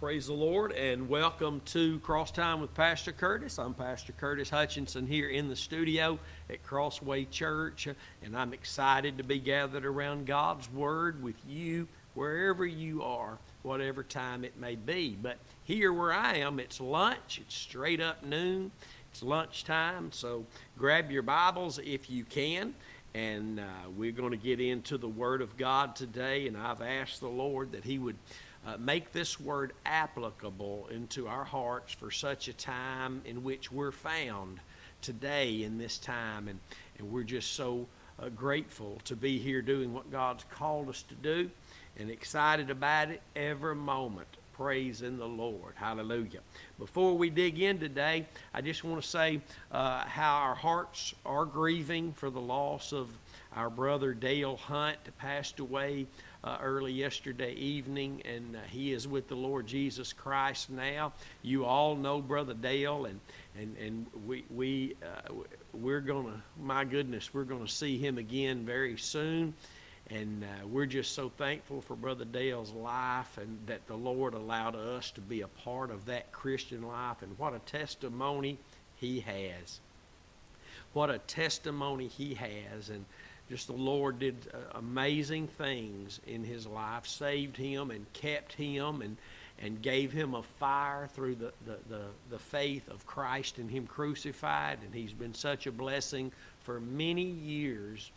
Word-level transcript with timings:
Praise 0.00 0.28
the 0.28 0.32
Lord 0.32 0.72
and 0.72 1.10
welcome 1.10 1.60
to 1.66 1.98
Cross 1.98 2.30
Time 2.30 2.62
with 2.62 2.72
Pastor 2.72 3.12
Curtis. 3.12 3.58
I'm 3.58 3.74
Pastor 3.74 4.14
Curtis 4.14 4.48
Hutchinson 4.48 5.06
here 5.06 5.28
in 5.28 5.50
the 5.50 5.54
studio 5.54 6.18
at 6.48 6.62
Crossway 6.62 7.26
Church, 7.26 7.86
and 8.22 8.34
I'm 8.34 8.54
excited 8.54 9.18
to 9.18 9.24
be 9.24 9.38
gathered 9.38 9.84
around 9.84 10.24
God's 10.24 10.72
Word 10.72 11.22
with 11.22 11.34
you 11.46 11.86
wherever 12.14 12.64
you 12.64 13.02
are, 13.02 13.36
whatever 13.62 14.02
time 14.02 14.42
it 14.42 14.58
may 14.58 14.74
be. 14.74 15.18
But 15.20 15.36
here 15.64 15.92
where 15.92 16.14
I 16.14 16.36
am, 16.36 16.60
it's 16.60 16.80
lunch, 16.80 17.38
it's 17.42 17.54
straight 17.54 18.00
up 18.00 18.24
noon, 18.24 18.70
it's 19.12 19.22
lunchtime, 19.22 20.12
so 20.12 20.46
grab 20.78 21.10
your 21.10 21.22
Bibles 21.22 21.78
if 21.78 22.08
you 22.08 22.24
can. 22.24 22.72
And 23.12 23.60
uh, 23.60 23.64
we're 23.96 24.12
going 24.12 24.30
to 24.30 24.36
get 24.36 24.60
into 24.60 24.96
the 24.96 25.08
Word 25.08 25.42
of 25.42 25.58
God 25.58 25.94
today, 25.94 26.46
and 26.46 26.56
I've 26.56 26.80
asked 26.80 27.20
the 27.20 27.28
Lord 27.28 27.72
that 27.72 27.84
He 27.84 27.98
would 27.98 28.16
uh, 28.66 28.76
make 28.78 29.12
this 29.12 29.40
word 29.40 29.72
applicable 29.86 30.88
into 30.90 31.26
our 31.26 31.44
hearts 31.44 31.92
for 31.92 32.10
such 32.10 32.48
a 32.48 32.52
time 32.52 33.22
in 33.24 33.42
which 33.42 33.72
we're 33.72 33.92
found 33.92 34.60
today 35.02 35.62
in 35.62 35.78
this 35.78 35.98
time. 35.98 36.48
And, 36.48 36.58
and 36.98 37.10
we're 37.10 37.22
just 37.22 37.54
so 37.54 37.86
uh, 38.18 38.28
grateful 38.28 39.00
to 39.04 39.16
be 39.16 39.38
here 39.38 39.62
doing 39.62 39.94
what 39.94 40.10
God's 40.10 40.44
called 40.50 40.88
us 40.88 41.02
to 41.04 41.14
do 41.14 41.50
and 41.98 42.10
excited 42.10 42.70
about 42.70 43.10
it 43.10 43.22
every 43.34 43.74
moment. 43.74 44.28
Praise 44.52 45.00
in 45.00 45.16
the 45.16 45.26
Lord. 45.26 45.72
Hallelujah. 45.74 46.40
Before 46.78 47.16
we 47.16 47.30
dig 47.30 47.60
in 47.60 47.78
today, 47.78 48.26
I 48.52 48.60
just 48.60 48.84
want 48.84 49.02
to 49.02 49.08
say 49.08 49.40
uh, 49.72 50.04
how 50.04 50.36
our 50.36 50.54
hearts 50.54 51.14
are 51.24 51.46
grieving 51.46 52.12
for 52.12 52.28
the 52.28 52.40
loss 52.40 52.92
of 52.92 53.08
our 53.56 53.70
brother 53.70 54.12
Dale 54.12 54.56
Hunt, 54.56 54.98
passed 55.18 55.60
away 55.60 56.06
uh, 56.42 56.58
early 56.62 56.92
yesterday 56.92 57.52
evening, 57.52 58.22
and 58.24 58.56
uh, 58.56 58.60
he 58.70 58.92
is 58.92 59.06
with 59.06 59.28
the 59.28 59.34
Lord 59.34 59.66
Jesus 59.66 60.12
Christ 60.12 60.70
now. 60.70 61.12
You 61.42 61.64
all 61.64 61.94
know 61.94 62.20
Brother 62.20 62.54
Dale, 62.54 63.06
and 63.06 63.20
and 63.58 63.76
and 63.76 64.06
we 64.26 64.44
we 64.50 64.96
uh, 65.02 65.32
we're 65.72 66.00
gonna, 66.00 66.42
my 66.62 66.84
goodness, 66.84 67.34
we're 67.34 67.44
gonna 67.44 67.68
see 67.68 67.98
him 67.98 68.18
again 68.18 68.64
very 68.64 68.96
soon. 68.96 69.54
And 70.12 70.42
uh, 70.42 70.66
we're 70.66 70.86
just 70.86 71.14
so 71.14 71.30
thankful 71.38 71.80
for 71.82 71.94
Brother 71.94 72.24
Dale's 72.24 72.72
life 72.72 73.38
and 73.38 73.56
that 73.66 73.86
the 73.86 73.94
Lord 73.94 74.34
allowed 74.34 74.74
us 74.74 75.12
to 75.12 75.20
be 75.20 75.42
a 75.42 75.46
part 75.46 75.92
of 75.92 76.04
that 76.06 76.32
Christian 76.32 76.82
life. 76.82 77.22
And 77.22 77.38
what 77.38 77.54
a 77.54 77.60
testimony 77.60 78.58
he 78.96 79.20
has. 79.20 79.78
What 80.94 81.10
a 81.10 81.18
testimony 81.18 82.08
he 82.08 82.34
has. 82.34 82.90
And 82.90 83.04
just 83.50 83.66
the 83.66 83.72
Lord 83.72 84.20
did 84.20 84.36
uh, 84.54 84.78
amazing 84.78 85.48
things 85.48 86.20
in 86.24 86.44
his 86.44 86.68
life, 86.68 87.04
saved 87.04 87.56
him 87.56 87.90
and 87.90 88.10
kept 88.12 88.52
him 88.52 89.02
and, 89.02 89.16
and 89.58 89.82
gave 89.82 90.12
him 90.12 90.34
a 90.34 90.42
fire 90.44 91.08
through 91.14 91.34
the, 91.34 91.52
the, 91.66 91.76
the, 91.88 92.02
the 92.30 92.38
faith 92.38 92.88
of 92.88 93.04
Christ 93.06 93.58
and 93.58 93.68
him 93.68 93.88
crucified. 93.88 94.78
And 94.84 94.94
he's 94.94 95.12
been 95.12 95.34
such 95.34 95.66
a 95.66 95.72
blessing 95.72 96.30
for 96.60 96.78
many 96.80 97.24
years 97.24 98.12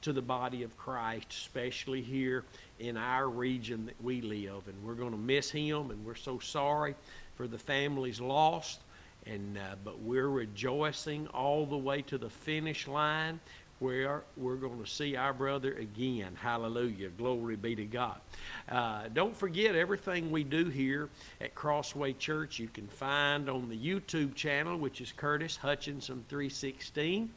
to 0.00 0.14
the 0.14 0.22
body 0.22 0.62
of 0.62 0.74
Christ, 0.78 1.26
especially 1.32 2.00
here 2.00 2.44
in 2.78 2.96
our 2.96 3.28
region 3.28 3.84
that 3.86 4.02
we 4.02 4.22
live. 4.22 4.68
And 4.68 4.82
we're 4.82 4.94
going 4.94 5.12
to 5.12 5.18
miss 5.18 5.50
him, 5.50 5.90
and 5.90 6.02
we're 6.02 6.14
so 6.14 6.38
sorry 6.38 6.94
for 7.36 7.46
the 7.46 7.58
families 7.58 8.22
lost. 8.22 8.80
And 9.26 9.58
uh, 9.58 9.74
but 9.84 10.00
we're 10.00 10.28
rejoicing 10.28 11.26
all 11.28 11.66
the 11.66 11.76
way 11.76 12.00
to 12.02 12.16
the 12.16 12.30
finish 12.30 12.88
line 12.88 13.40
where 13.78 14.24
we're 14.36 14.56
going 14.56 14.82
to 14.82 14.90
see 14.90 15.16
our 15.16 15.32
brother 15.32 15.74
again. 15.74 16.36
Hallelujah. 16.40 17.10
Glory 17.10 17.56
be 17.56 17.76
to 17.76 17.84
God. 17.84 18.20
Uh, 18.68 19.04
don't 19.14 19.36
forget 19.36 19.74
everything 19.74 20.30
we 20.30 20.42
do 20.44 20.66
here 20.66 21.08
at 21.40 21.54
Crossway 21.54 22.12
Church 22.14 22.58
you 22.58 22.68
can 22.68 22.88
find 22.88 23.48
on 23.48 23.68
the 23.68 23.76
YouTube 23.76 24.34
channel, 24.34 24.76
which 24.76 25.00
is 25.00 25.12
Curtis 25.12 25.56
Hutchinson 25.56 26.24
316. 26.28 27.30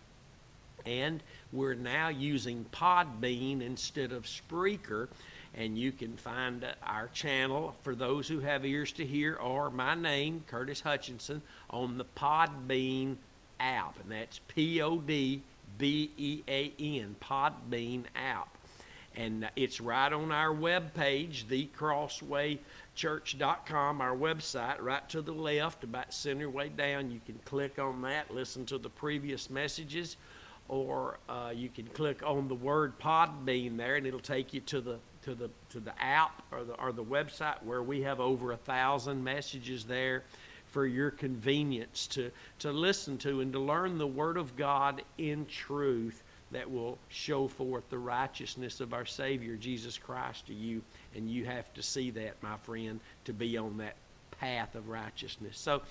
And 0.86 1.22
we're 1.54 1.76
now 1.76 2.08
using 2.10 2.66
Podbean 2.72 3.62
instead 3.62 4.12
of 4.12 4.24
Spreaker. 4.24 5.10
And 5.54 5.78
you 5.78 5.92
can 5.92 6.16
find 6.18 6.66
our 6.82 7.10
channel 7.10 7.76
for 7.84 7.94
those 7.94 8.28
who 8.28 8.40
have 8.40 8.66
ears 8.66 8.92
to 8.94 9.06
hear 9.06 9.36
or 9.36 9.70
my 9.70 9.94
name, 9.94 10.44
Curtis 10.48 10.82
Hutchinson, 10.82 11.42
on 11.70 12.00
the 12.00 12.06
Podbean 12.18 13.18
app. 13.60 14.00
And 14.02 14.12
that's 14.12 14.40
P 14.48 14.82
O 14.82 14.98
D 14.98 15.44
B 15.82 16.12
E 16.16 16.44
A 16.48 16.72
N, 16.80 17.18
Podbean 17.20 18.06
app. 18.16 18.56
And 19.16 19.50
it's 19.56 19.82
right 19.82 20.14
on 20.14 20.32
our 20.32 20.54
web 20.54 20.94
page, 20.94 21.48
thecrosswaychurch.com, 21.50 24.00
our 24.00 24.16
website, 24.16 24.80
right 24.80 25.10
to 25.10 25.24
the 25.24 25.34
left, 25.34 25.84
about 25.84 26.14
center 26.14 26.52
way 26.52 26.70
down. 26.70 27.10
You 27.10 27.20
can 27.26 27.40
click 27.46 27.80
on 27.80 28.04
that, 28.04 28.30
listen 28.32 28.68
to 28.68 28.78
the 28.78 28.92
previous 28.92 29.50
messages, 29.50 30.18
or 30.70 31.18
uh, 31.28 31.52
you 31.54 31.68
can 31.68 31.88
click 31.88 32.22
on 32.24 32.48
the 32.48 32.56
word 32.56 33.00
Podbean 33.00 33.76
there, 33.76 33.96
and 33.96 34.06
it'll 34.06 34.20
take 34.20 34.54
you 34.54 34.62
to 34.62 34.82
the 34.82 35.00
to 35.24 35.34
the 35.34 35.50
to 35.70 35.80
the 35.80 36.00
app 36.02 36.44
or 36.52 36.64
the 36.64 36.76
or 36.76 36.92
the 36.92 37.04
website 37.04 37.64
where 37.64 37.82
we 37.82 38.04
have 38.04 38.20
over 38.20 38.52
a 38.52 38.58
thousand 38.58 39.24
messages 39.24 39.84
there 39.84 40.26
for 40.72 40.86
your 40.86 41.12
convenience 41.12 42.08
to, 42.08 42.32
to 42.60 42.72
listen 42.72 43.18
to 43.20 43.42
and 43.42 43.54
to 43.54 43.60
learn 43.60 43.98
the 43.98 44.08
Word 44.08 44.38
of 44.38 44.56
God 44.56 45.02
in 45.18 45.46
truth 45.46 46.24
that 46.52 46.70
will 46.70 46.98
show 47.10 47.48
forth 47.48 47.90
the 47.90 47.98
righteousness 47.98 48.80
of 48.80 48.94
our 48.94 49.06
Savior, 49.06 49.56
Jesus 49.56 49.98
Christ, 49.98 50.48
to 50.48 50.54
you. 50.54 50.82
And 51.16 51.30
you 51.30 51.46
have 51.46 51.74
to 51.74 51.84
see 51.84 52.10
that, 52.12 52.42
my 52.42 52.58
friend, 52.58 53.00
to 53.26 53.34
be 53.34 53.58
on 53.58 53.78
that 53.78 53.96
path 54.40 54.76
of 54.76 54.90
righteousness. 54.90 55.58
So, 55.58 55.82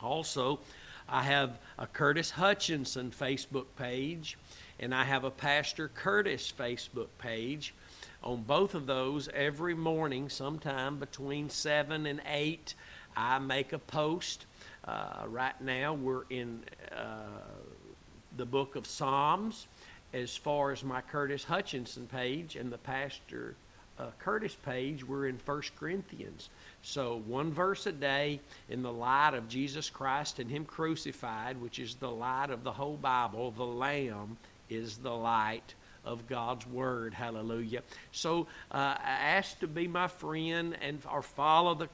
also, 0.00 0.60
I 1.08 1.22
have 1.22 1.58
a 1.78 1.86
Curtis 1.86 2.30
Hutchinson 2.30 3.10
Facebook 3.10 3.66
page, 3.76 4.36
and 4.80 4.94
I 4.94 5.04
have 5.04 5.24
a 5.24 5.30
Pastor 5.30 5.88
Curtis 5.88 6.52
Facebook 6.56 7.08
page. 7.18 7.74
On 8.22 8.42
both 8.42 8.74
of 8.74 8.86
those, 8.86 9.28
every 9.32 9.74
morning, 9.74 10.28
sometime 10.28 10.98
between 10.98 11.48
7 11.48 12.06
and 12.06 12.20
8, 12.26 12.74
I 13.16 13.38
make 13.38 13.72
a 13.72 13.78
post. 13.78 14.46
Uh, 14.84 15.24
right 15.28 15.60
now, 15.60 15.94
we're 15.94 16.24
in 16.30 16.62
uh, 16.92 17.22
the 18.36 18.46
book 18.46 18.76
of 18.76 18.86
Psalms 18.86 19.66
as 20.12 20.36
far 20.36 20.72
as 20.72 20.84
my 20.84 21.00
Curtis 21.00 21.44
Hutchinson 21.44 22.06
page 22.06 22.56
and 22.56 22.72
the 22.72 22.78
Pastor 22.78 23.54
uh, 23.98 24.10
Curtis 24.18 24.54
page, 24.54 25.06
we're 25.06 25.26
in 25.26 25.38
1 25.44 25.62
Corinthians. 25.78 26.50
So, 26.82 27.22
one 27.26 27.52
verse 27.52 27.86
a 27.86 27.92
day 27.92 28.40
in 28.68 28.82
the 28.82 28.92
light 28.92 29.34
of 29.34 29.48
Jesus 29.48 29.88
Christ 29.88 30.38
and 30.38 30.50
Him 30.50 30.64
crucified, 30.64 31.60
which 31.60 31.78
is 31.78 31.94
the 31.94 32.10
light 32.10 32.50
of 32.50 32.62
the 32.62 32.72
whole 32.72 32.96
Bible. 32.96 33.52
The 33.52 33.64
Lamb 33.64 34.36
is 34.68 34.98
the 34.98 35.14
light 35.14 35.74
of 36.04 36.26
God's 36.26 36.66
Word. 36.66 37.14
Hallelujah. 37.14 37.82
So, 38.12 38.46
uh, 38.70 38.96
I 39.02 39.10
ask 39.10 39.58
to 39.60 39.66
be 39.66 39.88
my 39.88 40.08
friend 40.08 40.76
and 40.82 41.00
or 41.10 41.22
follow 41.22 41.74
the 41.74 41.88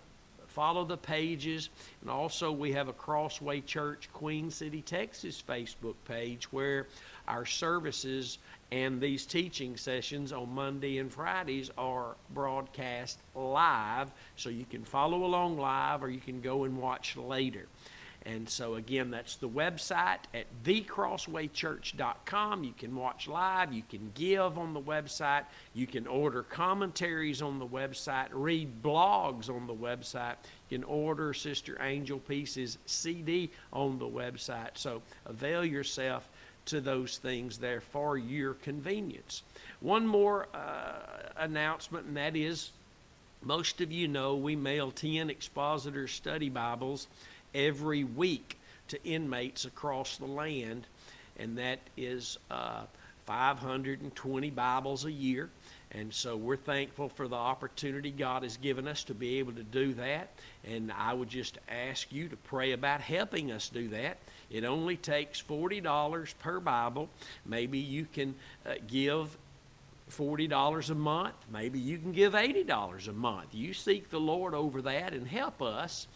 follow 0.52 0.84
the 0.84 0.96
pages. 0.96 1.70
And 2.00 2.10
also, 2.10 2.52
we 2.52 2.72
have 2.72 2.88
a 2.88 2.92
Crossway 2.92 3.60
Church 3.60 4.08
Queen 4.12 4.50
City, 4.50 4.82
Texas 4.82 5.42
Facebook 5.46 5.94
page 6.06 6.52
where 6.52 6.86
our 7.26 7.46
services 7.46 8.38
and 8.70 9.00
these 9.00 9.26
teaching 9.26 9.76
sessions 9.76 10.32
on 10.32 10.54
Monday 10.54 10.98
and 10.98 11.12
Fridays 11.12 11.70
are 11.76 12.16
broadcast 12.30 13.18
live. 13.34 14.10
So 14.36 14.48
you 14.48 14.64
can 14.64 14.84
follow 14.84 15.24
along 15.24 15.58
live 15.58 16.02
or 16.02 16.10
you 16.10 16.20
can 16.20 16.40
go 16.40 16.64
and 16.64 16.78
watch 16.78 17.16
later. 17.16 17.66
And 18.24 18.48
so, 18.48 18.76
again, 18.76 19.10
that's 19.10 19.34
the 19.36 19.48
website 19.48 20.20
at 20.32 20.46
thecrosswaychurch.com. 20.64 22.64
You 22.64 22.72
can 22.78 22.94
watch 22.94 23.26
live, 23.26 23.72
you 23.72 23.82
can 23.88 24.12
give 24.14 24.58
on 24.58 24.74
the 24.74 24.80
website, 24.80 25.44
you 25.74 25.88
can 25.88 26.06
order 26.06 26.44
commentaries 26.44 27.42
on 27.42 27.58
the 27.58 27.66
website, 27.66 28.28
read 28.30 28.80
blogs 28.82 29.50
on 29.50 29.66
the 29.66 29.74
website, 29.74 30.36
you 30.69 30.78
can 30.78 30.84
order 30.84 31.34
Sister 31.34 31.82
Angel 31.82 32.20
Pieces 32.20 32.78
CD 32.86 33.50
on 33.72 33.98
the 33.98 34.08
website. 34.08 34.70
So, 34.75 35.02
avail 35.26 35.64
yourself 35.64 36.28
to 36.66 36.80
those 36.80 37.18
things 37.18 37.58
there 37.58 37.80
for 37.80 38.16
your 38.16 38.54
convenience. 38.54 39.42
One 39.80 40.06
more 40.06 40.46
uh, 40.54 40.92
announcement, 41.36 42.06
and 42.06 42.16
that 42.16 42.36
is 42.36 42.70
most 43.42 43.80
of 43.80 43.90
you 43.90 44.06
know 44.06 44.36
we 44.36 44.54
mail 44.54 44.92
10 44.92 45.28
expositor 45.28 46.06
study 46.06 46.48
Bibles 46.48 47.08
every 47.54 48.04
week 48.04 48.58
to 48.88 49.02
inmates 49.04 49.64
across 49.64 50.16
the 50.16 50.26
land, 50.26 50.87
and 51.38 51.56
that 51.58 51.78
is 51.96 52.38
uh, 52.50 52.82
520 53.25 54.50
Bibles 54.50 55.04
a 55.04 55.12
year. 55.12 55.49
And 55.93 56.12
so 56.12 56.37
we're 56.37 56.56
thankful 56.56 57.10
for 57.10 57.28
the 57.28 57.37
opportunity 57.37 58.10
God 58.10 58.44
has 58.44 58.56
given 58.56 58.88
us 58.88 59.04
to 59.04 59.14
be 59.14 59.38
able 59.38 59.52
to 59.52 59.62
do 59.62 59.93
that. 59.94 60.31
And 60.64 60.90
I 60.90 61.12
would 61.12 61.28
just 61.28 61.58
ask 61.69 62.10
you 62.10 62.28
to 62.28 62.37
pray 62.37 62.72
about 62.72 63.02
helping 63.02 63.52
us 63.52 63.69
do 63.69 63.88
that. 63.88 64.16
It 64.50 64.64
only 64.64 64.96
takes 64.96 65.43
$40 65.43 66.34
per 66.38 66.60
Bible. 66.60 67.10
Maybe 67.44 67.78
you 67.78 68.06
can 68.10 68.34
uh, 68.64 68.75
give 68.87 69.37
$40 70.10 70.90
a 70.90 70.94
month. 70.94 71.34
Maybe 71.50 71.78
you 71.78 71.99
can 71.99 72.12
give 72.12 72.32
$80 72.32 73.08
a 73.08 73.12
month. 73.12 73.54
You 73.54 73.75
seek 73.75 74.08
the 74.10 74.20
Lord 74.20 74.54
over 74.54 74.82
that 74.82 75.12
and 75.12 75.26
help 75.26 75.60
us 75.60 76.06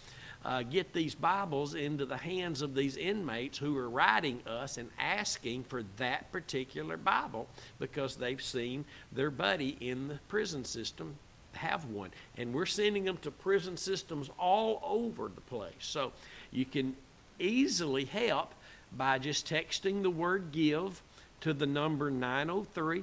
uh, 0.47 0.63
get 0.63 0.93
these 0.93 1.17
Bibles 1.17 1.75
into 1.75 2.07
the 2.07 2.17
hands 2.17 2.63
of 2.63 2.73
these 2.73 2.97
inmates 2.97 3.59
who 3.59 3.77
are 3.77 3.91
writing 3.91 4.41
us 4.47 4.79
and 4.79 4.89
asking 4.97 5.65
for 5.65 5.83
that 5.97 6.31
particular 6.31 6.97
Bible 6.97 7.49
because 7.81 8.15
they've 8.15 8.41
seen 8.41 8.85
their 9.11 9.33
buddy 9.33 9.77
in 9.81 10.07
the 10.07 10.21
prison 10.29 10.65
system 10.65 11.17
have 11.55 11.85
one. 11.87 12.11
And 12.37 12.55
we're 12.55 12.65
sending 12.65 13.05
them 13.05 13.17
to 13.23 13.33
prison 13.33 13.77
systems 13.77 14.31
all 14.39 14.81
over 14.85 15.29
the 15.35 15.41
place. 15.41 15.73
So 15.81 16.13
you 16.53 16.65
can 16.65 16.95
easily 17.41 18.05
help 18.05 18.55
by 18.97 19.19
just 19.19 19.49
texting 19.49 20.05
the 20.05 20.11
word 20.11 20.53
give 20.53 21.03
to 21.41 21.55
the 21.55 21.67
number 21.67 22.09
903 22.09 23.03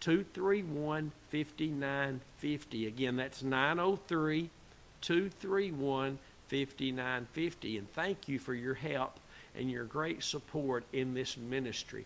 231 0.00 1.10
5950. 1.30 2.86
Again, 2.86 3.16
that's 3.16 3.42
903 3.42 4.50
231 5.00 6.18
5950. 6.52 7.78
And 7.78 7.90
thank 7.94 8.28
you 8.28 8.38
for 8.38 8.52
your 8.52 8.74
help 8.74 9.18
and 9.56 9.70
your 9.70 9.84
great 9.84 10.22
support 10.22 10.84
in 10.92 11.14
this 11.14 11.38
ministry. 11.38 12.04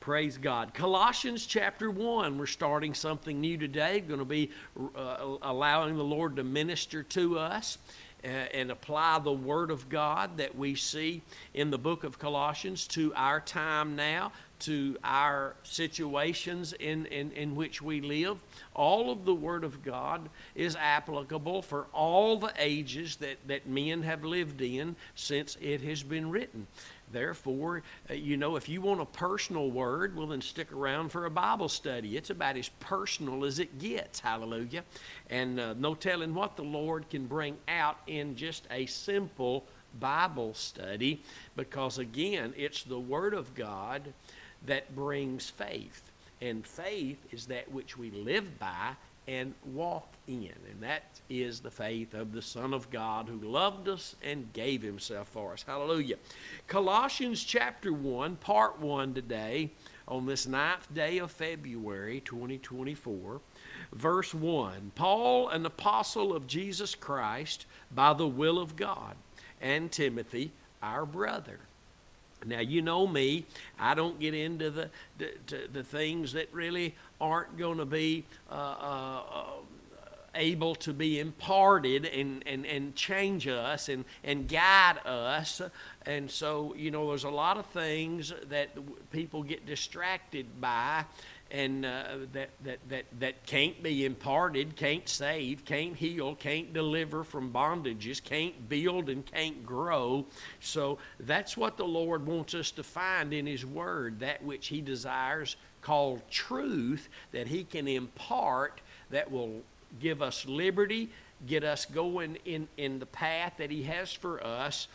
Praise 0.00 0.38
God. 0.38 0.74
Colossians 0.74 1.46
chapter 1.46 1.88
1, 1.88 2.36
we're 2.36 2.46
starting 2.46 2.94
something 2.94 3.40
new 3.40 3.56
today. 3.56 4.00
We're 4.00 4.08
going 4.08 4.18
to 4.18 4.24
be 4.24 4.50
uh, 4.96 5.36
allowing 5.40 5.96
the 5.96 6.02
Lord 6.02 6.34
to 6.34 6.42
minister 6.42 7.04
to 7.04 7.38
us 7.38 7.78
and 8.24 8.72
apply 8.72 9.20
the 9.20 9.32
Word 9.32 9.70
of 9.70 9.88
God 9.88 10.38
that 10.38 10.56
we 10.56 10.74
see 10.74 11.22
in 11.54 11.70
the 11.70 11.78
book 11.78 12.02
of 12.02 12.18
Colossians 12.18 12.88
to 12.88 13.12
our 13.14 13.38
time 13.38 13.94
now, 13.94 14.32
to 14.62 14.96
our 15.02 15.54
situations 15.62 16.72
in, 16.74 17.06
in, 17.06 17.32
in 17.32 17.54
which 17.54 17.82
we 17.82 18.00
live. 18.00 18.38
All 18.74 19.10
of 19.10 19.24
the 19.24 19.34
Word 19.34 19.64
of 19.64 19.82
God 19.82 20.28
is 20.54 20.76
applicable 20.76 21.62
for 21.62 21.86
all 21.92 22.38
the 22.38 22.52
ages 22.58 23.16
that, 23.16 23.36
that 23.48 23.66
men 23.66 24.02
have 24.02 24.24
lived 24.24 24.60
in 24.60 24.96
since 25.14 25.56
it 25.60 25.80
has 25.82 26.02
been 26.02 26.30
written. 26.30 26.66
Therefore, 27.12 27.82
uh, 28.10 28.14
you 28.14 28.36
know, 28.36 28.56
if 28.56 28.68
you 28.68 28.80
want 28.80 29.00
a 29.00 29.04
personal 29.04 29.70
word, 29.70 30.16
well, 30.16 30.28
then 30.28 30.40
stick 30.40 30.72
around 30.72 31.10
for 31.10 31.26
a 31.26 31.30
Bible 31.30 31.68
study. 31.68 32.16
It's 32.16 32.30
about 32.30 32.56
as 32.56 32.70
personal 32.80 33.44
as 33.44 33.58
it 33.58 33.78
gets. 33.78 34.18
Hallelujah. 34.18 34.82
And 35.28 35.60
uh, 35.60 35.74
no 35.74 35.94
telling 35.94 36.34
what 36.34 36.56
the 36.56 36.62
Lord 36.62 37.08
can 37.10 37.26
bring 37.26 37.58
out 37.68 37.98
in 38.06 38.34
just 38.34 38.66
a 38.70 38.86
simple 38.86 39.66
Bible 40.00 40.54
study 40.54 41.22
because, 41.54 41.98
again, 41.98 42.54
it's 42.56 42.82
the 42.82 42.98
Word 42.98 43.34
of 43.34 43.54
God 43.54 44.12
that 44.66 44.94
brings 44.94 45.50
faith. 45.50 46.10
And 46.40 46.66
faith 46.66 47.24
is 47.30 47.46
that 47.46 47.70
which 47.70 47.96
we 47.96 48.10
live 48.10 48.58
by 48.58 48.96
and 49.28 49.54
walk 49.64 50.12
in. 50.26 50.52
And 50.70 50.80
that 50.80 51.20
is 51.30 51.60
the 51.60 51.70
faith 51.70 52.14
of 52.14 52.32
the 52.32 52.42
Son 52.42 52.74
of 52.74 52.90
God 52.90 53.28
who 53.28 53.38
loved 53.48 53.88
us 53.88 54.16
and 54.22 54.52
gave 54.52 54.82
himself 54.82 55.28
for 55.28 55.52
us. 55.52 55.64
Hallelujah. 55.66 56.16
Colossians 56.66 57.44
chapter 57.44 57.92
1, 57.92 58.36
part 58.36 58.80
1 58.80 59.14
today, 59.14 59.70
on 60.08 60.26
this 60.26 60.46
ninth 60.46 60.92
day 60.92 61.18
of 61.18 61.30
February 61.30 62.20
2024. 62.20 63.40
Verse 63.92 64.34
1 64.34 64.92
Paul, 64.94 65.48
an 65.50 65.64
apostle 65.66 66.34
of 66.34 66.46
Jesus 66.46 66.94
Christ, 66.94 67.66
by 67.94 68.12
the 68.12 68.26
will 68.26 68.58
of 68.58 68.74
God, 68.74 69.14
and 69.60 69.92
Timothy, 69.92 70.50
our 70.82 71.06
brother 71.06 71.60
now 72.46 72.60
you 72.60 72.82
know 72.82 73.06
me; 73.06 73.46
I 73.78 73.94
don't 73.94 74.18
get 74.18 74.34
into 74.34 74.70
the 74.70 74.90
the, 75.18 75.30
the 75.72 75.82
things 75.82 76.32
that 76.32 76.52
really 76.52 76.94
aren't 77.20 77.56
going 77.56 77.78
to 77.78 77.84
be 77.84 78.24
uh, 78.50 78.54
uh, 78.54 79.22
uh, 79.32 79.44
able 80.34 80.74
to 80.74 80.92
be 80.92 81.20
imparted 81.20 82.06
and, 82.06 82.42
and, 82.46 82.66
and 82.66 82.94
change 82.94 83.46
us 83.46 83.88
and, 83.88 84.04
and 84.24 84.48
guide 84.48 84.98
us. 85.06 85.60
And 86.06 86.30
so, 86.30 86.74
you 86.76 86.90
know, 86.90 87.08
there's 87.08 87.24
a 87.24 87.30
lot 87.30 87.58
of 87.58 87.66
things 87.66 88.32
that 88.48 88.70
people 89.10 89.42
get 89.42 89.66
distracted 89.66 90.60
by 90.60 91.04
and 91.52 91.84
uh, 91.84 92.04
that, 92.32 92.48
that, 92.64 92.78
that, 92.88 93.04
that 93.20 93.46
can't 93.46 93.82
be 93.82 94.06
imparted, 94.06 94.74
can't 94.74 95.06
save, 95.06 95.66
can't 95.66 95.94
heal, 95.94 96.34
can't 96.34 96.72
deliver 96.72 97.22
from 97.22 97.52
bondages, 97.52 98.24
can't 98.24 98.70
build, 98.70 99.10
and 99.10 99.24
can't 99.26 99.64
grow. 99.64 100.24
So 100.60 100.98
that's 101.20 101.54
what 101.54 101.76
the 101.76 101.84
Lord 101.84 102.26
wants 102.26 102.54
us 102.54 102.70
to 102.72 102.82
find 102.82 103.34
in 103.34 103.46
His 103.46 103.66
Word, 103.66 104.20
that 104.20 104.42
which 104.42 104.68
He 104.68 104.80
desires 104.80 105.56
called 105.82 106.22
truth, 106.30 107.10
that 107.32 107.46
He 107.46 107.64
can 107.64 107.86
impart 107.86 108.80
that 109.10 109.30
will 109.30 109.60
give 110.00 110.22
us 110.22 110.46
liberty, 110.46 111.10
get 111.46 111.64
us 111.64 111.84
going 111.84 112.38
in, 112.44 112.66
in 112.76 112.98
the 112.98 113.06
path 113.06 113.54
that 113.58 113.70
He 113.70 113.82
has 113.82 114.10
for 114.10 114.42
us. 114.44 114.88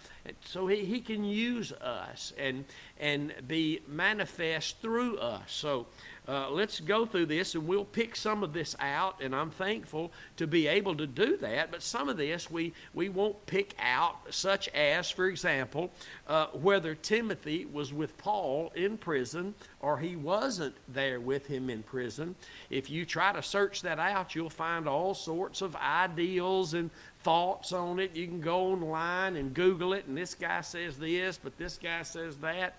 So 0.46 0.68
he, 0.68 0.86
he 0.86 1.02
can 1.02 1.24
use 1.24 1.72
us 1.72 2.34
and, 2.38 2.66
and 3.00 3.34
be 3.48 3.82
manifest 3.88 4.82
through 4.82 5.18
us. 5.20 5.44
So 5.48 5.86
uh, 6.28 6.50
let's 6.50 6.80
go 6.80 7.06
through 7.06 7.26
this 7.26 7.56
and 7.56 7.68
we'll 7.68 7.86
pick 7.86 8.16
some 8.16 8.44
of 8.44 8.54
this 8.54 8.76
out 8.80 9.22
and 9.22 9.36
i'm 9.36 9.50
thankful 9.50 10.12
to 10.36 10.48
be 10.48 10.68
able 10.68 10.96
to 10.96 11.08
do 11.08 11.38
that 11.38 11.72
but 11.72 11.82
some 11.82 12.10
of 12.10 12.18
this 12.18 12.50
we, 12.50 12.74
we 12.94 13.10
won't 13.10 13.46
pick 13.46 13.74
out 13.80 14.16
such 14.30 14.68
as 14.70 15.10
for 15.10 15.28
example 15.28 15.92
uh, 16.28 16.48
whether 16.48 16.96
timothy 16.96 17.66
was 17.66 17.94
with 17.94 18.18
paul 18.18 18.72
in 18.76 18.98
prison 18.98 19.54
or 19.80 20.00
he 20.00 20.16
wasn't 20.16 20.76
there 20.88 21.20
with 21.20 21.46
him 21.48 21.70
in 21.70 21.84
prison. 21.84 22.36
If 22.70 22.90
you 22.90 23.06
try 23.06 23.32
to 23.34 23.44
search 23.44 23.82
that 23.84 24.00
out 24.00 24.36
you'll 24.36 24.50
find 24.50 24.88
all 24.88 25.14
sorts 25.14 25.62
of 25.62 25.76
ideals 25.76 26.74
and 26.74 26.90
thoughts 27.24 27.74
on 27.74 28.00
it. 28.00 28.16
You 28.16 28.28
can 28.28 28.42
go 28.42 28.72
online 28.72 29.36
and 29.36 29.54
google 29.54 29.94
it 29.94 30.06
and 30.08 30.18
this 30.18 30.34
guy 30.34 30.62
says 30.62 30.98
this 30.98 31.40
but 31.42 31.58
this 31.58 31.78
guy 31.78 32.04
says 32.04 32.38
that 32.38 32.76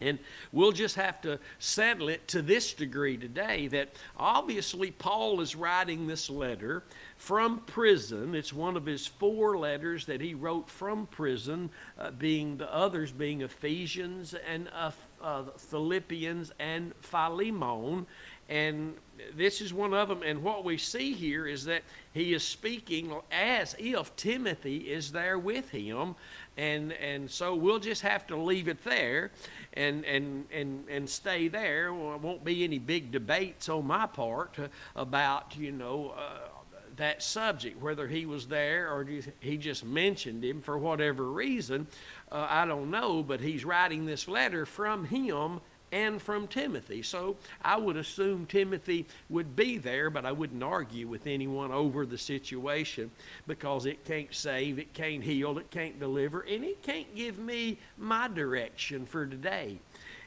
and 0.00 0.18
we'll 0.52 0.72
just 0.72 0.96
have 0.96 1.20
to 1.22 1.38
settle 1.58 2.08
it 2.08 2.26
to 2.28 2.42
this 2.42 2.72
degree 2.72 3.16
today 3.16 3.66
that 3.68 3.90
obviously 4.16 4.90
Paul 4.90 5.40
is 5.40 5.54
writing 5.54 6.06
this 6.06 6.30
letter 6.30 6.82
from 7.16 7.58
prison. 7.60 8.34
It's 8.34 8.52
one 8.52 8.76
of 8.76 8.86
his 8.86 9.06
four 9.06 9.58
letters 9.58 10.06
that 10.06 10.20
he 10.20 10.34
wrote 10.34 10.70
from 10.70 11.06
prison, 11.06 11.70
uh, 11.98 12.12
being 12.12 12.56
the 12.56 12.72
others 12.74 13.12
being 13.12 13.42
Ephesians 13.42 14.34
and 14.48 14.68
uh, 14.74 14.90
uh, 15.20 15.44
Philippians 15.56 16.52
and 16.58 16.94
Philemon. 17.02 18.06
And 18.48 18.94
this 19.36 19.60
is 19.60 19.72
one 19.72 19.94
of 19.94 20.08
them. 20.08 20.22
And 20.24 20.42
what 20.42 20.64
we 20.64 20.76
see 20.76 21.12
here 21.12 21.46
is 21.46 21.64
that 21.66 21.82
he 22.12 22.32
is 22.32 22.42
speaking 22.42 23.14
as 23.30 23.76
if 23.78 24.16
Timothy 24.16 24.90
is 24.90 25.12
there 25.12 25.38
with 25.38 25.70
him 25.70 26.16
and 26.56 26.92
and 26.92 27.30
so 27.30 27.54
we'll 27.54 27.78
just 27.78 28.02
have 28.02 28.26
to 28.26 28.36
leave 28.36 28.68
it 28.68 28.82
there 28.84 29.30
and 29.74 30.04
and 30.04 30.46
and 30.52 30.84
and 30.88 31.08
stay 31.08 31.48
there. 31.48 31.92
Well, 31.92 32.18
won't 32.18 32.44
be 32.44 32.64
any 32.64 32.78
big 32.78 33.12
debates 33.12 33.68
on 33.68 33.86
my 33.86 34.06
part 34.06 34.56
about 34.96 35.56
you 35.56 35.72
know 35.72 36.14
uh, 36.16 36.48
that 36.96 37.22
subject 37.22 37.80
whether 37.80 38.06
he 38.06 38.26
was 38.26 38.48
there 38.48 38.92
or 38.92 39.06
he 39.40 39.56
just 39.56 39.84
mentioned 39.84 40.44
him 40.44 40.60
for 40.60 40.78
whatever 40.78 41.30
reason. 41.30 41.86
Uh, 42.30 42.46
i 42.48 42.64
don't 42.64 42.90
know 42.90 43.24
but 43.24 43.40
he's 43.40 43.64
writing 43.64 44.06
this 44.06 44.28
letter 44.28 44.64
from 44.64 45.04
him 45.04 45.60
and 45.92 46.20
from 46.20 46.46
Timothy. 46.46 47.02
So 47.02 47.36
I 47.62 47.76
would 47.76 47.96
assume 47.96 48.46
Timothy 48.46 49.06
would 49.28 49.56
be 49.56 49.78
there, 49.78 50.10
but 50.10 50.24
I 50.24 50.32
wouldn't 50.32 50.62
argue 50.62 51.08
with 51.08 51.26
anyone 51.26 51.72
over 51.72 52.06
the 52.06 52.18
situation 52.18 53.10
because 53.46 53.86
it 53.86 54.04
can't 54.04 54.32
save, 54.34 54.78
it 54.78 54.94
can't 54.94 55.22
heal, 55.22 55.58
it 55.58 55.70
can't 55.70 55.98
deliver, 55.98 56.40
and 56.42 56.64
it 56.64 56.82
can't 56.82 57.14
give 57.14 57.38
me 57.38 57.78
my 57.98 58.28
direction 58.28 59.06
for 59.06 59.26
today. 59.26 59.78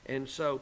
And 0.05 0.27
so 0.27 0.61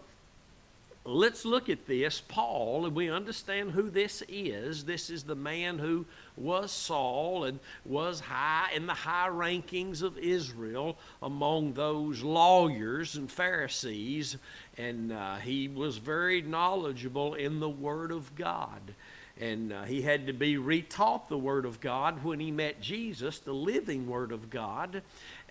let's 1.03 1.45
look 1.45 1.69
at 1.69 1.87
this. 1.87 2.21
Paul, 2.21 2.85
and 2.85 2.95
we 2.95 3.09
understand 3.09 3.71
who 3.71 3.89
this 3.89 4.23
is. 4.27 4.85
This 4.85 5.09
is 5.09 5.23
the 5.23 5.35
man 5.35 5.79
who 5.79 6.05
was 6.35 6.71
Saul 6.71 7.45
and 7.45 7.59
was 7.85 8.19
high 8.19 8.69
in 8.75 8.85
the 8.85 8.93
high 8.93 9.29
rankings 9.29 10.01
of 10.01 10.17
Israel 10.17 10.97
among 11.21 11.73
those 11.73 12.21
lawyers 12.21 13.15
and 13.15 13.31
Pharisees. 13.31 14.37
And 14.77 15.11
uh, 15.11 15.35
he 15.35 15.67
was 15.67 15.97
very 15.97 16.41
knowledgeable 16.41 17.33
in 17.33 17.59
the 17.59 17.69
Word 17.69 18.11
of 18.11 18.35
God. 18.35 18.93
And 19.39 19.73
uh, 19.73 19.83
he 19.83 20.03
had 20.03 20.27
to 20.27 20.33
be 20.33 20.55
retaught 20.57 21.27
the 21.27 21.37
Word 21.37 21.65
of 21.65 21.79
God 21.79 22.23
when 22.23 22.39
he 22.39 22.51
met 22.51 22.79
Jesus, 22.79 23.39
the 23.39 23.53
living 23.53 24.07
Word 24.07 24.31
of 24.31 24.51
God. 24.51 25.01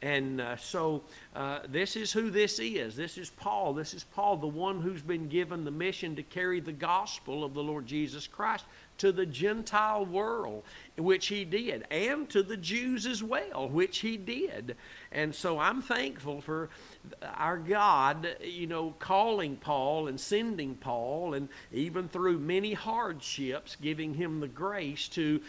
And 0.02 0.40
uh, 0.40 0.56
so 0.56 1.02
uh, 1.36 1.60
this 1.68 1.94
is 1.94 2.10
who 2.12 2.30
this 2.30 2.58
is. 2.58 2.96
This 2.96 3.18
is 3.18 3.28
Paul. 3.28 3.74
This 3.74 3.92
is 3.92 4.04
Paul, 4.04 4.38
the 4.38 4.46
one 4.46 4.80
who's 4.80 5.02
been 5.02 5.28
given 5.28 5.64
the 5.64 5.70
mission 5.70 6.16
to 6.16 6.22
carry 6.22 6.60
the 6.60 6.72
gospel 6.72 7.44
of 7.44 7.52
the 7.52 7.62
Lord 7.62 7.86
Jesus 7.86 8.26
Christ 8.26 8.64
to 9.00 9.12
the 9.12 9.24
Gentile 9.24 10.04
world, 10.04 10.62
which 10.96 11.28
he 11.28 11.44
did, 11.44 11.86
and 11.90 12.28
to 12.28 12.42
the 12.42 12.56
Jews 12.56 13.06
as 13.06 13.22
well, 13.22 13.66
which 13.68 13.98
he 13.98 14.18
did. 14.18 14.76
And 15.10 15.34
so 15.34 15.58
I'm 15.58 15.80
thankful 15.80 16.42
for 16.42 16.68
our 17.34 17.56
God, 17.56 18.36
you 18.42 18.66
know, 18.66 18.94
calling 18.98 19.56
Paul 19.56 20.08
and 20.08 20.20
sending 20.20 20.74
Paul, 20.74 21.32
and 21.32 21.48
even 21.72 22.08
through 22.08 22.40
many 22.40 22.74
hardships, 22.74 23.76
giving 23.80 24.14
him 24.14 24.40
the 24.40 24.48
grace 24.48 25.08
to 25.08 25.40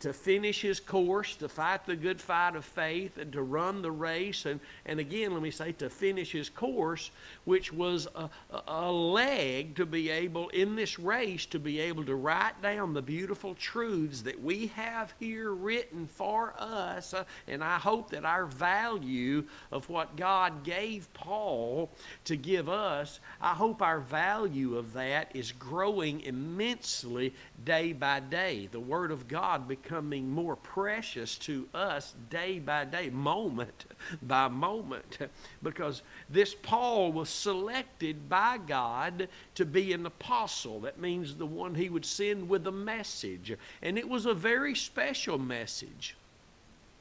to 0.00 0.12
finish 0.12 0.62
his 0.62 0.80
course, 0.80 1.36
to 1.36 1.48
fight 1.48 1.86
the 1.86 1.96
good 1.96 2.20
fight 2.20 2.56
of 2.56 2.64
faith, 2.64 3.18
and 3.18 3.32
to 3.32 3.42
run 3.42 3.82
the 3.82 3.90
race. 3.90 4.46
And, 4.46 4.60
and 4.86 5.00
again, 5.00 5.32
let 5.32 5.42
me 5.42 5.50
say, 5.50 5.72
to 5.72 5.90
finish 5.90 6.32
his 6.32 6.48
course, 6.48 7.10
which 7.44 7.72
was 7.72 8.06
a, 8.14 8.30
a 8.68 8.90
leg 8.90 9.76
to 9.76 9.86
be 9.86 10.10
able, 10.10 10.48
in 10.50 10.76
this 10.76 10.98
race, 10.98 11.46
to 11.46 11.58
be 11.58 11.80
able 11.80 12.04
to 12.04 12.14
write 12.14 12.60
down 12.62 12.94
the 12.94 13.02
beautiful 13.02 13.54
truths 13.54 14.22
that 14.22 14.42
we 14.42 14.68
have 14.68 15.12
here 15.18 15.52
written 15.52 16.06
for 16.06 16.54
us. 16.58 17.14
Uh, 17.14 17.24
and 17.48 17.62
I 17.62 17.78
hope 17.78 18.10
that 18.10 18.24
our 18.24 18.46
value 18.46 19.44
of 19.72 19.88
what 19.88 20.16
God 20.16 20.64
gave 20.64 21.12
Paul 21.14 21.90
to 22.24 22.36
give 22.36 22.68
us, 22.68 23.20
I 23.40 23.54
hope 23.54 23.82
our 23.82 24.00
value 24.00 24.76
of 24.76 24.92
that 24.94 25.30
is 25.34 25.52
growing 25.52 26.20
immensely 26.20 27.34
day 27.64 27.92
by 27.92 28.20
day. 28.20 28.68
The 28.70 28.80
Word 28.80 29.10
of 29.10 29.28
God 29.28 29.63
becoming 29.64 30.30
more 30.30 30.56
precious 30.56 31.36
to 31.38 31.68
us 31.74 32.14
day 32.30 32.58
by 32.58 32.84
day, 32.84 33.10
moment 33.10 33.86
by 34.22 34.48
moment. 34.48 35.18
Because 35.62 36.02
this 36.30 36.54
Paul 36.54 37.12
was 37.12 37.28
selected 37.28 38.28
by 38.28 38.58
God 38.58 39.28
to 39.56 39.64
be 39.64 39.92
an 39.92 40.06
apostle. 40.06 40.80
That 40.80 40.98
means 40.98 41.36
the 41.36 41.46
one 41.46 41.74
he 41.74 41.88
would 41.88 42.04
send 42.04 42.48
with 42.48 42.66
a 42.66 42.72
message. 42.72 43.52
And 43.82 43.98
it 43.98 44.08
was 44.08 44.26
a 44.26 44.34
very 44.34 44.74
special 44.74 45.38
message. 45.38 46.16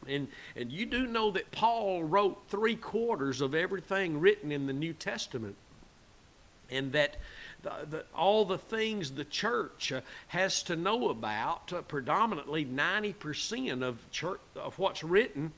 And, 0.08 0.28
and 0.56 0.72
you 0.72 0.86
do 0.86 1.08
know 1.08 1.32
that 1.32 1.52
Paul 1.52 2.04
wrote 2.04 2.44
three 2.50 2.76
quarters 2.76 3.42
of 3.42 3.56
everything 3.56 4.20
written 4.20 4.52
in 4.52 4.68
the 4.68 4.74
New 4.74 4.94
Testament. 4.94 5.56
And 6.70 6.92
that 6.94 7.18
the, 7.64 7.72
the, 7.90 8.06
all 8.16 8.46
the 8.46 8.58
things 8.58 9.12
the 9.12 9.26
church 9.26 9.92
uh, 9.92 10.02
has 10.28 10.64
to 10.64 10.76
know 10.76 11.10
about, 11.10 11.74
uh, 11.74 11.82
predominantly 11.82 12.66
90% 12.66 13.82
of, 13.82 14.12
church, 14.12 14.40
of 14.56 14.78
what's 14.78 15.04
written, 15.04 15.52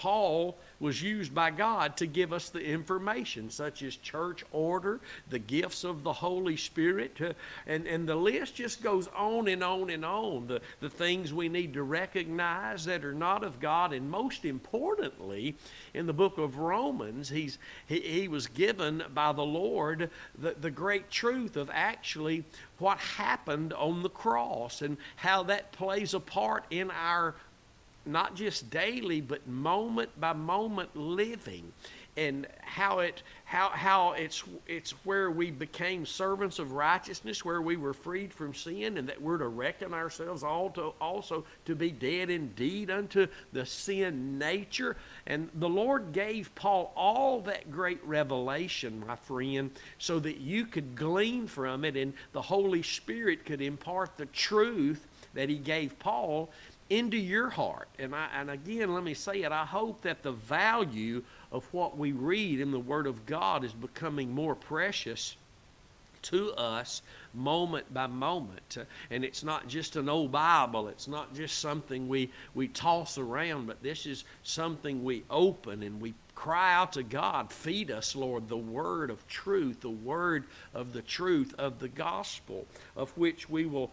Paul 0.00 0.56
was 0.80 1.02
used 1.02 1.34
by 1.34 1.50
God 1.50 1.94
to 1.98 2.06
give 2.06 2.32
us 2.32 2.48
the 2.48 2.64
information, 2.64 3.50
such 3.50 3.82
as 3.82 3.96
church 3.96 4.42
order, 4.50 4.98
the 5.28 5.38
gifts 5.38 5.84
of 5.84 6.04
the 6.04 6.12
Holy 6.12 6.56
Spirit, 6.56 7.20
uh, 7.20 7.34
and, 7.66 7.86
and 7.86 8.08
the 8.08 8.16
list 8.16 8.54
just 8.54 8.82
goes 8.82 9.08
on 9.08 9.46
and 9.48 9.62
on 9.62 9.90
and 9.90 10.02
on. 10.02 10.46
The, 10.46 10.62
the 10.80 10.88
things 10.88 11.34
we 11.34 11.50
need 11.50 11.74
to 11.74 11.82
recognize 11.82 12.86
that 12.86 13.04
are 13.04 13.12
not 13.12 13.44
of 13.44 13.60
God, 13.60 13.92
and 13.92 14.10
most 14.10 14.46
importantly, 14.46 15.54
in 15.92 16.06
the 16.06 16.14
book 16.14 16.38
of 16.38 16.56
Romans, 16.56 17.28
he's, 17.28 17.58
he, 17.86 18.00
he 18.00 18.26
was 18.26 18.46
given 18.46 19.04
by 19.12 19.32
the 19.32 19.42
Lord 19.42 20.08
the, 20.38 20.56
the 20.58 20.70
great 20.70 21.10
truth 21.10 21.58
of 21.58 21.70
actually 21.74 22.44
what 22.78 22.96
happened 22.96 23.74
on 23.74 24.02
the 24.02 24.08
cross 24.08 24.80
and 24.80 24.96
how 25.16 25.42
that 25.42 25.72
plays 25.72 26.14
a 26.14 26.20
part 26.20 26.64
in 26.70 26.90
our 26.90 27.34
not 28.06 28.34
just 28.34 28.70
daily, 28.70 29.20
but 29.20 29.46
moment 29.46 30.18
by 30.20 30.32
moment 30.32 30.96
living 30.96 31.72
and 32.16 32.46
how 32.60 32.98
it 32.98 33.22
how 33.44 33.68
how 33.70 34.12
it's 34.12 34.42
it's 34.66 34.90
where 35.04 35.30
we 35.30 35.50
became 35.50 36.04
servants 36.04 36.58
of 36.58 36.72
righteousness 36.72 37.44
where 37.44 37.62
we 37.62 37.76
were 37.76 37.94
freed 37.94 38.32
from 38.32 38.52
sin 38.52 38.98
and 38.98 39.08
that 39.08 39.20
we're 39.20 39.38
to 39.38 39.48
reckon 39.48 39.94
ourselves 39.94 40.42
all 40.42 40.70
to, 40.70 40.92
also 41.00 41.44
to 41.64 41.74
be 41.74 41.90
dead 41.90 42.28
indeed 42.28 42.90
unto 42.90 43.26
the 43.52 43.64
sin 43.64 44.38
nature. 44.38 44.96
And 45.26 45.48
the 45.54 45.68
lord 45.68 46.12
gave 46.12 46.52
paul 46.54 46.92
all 46.96 47.40
that 47.42 47.70
great 47.70 48.04
revelation 48.04 49.04
my 49.06 49.16
friend 49.16 49.70
so 49.98 50.18
that 50.18 50.38
you 50.38 50.66
could 50.66 50.96
glean 50.96 51.46
from 51.46 51.84
it 51.84 51.96
and 51.96 52.12
the 52.32 52.42
holy 52.42 52.82
spirit 52.82 53.46
could 53.46 53.62
impart 53.62 54.16
the 54.16 54.26
truth 54.26 55.06
that 55.34 55.48
he 55.48 55.56
gave 55.56 55.98
paul 55.98 56.50
into 56.90 57.16
your 57.16 57.48
heart. 57.48 57.88
And, 57.98 58.14
I, 58.14 58.28
and 58.36 58.50
again, 58.50 58.92
let 58.92 59.04
me 59.04 59.14
say 59.14 59.42
it 59.42 59.52
I 59.52 59.64
hope 59.64 60.02
that 60.02 60.22
the 60.22 60.32
value 60.32 61.22
of 61.52 61.64
what 61.72 61.96
we 61.96 62.12
read 62.12 62.60
in 62.60 62.72
the 62.72 62.78
Word 62.78 63.06
of 63.06 63.24
God 63.24 63.64
is 63.64 63.72
becoming 63.72 64.32
more 64.32 64.54
precious 64.54 65.36
to 66.22 66.52
us 66.52 67.02
moment 67.32 67.92
by 67.94 68.06
moment. 68.06 68.76
And 69.10 69.24
it's 69.24 69.42
not 69.42 69.68
just 69.68 69.96
an 69.96 70.08
old 70.08 70.32
Bible, 70.32 70.88
it's 70.88 71.08
not 71.08 71.34
just 71.34 71.58
something 71.58 72.08
we, 72.08 72.30
we 72.54 72.68
toss 72.68 73.18
around, 73.18 73.66
but 73.66 73.82
this 73.82 74.04
is 74.04 74.24
something 74.42 75.02
we 75.02 75.22
open 75.30 75.82
and 75.82 76.00
we 76.00 76.14
cry 76.34 76.74
out 76.74 76.94
to 76.94 77.02
God, 77.02 77.52
feed 77.52 77.90
us, 77.90 78.16
Lord, 78.16 78.48
the 78.48 78.56
word 78.56 79.10
of 79.10 79.26
truth, 79.28 79.82
the 79.82 79.90
word 79.90 80.44
of 80.72 80.92
the 80.92 81.02
truth 81.02 81.54
of 81.58 81.78
the 81.78 81.88
gospel, 81.88 82.66
of 82.96 83.10
which 83.16 83.50
we 83.50 83.66
will 83.66 83.90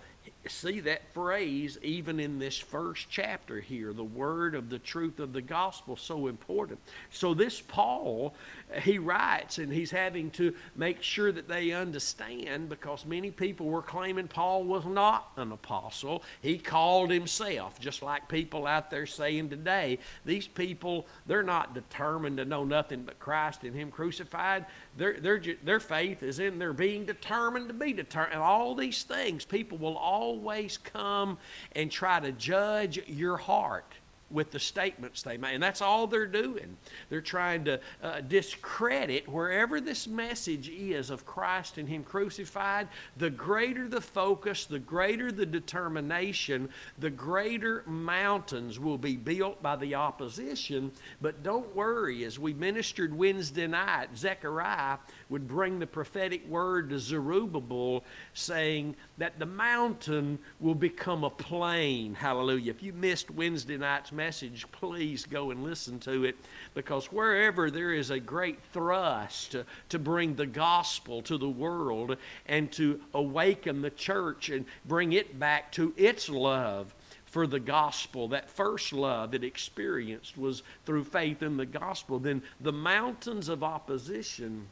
see 0.48 0.80
that 0.82 1.14
phrase 1.14 1.78
even 1.82 2.20
in 2.20 2.40
this 2.40 2.58
first 2.58 3.08
chapter 3.10 3.60
here 3.60 3.94
the 3.94 4.04
word 4.04 4.56
of 4.56 4.70
the 4.70 4.80
truth 4.80 5.20
of 5.20 5.34
the 5.34 5.42
gospel 5.42 5.96
so 5.96 6.28
important. 6.28 6.80
So 7.10 7.34
this 7.34 7.62
paul 7.62 8.36
he 8.82 8.98
writes 8.98 9.60
and 9.60 9.72
he's 9.72 9.92
having 9.92 10.30
to 10.32 10.54
make 10.76 11.02
sure 11.02 11.32
that 11.32 11.48
they 11.48 11.72
understand 11.72 12.68
because 12.68 13.06
many 13.06 13.32
people 13.32 13.68
were 13.68 13.82
claiming 13.82 14.28
paul 14.28 14.64
was 14.64 14.86
not 14.86 15.32
an 15.38 15.52
apostle. 15.52 16.24
He 16.42 16.58
called 16.58 17.10
himself 17.10 17.80
just 17.80 18.02
like 18.02 18.28
people 18.28 18.68
out 18.68 18.92
there 18.92 19.06
saying 19.06 19.50
today 19.50 20.00
these 20.26 20.48
people 20.48 21.08
they're 21.26 21.44
not 21.44 21.74
determined 21.74 22.38
to 22.38 22.46
know 22.46 22.66
nothing 22.66 23.04
but 23.04 23.20
christ 23.20 23.64
and 23.64 23.74
him 23.74 23.90
crucified. 23.90 24.66
Their, 24.98 25.20
their, 25.20 25.42
their 25.64 25.80
faith 25.80 26.22
is 26.22 26.40
in 26.40 26.60
their 26.60 26.74
being 26.74 27.06
determined 27.06 27.70
to 27.70 27.74
be 27.74 27.94
determined 27.94 28.34
and 28.34 28.42
all 28.42 28.76
these 28.76 29.04
things 29.04 29.46
people 29.46 29.78
will 29.78 29.98
always 29.98 30.78
come 30.78 31.38
and 31.74 31.90
try 31.90 32.20
to 32.20 32.34
judge 32.34 33.00
your 33.08 33.38
heart 33.38 33.94
with 34.30 34.52
the 34.52 34.60
statements 34.60 35.22
they 35.22 35.38
make. 35.38 35.54
And 35.54 35.64
that's 35.64 35.82
all 35.82 36.08
they're 36.08 36.26
doing. 36.26 36.78
They're 37.10 37.22
trying 37.22 37.66
to 37.66 37.80
uh, 38.04 38.22
discredit 38.22 39.28
wherever 39.28 39.80
this 39.80 40.08
message 40.08 40.70
is 40.70 41.10
of 41.10 41.26
Christ 41.26 41.78
and 41.78 41.88
Him 41.88 42.04
crucified. 42.04 42.88
The 43.18 43.30
greater 43.30 43.88
the 43.88 44.02
focus, 44.02 44.66
the 44.66 44.80
greater 44.80 45.32
the 45.32 45.46
determination, 45.46 46.70
the 47.00 47.10
greater 47.10 47.84
mountains 47.86 48.80
will 48.80 48.98
be 48.98 49.16
built 49.16 49.62
by 49.62 49.76
the 49.76 49.96
opposition. 49.96 50.92
But 51.22 51.44
don't 51.44 51.76
worry, 51.76 52.26
as 52.26 52.38
we 52.38 52.54
ministered 52.54 53.18
Wednesday 53.18 53.68
night, 53.68 54.10
Zechariah 54.18 54.98
would 55.30 55.48
bring 55.48 55.80
the 55.80 55.88
prophetic 55.88 56.48
word 56.48 56.90
to 56.90 57.00
Zerubbabel 57.00 58.04
saying 58.34 58.96
that 59.18 59.40
the 59.40 59.46
mountain 59.46 60.40
will 60.60 60.76
become 60.76 61.24
a 61.24 61.30
plain. 61.30 62.14
Hallelujah. 62.14 62.72
If 62.72 62.82
you 62.82 62.94
missed 62.94 63.30
Wednesday 63.32 63.78
night's 63.78 64.12
message, 64.12 64.66
please 64.72 65.26
go 65.26 65.52
and 65.52 65.64
listen 65.64 66.00
to 66.02 66.24
it 66.24 66.36
because 66.74 67.12
wherever 67.12 67.70
there 67.70 67.94
is 67.94 68.10
a 68.10 68.20
great 68.20 68.60
thrust 68.72 69.56
to, 69.90 69.98
bring 69.98 70.36
the 70.36 70.46
gospel 70.46 71.24
to 71.24 71.38
the 71.38 71.50
world 71.50 72.18
and 72.46 72.72
to 72.72 73.02
awaken 73.16 73.82
the 73.82 73.90
church 73.90 74.50
and 74.50 74.66
bring 74.86 75.14
it 75.14 75.40
back 75.40 75.72
to 75.72 75.92
its 75.98 76.30
love 76.30 76.94
for 77.26 77.48
the 77.48 77.60
gospel, 77.60 78.30
that 78.30 78.50
first 78.50 78.94
love 78.94 79.34
it 79.34 79.44
experienced 79.44 80.38
was 80.38 80.64
through 80.86 81.04
faith 81.04 81.42
in 81.42 81.58
the 81.58 81.66
gospel, 81.66 82.20
then 82.20 82.42
the 82.62 82.72
mountains 82.72 83.50
of 83.50 83.64
opposition 83.64 84.68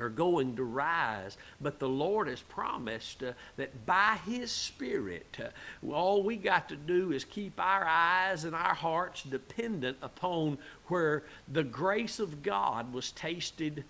are 0.00 0.08
going 0.08 0.56
to 0.56 0.64
rise. 0.64 1.36
But 1.60 1.78
the 1.78 1.88
Lord 1.88 2.28
has 2.28 2.40
promised 2.40 3.22
uh, 3.22 3.32
that 3.56 3.86
by 3.86 4.18
His 4.26 4.50
Spirit, 4.50 5.38
uh, 5.38 5.92
all 5.92 6.22
we 6.22 6.36
got 6.36 6.68
to 6.68 6.76
do 6.76 7.12
is 7.12 7.24
keep 7.24 7.58
our 7.58 7.84
eyes 7.84 8.44
and 8.44 8.54
our 8.54 8.74
hearts 8.74 9.22
dependent 9.22 9.96
upon 10.02 10.58
where 10.86 11.24
the 11.52 11.64
grace 11.64 12.20
of 12.20 12.42
God 12.42 12.92
was 12.92 13.12
tasted 13.12 13.84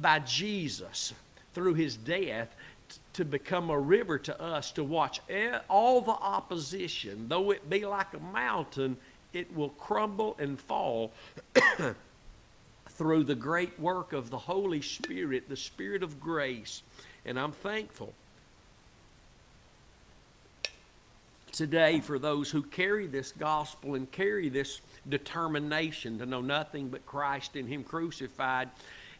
by 0.00 0.20
Jesus 0.20 1.12
through 1.54 1.74
His 1.74 1.96
death 1.96 2.54
to 3.14 3.24
become 3.24 3.70
a 3.70 3.78
river 3.78 4.18
to 4.18 4.40
us 4.40 4.70
to 4.72 4.84
watch 4.84 5.20
all 5.68 6.00
the 6.00 6.12
opposition, 6.12 7.26
though 7.28 7.50
it 7.50 7.68
be 7.68 7.84
like 7.84 8.14
a 8.14 8.20
mountain, 8.20 8.96
it 9.32 9.54
will 9.54 9.70
crumble 9.70 10.36
and 10.38 10.58
fall 10.58 11.12
through 12.96 13.24
the 13.24 13.34
great 13.34 13.78
work 13.78 14.12
of 14.12 14.30
the 14.30 14.38
Holy 14.38 14.82
Spirit, 14.82 15.48
the 15.48 15.56
Spirit 15.56 16.02
of 16.02 16.20
grace. 16.20 16.82
And 17.24 17.38
I'm 17.38 17.52
thankful 17.52 18.12
today 21.52 22.00
for 22.00 22.18
those 22.18 22.50
who 22.50 22.62
carry 22.62 23.06
this 23.06 23.32
gospel 23.32 23.94
and 23.94 24.10
carry 24.12 24.48
this 24.48 24.80
determination 25.08 26.18
to 26.18 26.26
know 26.26 26.40
nothing 26.40 26.88
but 26.88 27.06
Christ 27.06 27.56
and 27.56 27.68
Him 27.68 27.82
crucified 27.82 28.68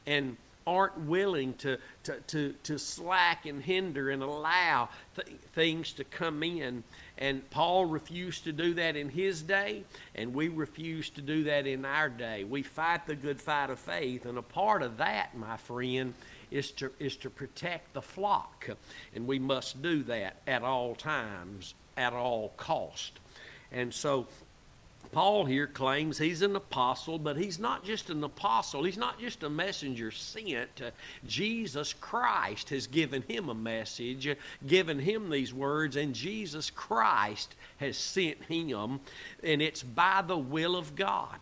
and 0.07 0.37
aren't 0.67 0.99
willing 1.01 1.55
to, 1.55 1.79
to, 2.03 2.21
to, 2.27 2.55
to 2.65 2.79
slack 2.79 3.47
and 3.47 3.63
hinder 3.63 4.11
and 4.11 4.23
allow 4.23 4.89
th- 5.15 5.29
things 5.55 5.93
to 5.93 6.05
come 6.05 6.43
in. 6.43 6.83
And 7.19 7.49
Paul 7.49 7.87
refused 7.87 8.45
to 8.45 8.53
do 8.53 8.75
that 8.75 8.95
in 8.95 9.09
his 9.09 9.43
day, 9.43 9.85
and 10.15 10.35
we 10.35 10.49
refuse 10.49 11.09
to 11.11 11.23
do 11.23 11.45
that 11.45 11.67
in 11.67 11.85
our 11.85 12.11
day. 12.11 12.45
We 12.45 12.63
fight 12.63 13.07
the 13.07 13.15
good 13.15 13.41
fight 13.41 13.71
of 13.71 13.79
faith, 13.79 14.27
and 14.27 14.37
a 14.37 14.43
part 14.43 14.83
of 14.83 14.99
that, 14.99 15.37
my 15.37 15.57
friend, 15.57 16.13
is 16.51 16.71
to, 16.73 16.93
is 16.99 17.17
to 17.17 17.31
protect 17.31 17.95
the 17.95 18.03
flock. 18.03 18.69
And 19.15 19.27
we 19.27 19.39
must 19.39 19.81
do 19.81 20.03
that 20.05 20.37
at 20.47 20.63
all 20.63 20.95
times, 20.95 21.75
at 21.97 22.13
all 22.13 22.51
cost. 22.57 23.19
And 23.73 23.93
so 23.93 24.27
Paul 25.17 25.47
here 25.47 25.67
claims 25.67 26.19
he's 26.19 26.43
an 26.43 26.57
apostle, 26.57 27.19
but 27.19 27.39
he's 27.39 27.59
not 27.59 27.83
just 27.83 28.11
an 28.11 28.23
apostle. 28.23 28.83
He's 28.83 28.99
not 28.99 29.19
just 29.19 29.45
a 29.45 29.49
messenger 29.49 30.11
sent. 30.11 30.83
Jesus 31.27 31.95
Christ 31.95 32.69
has 32.69 32.87
given 32.87 33.23
him 33.23 33.49
a 33.49 33.55
message, 33.55 34.29
given 34.67 34.99
him 34.99 35.31
these 35.31 35.55
words, 35.55 35.97
and 35.97 36.15
Jesus 36.15 36.69
Christ 36.69 37.55
has 37.79 37.97
sent 37.97 38.45
him, 38.45 39.01
and 39.43 39.63
it's 39.63 39.83
by 39.83 40.21
the 40.21 40.37
will 40.37 40.77
of 40.77 40.95
God. 40.95 41.41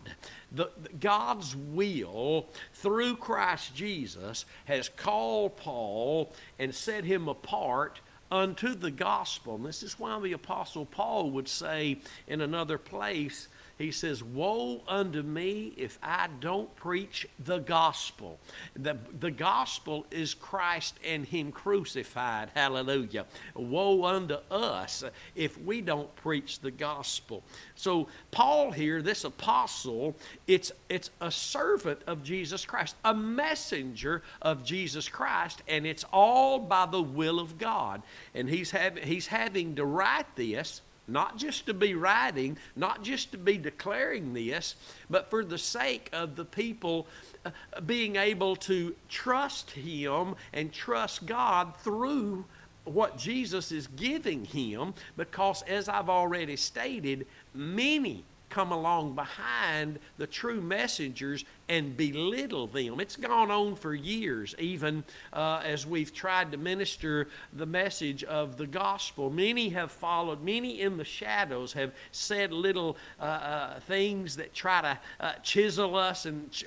The, 0.52 0.70
God's 1.00 1.56
will 1.56 2.46
through 2.74 3.16
Christ 3.16 3.74
Jesus 3.74 4.44
has 4.66 4.88
called 4.88 5.56
Paul 5.56 6.32
and 6.60 6.72
set 6.72 7.02
him 7.02 7.26
apart 7.26 7.98
unto 8.30 8.74
the 8.74 8.90
gospel. 8.90 9.56
And 9.56 9.64
this 9.64 9.82
is 9.82 9.98
why 9.98 10.18
the 10.20 10.32
Apostle 10.32 10.86
Paul 10.86 11.30
would 11.32 11.48
say 11.48 11.98
in 12.26 12.40
another 12.40 12.78
place, 12.78 13.48
he 13.76 13.90
says, 13.90 14.22
Woe 14.22 14.82
unto 14.86 15.22
me 15.22 15.72
if 15.76 15.98
I 16.02 16.28
don't 16.40 16.74
preach 16.76 17.26
the 17.44 17.58
gospel. 17.58 18.38
The, 18.76 18.96
the 19.18 19.32
gospel 19.32 20.06
is 20.12 20.32
Christ 20.32 20.98
and 21.04 21.26
Him 21.26 21.50
crucified. 21.50 22.50
Hallelujah. 22.54 23.26
Woe 23.54 24.04
unto 24.04 24.36
us 24.50 25.02
if 25.34 25.60
we 25.60 25.80
don't 25.80 26.14
preach 26.16 26.60
the 26.60 26.70
gospel. 26.70 27.42
So, 27.74 28.06
Paul 28.30 28.70
here, 28.70 29.02
this 29.02 29.24
apostle, 29.24 30.14
it's, 30.46 30.70
it's 30.88 31.10
a 31.20 31.32
servant 31.32 32.00
of 32.06 32.22
Jesus 32.22 32.64
Christ, 32.64 32.94
a 33.04 33.14
messenger 33.14 34.22
of 34.40 34.64
Jesus 34.64 35.08
Christ, 35.08 35.62
and 35.66 35.84
it's 35.84 36.04
all 36.12 36.60
by 36.60 36.86
the 36.86 37.02
will 37.02 37.40
of 37.40 37.58
God. 37.58 38.02
And 38.34 38.48
he's, 38.48 38.70
having 38.70 39.02
he's 39.02 39.26
having 39.26 39.74
to 39.76 39.84
write 39.84 40.36
this 40.36 40.80
not 41.06 41.36
just 41.36 41.66
to 41.66 41.74
be 41.74 41.94
writing, 41.94 42.56
not 42.76 43.02
just 43.02 43.32
to 43.32 43.38
be 43.38 43.58
declaring 43.58 44.32
this, 44.32 44.76
but 45.10 45.30
for 45.30 45.44
the 45.44 45.58
sake 45.58 46.08
of 46.12 46.36
the 46.36 46.44
people 46.44 47.06
uh, 47.44 47.50
being 47.84 48.16
able 48.16 48.56
to 48.56 48.94
trust 49.08 49.70
Him 49.72 50.34
and 50.52 50.72
trust 50.72 51.26
God 51.26 51.76
through 51.78 52.44
what 52.84 53.16
Jesus 53.16 53.72
is 53.72 53.86
giving 53.86 54.44
him. 54.44 54.94
Because, 55.16 55.62
as 55.62 55.88
I've 55.88 56.08
already 56.08 56.56
stated, 56.56 57.26
many 57.54 58.24
come 58.54 58.70
along 58.70 59.16
behind 59.16 59.98
the 60.16 60.26
true 60.28 60.60
messengers 60.60 61.44
and 61.68 61.96
belittle 61.96 62.68
them. 62.68 63.00
It's 63.00 63.16
gone 63.16 63.50
on 63.50 63.74
for 63.74 63.94
years, 63.94 64.54
even 64.60 65.02
uh, 65.32 65.60
as 65.64 65.88
we've 65.88 66.14
tried 66.14 66.52
to 66.52 66.56
minister 66.56 67.26
the 67.54 67.66
message 67.66 68.22
of 68.22 68.56
the 68.56 68.66
gospel. 68.68 69.28
Many 69.28 69.68
have 69.70 69.90
followed, 69.90 70.40
many 70.40 70.82
in 70.82 70.96
the 70.96 71.04
shadows 71.04 71.72
have 71.72 71.92
said 72.12 72.52
little 72.52 72.96
uh, 73.18 73.24
uh, 73.24 73.80
things 73.80 74.36
that 74.36 74.54
try 74.54 74.80
to 74.82 74.98
uh, 75.18 75.32
chisel 75.42 75.96
us 75.96 76.26
and 76.26 76.48
ch- 76.52 76.64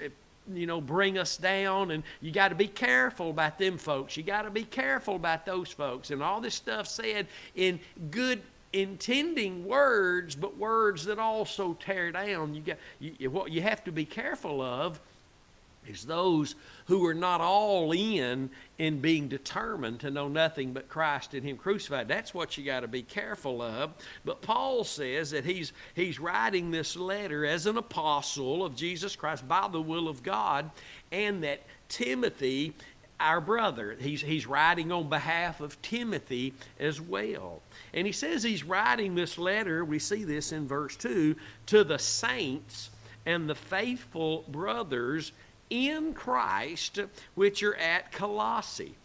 you 0.53 0.65
know, 0.65 0.82
bring 0.82 1.17
us 1.17 1.38
down. 1.38 1.91
And 1.91 2.03
you 2.20 2.32
got 2.32 2.50
to 2.50 2.56
be 2.56 2.67
careful 2.67 3.29
about 3.29 3.58
them 3.58 3.77
folks. 3.77 4.17
You 4.17 4.24
got 4.24 4.41
to 4.41 4.51
be 4.51 4.63
careful 4.63 5.15
about 5.15 5.46
those 5.46 5.72
folks. 5.72 6.12
And 6.12 6.22
all 6.22 6.41
this 6.41 6.56
stuff 6.56 6.88
said 6.88 7.27
in 7.56 7.79
good 8.12 8.41
intending 8.74 9.66
words, 9.66 10.36
but 10.36 10.58
words 10.58 11.06
that 11.06 11.20
also 11.20 11.74
tear 11.74 12.12
down. 12.12 12.54
You 12.54 12.62
got 12.62 12.78
you, 13.00 13.30
what 13.30 13.52
you 13.52 13.62
have 13.62 13.84
to 13.86 13.92
be 13.92 14.06
careful 14.06 14.62
of 14.62 15.00
is 15.88 16.06
those 16.06 16.56
who 16.88 17.06
are 17.06 17.14
not 17.14 17.42
all 17.42 17.94
in 17.94 18.50
in 18.78 19.00
being 19.00 19.28
determined 19.28 20.02
to 20.02 20.12
know 20.12 20.28
nothing 20.28 20.74
but 20.74 20.90
Christ 20.90 21.34
and 21.34 21.44
Him 21.44 21.58
crucified. 21.58 22.08
That's 22.08 22.34
what 22.34 22.58
you 22.58 22.66
got 22.66 22.82
to 22.82 22.88
be 22.88 23.02
careful 23.02 23.62
of. 23.62 23.92
But 24.26 24.42
Paul 24.42 24.84
says 24.84 25.32
that 25.32 25.46
he's 25.46 25.74
he's 25.94 26.20
writing 26.20 26.72
this 26.72 26.96
letter 26.96 27.46
as 27.46 27.66
an 27.66 27.78
apostle 27.78 28.66
of 28.66 28.76
Jesus 28.76 29.15
Christ 29.15 29.48
by 29.48 29.68
the 29.72 29.82
will 29.82 30.08
of 30.08 30.24
God, 30.24 30.70
and 31.12 31.44
that 31.44 31.62
Timothy 31.89 32.74
our 33.19 33.41
brother. 33.41 33.95
He's, 33.99 34.21
he's 34.21 34.45
writing 34.45 34.91
on 34.91 35.10
behalf 35.10 35.62
of 35.62 35.82
Timothy 35.82 36.53
as 36.80 37.01
well. 37.01 37.62
And 37.93 38.06
he 38.06 38.13
says 38.13 38.43
he's 38.43 38.63
writing 38.63 39.15
this 39.15 39.38
letter, 39.38 39.84
we 39.84 39.99
see 39.99 40.23
this 40.23 40.51
in 40.51 40.67
verse 40.67 40.95
2, 40.95 41.36
to 41.67 41.84
the 41.84 41.99
saints 41.99 42.89
and 43.25 43.49
the 43.49 43.56
faithful 43.56 44.45
brothers 44.47 45.32
in 45.69 46.13
Christ 46.13 46.99
which 47.36 47.63
are 47.63 47.75
at 47.75 48.12
Colossae. 48.12 48.95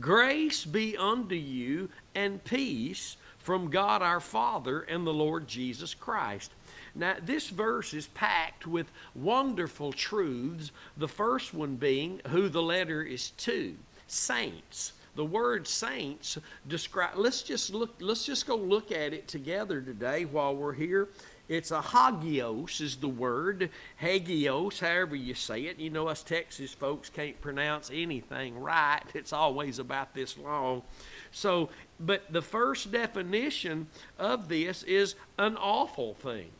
Grace 0.00 0.64
be 0.64 0.96
unto 0.96 1.34
you 1.34 1.88
and 2.14 2.42
peace 2.44 3.16
from 3.38 3.70
God 3.70 4.02
our 4.02 4.20
Father 4.20 4.82
and 4.82 5.06
the 5.06 5.12
Lord 5.12 5.48
Jesus 5.48 5.94
Christ. 5.94 6.52
Now, 6.98 7.14
this 7.22 7.48
verse 7.48 7.94
is 7.94 8.08
packed 8.08 8.66
with 8.66 8.90
wonderful 9.14 9.92
truths. 9.92 10.72
The 10.96 11.06
first 11.06 11.54
one 11.54 11.76
being 11.76 12.20
who 12.28 12.48
the 12.48 12.60
letter 12.60 13.02
is 13.02 13.30
to 13.30 13.76
saints. 14.08 14.94
The 15.14 15.24
word 15.24 15.68
saints 15.68 16.38
describe. 16.66 17.12
Let's 17.16 17.42
just 17.42 17.72
look. 17.72 17.94
Let's 18.00 18.26
just 18.26 18.46
go 18.46 18.56
look 18.56 18.90
at 18.90 19.12
it 19.12 19.28
together 19.28 19.80
today 19.80 20.24
while 20.24 20.56
we're 20.56 20.72
here. 20.72 21.08
It's 21.48 21.70
a 21.70 21.80
hagios 21.80 22.80
is 22.80 22.96
the 22.96 23.08
word. 23.08 23.70
Hagios, 23.96 24.80
however 24.80 25.14
you 25.14 25.34
say 25.34 25.62
it. 25.62 25.78
You 25.78 25.90
know 25.90 26.08
us 26.08 26.24
Texas 26.24 26.72
folks 26.74 27.08
can't 27.08 27.40
pronounce 27.40 27.90
anything 27.92 28.58
right. 28.58 29.02
It's 29.14 29.32
always 29.32 29.78
about 29.78 30.14
this 30.14 30.36
long. 30.36 30.82
So, 31.30 31.70
but 32.00 32.32
the 32.32 32.42
first 32.42 32.90
definition 32.90 33.86
of 34.18 34.48
this 34.48 34.82
is 34.82 35.14
an 35.38 35.56
awful 35.56 36.14
thing. 36.14 36.50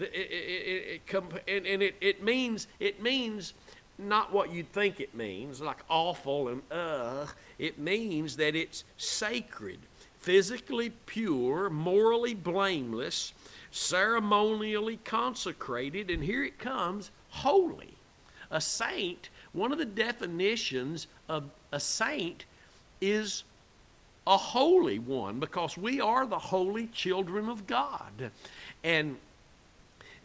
It, 0.00 0.12
it, 0.14 1.02
it, 1.12 1.22
and, 1.48 1.66
and 1.66 1.82
it, 1.82 1.94
it 2.00 2.22
means 2.22 2.66
it 2.78 3.02
means 3.02 3.54
not 3.98 4.32
what 4.32 4.52
you'd 4.52 4.72
think 4.72 5.00
it 5.00 5.14
means, 5.14 5.60
like 5.60 5.78
awful 5.88 6.48
and 6.48 6.62
uh. 6.70 7.26
It 7.58 7.78
means 7.78 8.36
that 8.36 8.56
it's 8.56 8.84
sacred, 8.96 9.78
physically 10.20 10.90
pure, 11.04 11.68
morally 11.68 12.32
blameless, 12.32 13.34
ceremonially 13.70 14.98
consecrated, 15.04 16.10
and 16.10 16.24
here 16.24 16.42
it 16.42 16.58
comes 16.58 17.10
holy. 17.28 17.94
A 18.50 18.60
saint, 18.60 19.28
one 19.52 19.72
of 19.72 19.78
the 19.78 19.84
definitions 19.84 21.06
of 21.28 21.44
a 21.70 21.78
saint 21.78 22.46
is 23.00 23.44
a 24.26 24.36
holy 24.36 24.98
one 24.98 25.38
because 25.38 25.76
we 25.76 26.00
are 26.00 26.26
the 26.26 26.38
holy 26.38 26.86
children 26.88 27.48
of 27.48 27.66
God. 27.66 28.30
And 28.82 29.16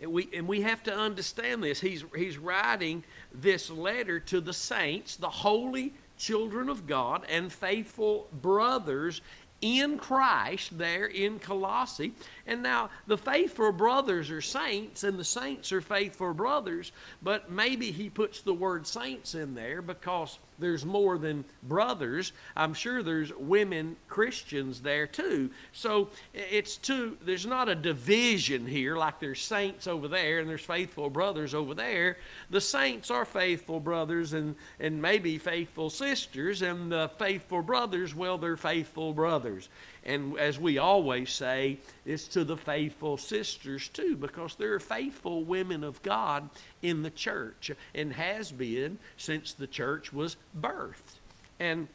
and 0.06 0.14
we, 0.14 0.30
and 0.36 0.48
we 0.48 0.62
have 0.62 0.84
to 0.84 0.96
understand 0.96 1.64
this. 1.64 1.82
He's, 1.82 2.06
he's 2.16 2.38
writing 2.38 3.04
this 3.34 3.72
letter 3.72 4.20
to 4.20 4.40
the 4.40 4.54
saints, 4.54 5.16
the 5.16 5.32
holy 5.32 5.96
children 6.16 6.70
of 6.70 6.86
God, 6.86 7.26
and 7.28 7.52
faithful 7.52 8.28
brothers 8.32 9.22
in 9.62 9.98
Christ 9.98 10.78
there 10.78 11.08
in 11.08 11.40
Colossae. 11.40 12.14
And 12.46 12.62
now 12.62 12.92
the 13.08 13.18
faithful 13.18 13.72
brothers 13.72 14.30
are 14.30 14.42
saints, 14.42 15.04
and 15.04 15.18
the 15.18 15.24
saints 15.24 15.72
are 15.72 15.82
faithful 15.82 16.36
brothers, 16.36 16.92
but 17.24 17.50
maybe 17.50 17.90
he 17.90 18.12
puts 18.12 18.42
the 18.42 18.54
word 18.54 18.86
saints 18.86 19.34
in 19.34 19.56
there 19.56 19.82
because 19.82 20.38
there's 20.60 20.86
more 20.86 21.18
than 21.18 21.46
brothers. 21.64 22.32
I'm 22.56 22.74
sure 22.74 23.04
there's 23.04 23.34
women 23.34 23.96
Christians 24.08 24.82
there 24.82 25.08
too. 25.08 25.50
So 25.74 26.10
it's 26.34 26.78
two, 26.78 27.18
there's 27.24 27.46
not 27.46 27.70
a 27.70 27.76
division 27.76 28.66
here 28.66 28.98
like 28.98 29.20
there's 29.20 29.42
saints 29.42 29.88
over 29.88 30.08
there 30.08 30.40
and 30.40 30.50
there's 30.50 30.62
faithful 30.62 31.10
brothers 31.10 31.54
over 31.54 31.74
there. 31.74 32.18
The 32.50 32.62
saints 32.62 33.12
are 33.12 33.26
faithful 33.26 33.80
brothers 33.80 34.34
and, 34.34 34.56
and 34.80 35.02
maybe 35.02 35.38
faithful 35.38 35.90
sisters, 35.90 36.62
and 36.62 36.92
the 36.92 37.10
faithful 37.18 37.62
brothers, 37.62 38.16
well, 38.16 38.38
they're 38.38 38.58
faithful 38.58 39.14
brothers. 39.14 39.70
And 40.06 40.38
as 40.38 40.60
we 40.60 40.78
always 40.78 41.32
say, 41.32 41.80
it's 42.06 42.28
to 42.30 42.44
the 42.44 42.58
faithful 42.58 43.18
sisters 43.18 43.90
too, 43.90 44.16
because 44.16 44.56
there 44.56 44.74
are 44.74 44.80
faithful 44.80 45.44
women 45.44 45.84
of 45.84 46.02
God 46.04 46.50
in 46.82 47.02
the 47.02 47.10
church 47.10 47.72
and 47.94 48.14
has 48.14 48.52
been 48.52 49.00
since 49.18 49.54
the 49.54 49.68
church 49.68 50.14
was 50.14 50.38
birthed. 50.60 51.20
And 51.60 51.88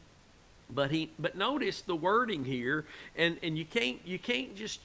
But 0.73 0.90
he, 0.90 1.11
but 1.18 1.35
notice 1.35 1.83
the 1.83 1.96
wording 1.96 2.44
here, 2.44 2.85
and, 3.16 3.38
and 3.42 3.59
you 3.59 3.64
can't 3.64 3.99
you 4.05 4.18
can't 4.18 4.55
just 4.55 4.81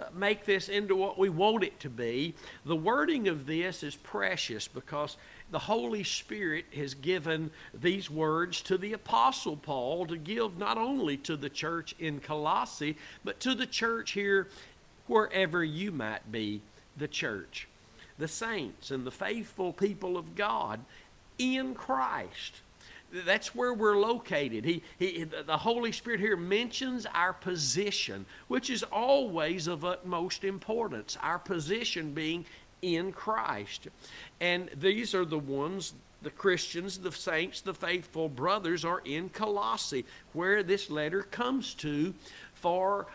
uh, 0.00 0.04
make 0.14 0.44
this 0.44 0.68
into 0.68 0.96
what 0.96 1.18
we 1.18 1.28
want 1.28 1.62
it 1.62 1.78
to 1.80 1.90
be. 1.90 2.34
The 2.64 2.76
wording 2.76 3.28
of 3.28 3.44
this 3.44 3.82
is 3.82 3.96
precious 3.96 4.68
because 4.68 5.18
the 5.50 5.58
Holy 5.58 6.02
Spirit 6.02 6.66
has 6.74 6.94
given 6.94 7.50
these 7.72 8.10
words 8.10 8.60
to 8.62 8.76
the 8.76 8.92
Apostle 8.92 9.56
Paul 9.56 10.06
to 10.06 10.16
give 10.16 10.58
not 10.58 10.76
only 10.76 11.16
to 11.18 11.36
the 11.36 11.48
church 11.48 11.94
in 11.98 12.20
Colossae, 12.20 12.96
but 13.24 13.38
to 13.40 13.54
the 13.54 13.66
church 13.66 14.12
here 14.12 14.48
wherever 15.06 15.62
you 15.62 15.92
might 15.92 16.30
be, 16.32 16.60
the 16.96 17.08
church, 17.08 17.68
the 18.18 18.28
saints, 18.28 18.90
and 18.90 19.06
the 19.06 19.10
faithful 19.10 19.72
people 19.72 20.16
of 20.16 20.34
God 20.34 20.80
in 21.38 21.74
Christ. 21.74 22.60
That's 23.12 23.54
where 23.54 23.72
we're 23.72 23.98
located. 23.98 24.64
He, 24.64 24.82
he, 24.98 25.22
the 25.22 25.56
Holy 25.56 25.92
Spirit 25.92 26.18
here 26.18 26.36
mentions 26.36 27.06
our 27.14 27.32
position, 27.32 28.26
which 28.48 28.68
is 28.68 28.82
always 28.82 29.68
of 29.68 29.84
utmost 29.84 30.42
importance. 30.42 31.16
Our 31.22 31.38
position 31.38 32.12
being 32.12 32.44
in 32.82 33.12
Christ. 33.12 33.88
And 34.40 34.70
these 34.78 35.14
are 35.14 35.24
the 35.24 35.38
ones, 35.38 35.94
the 36.22 36.30
Christians, 36.30 36.98
the 36.98 37.12
saints, 37.12 37.60
the 37.60 37.74
faithful 37.74 38.28
brothers 38.28 38.84
are 38.84 39.02
in 39.04 39.28
Colossae, 39.28 40.04
where 40.32 40.62
this 40.62 40.90
letter 40.90 41.22
comes 41.22 41.74
to 41.74 42.14
for 42.54 43.06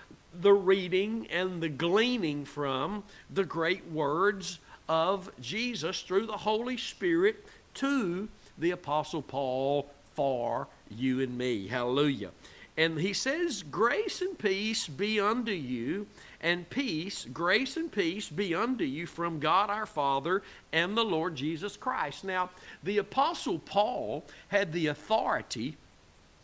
the 0.41 0.53
reading 0.53 1.27
and 1.29 1.61
the 1.61 1.69
gleaning 1.69 2.45
from 2.45 3.03
the 3.29 3.43
great 3.43 3.85
words 3.87 4.59
of 4.87 5.31
Jesus 5.41 6.01
through 6.01 6.25
the 6.25 6.37
Holy 6.37 6.77
Spirit 6.77 7.45
to 7.75 8.29
the 8.57 8.71
Apostle 8.71 9.21
Paul 9.21 9.89
for 10.13 10.67
you 10.89 11.21
and 11.21 11.37
me. 11.37 11.67
Hallelujah. 11.67 12.31
And 12.77 12.99
he 12.99 13.13
says, 13.13 13.63
Grace 13.63 14.21
and 14.21 14.37
peace 14.37 14.87
be 14.87 15.19
unto 15.19 15.51
you, 15.51 16.07
and 16.39 16.69
peace, 16.69 17.27
grace 17.31 17.77
and 17.77 17.91
peace 17.91 18.29
be 18.29 18.55
unto 18.55 18.83
you 18.83 19.05
from 19.05 19.39
God 19.39 19.69
our 19.69 19.85
Father 19.85 20.41
and 20.71 20.95
the 20.95 21.03
Lord 21.03 21.35
Jesus 21.35 21.77
Christ. 21.77 22.23
Now, 22.23 22.49
the 22.83 22.97
Apostle 22.97 23.59
Paul 23.59 24.23
had 24.47 24.71
the 24.71 24.87
authority 24.87 25.77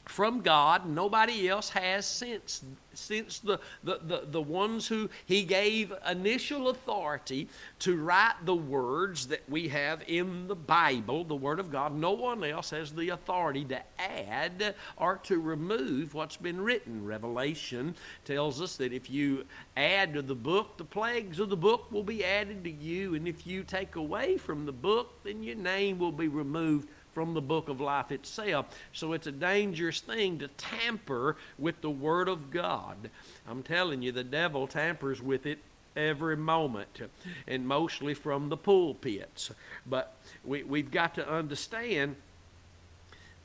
from 0.08 0.42
God. 0.42 0.88
Nobody 0.88 1.48
else 1.48 1.70
has 1.70 2.06
since 2.06 2.64
since 2.98 3.40
the, 3.40 3.60
the, 3.84 4.00
the, 4.04 4.24
the, 4.32 4.42
ones 4.42 4.88
who 4.88 5.08
he 5.26 5.44
gave 5.44 5.94
initial 6.10 6.70
authority 6.70 7.48
to 7.78 7.96
write 7.96 8.34
the 8.44 8.56
words 8.56 9.28
that 9.28 9.48
we 9.48 9.68
have 9.68 10.04
in 10.08 10.48
the 10.48 10.56
Bible, 10.56 11.24
the 11.24 11.36
Word 11.36 11.60
of 11.60 11.72
God, 11.72 11.96
no 11.96 12.12
one 12.14 12.44
else 12.44 12.72
has 12.72 12.92
the 12.92 13.10
authority 13.10 13.64
to 13.66 13.80
add 14.00 14.74
or 14.98 15.18
to 15.24 15.40
remove 15.40 16.16
what's 16.16 16.38
been 16.38 16.60
written. 16.60 17.06
Revelation 17.06 17.94
tells 18.26 18.62
us 18.62 18.78
that 18.78 18.92
if 18.92 19.10
you 19.10 19.46
add 19.76 20.16
to 20.16 20.24
the 20.24 20.36
book, 20.36 20.78
the 20.78 20.84
plagues 20.84 21.40
of 21.40 21.50
the 21.50 21.58
book 21.58 21.92
will 21.92 22.04
be 22.04 22.26
added 22.26 22.64
to 22.64 22.72
you, 22.72 23.14
and 23.14 23.28
if 23.28 23.46
you 23.46 23.64
take 23.64 23.96
away 23.96 24.38
from 24.38 24.66
the 24.66 24.72
book, 24.72 25.24
then 25.24 25.44
your 25.44 25.56
name 25.56 26.00
will 26.00 26.12
be 26.12 26.28
removed 26.28 26.90
from 27.18 27.34
the 27.34 27.42
book 27.42 27.68
of 27.68 27.82
life 27.82 28.12
itself. 28.12 28.68
So 28.94 29.14
it's 29.14 29.26
a 29.26 29.32
dangerous 29.32 30.02
thing 30.02 30.38
to 30.38 30.50
tamper 30.50 31.36
with 31.58 31.82
the 31.82 31.90
Word 31.90 32.28
of 32.28 32.52
God. 32.52 33.10
I'm 33.50 33.64
telling 33.64 34.04
you, 34.04 34.12
the 34.12 34.24
devil 34.24 34.68
tampers 34.68 35.20
with 35.20 35.48
it 35.48 35.58
every 35.96 36.38
moment, 36.38 37.02
and 37.48 37.68
mostly 37.68 38.14
from 38.14 38.50
the 38.50 38.56
pulpits. 38.56 39.50
But 39.88 40.14
we, 40.46 40.62
we've 40.62 40.92
got 40.92 41.16
to 41.16 41.28
understand 41.28 42.18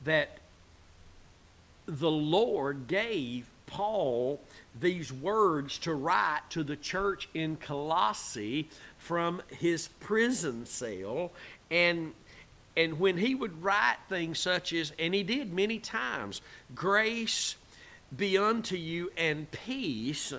that 0.03 0.37
the 1.87 2.11
Lord 2.11 2.85
gave 2.87 3.47
Paul 3.65 4.39
these 4.79 5.11
words 5.11 5.79
to 5.79 5.95
write 5.95 6.41
to 6.51 6.63
the 6.63 6.75
church 6.75 7.27
in 7.33 7.55
Colossae 7.55 8.69
from 8.99 9.41
his 9.49 9.87
prison 9.99 10.67
cell. 10.67 11.31
And 11.71 12.13
and 12.75 12.99
when 12.99 13.17
he 13.17 13.35
would 13.35 13.63
write 13.63 13.97
things 14.09 14.39
such 14.39 14.73
as, 14.73 14.93
and 14.97 15.13
he 15.13 15.23
did 15.23 15.53
many 15.53 15.79
times, 15.79 16.41
grace 16.73 17.55
be 18.15 18.37
unto 18.37 18.75
you 18.75 19.11
and 19.17 19.49
peace 19.51 20.33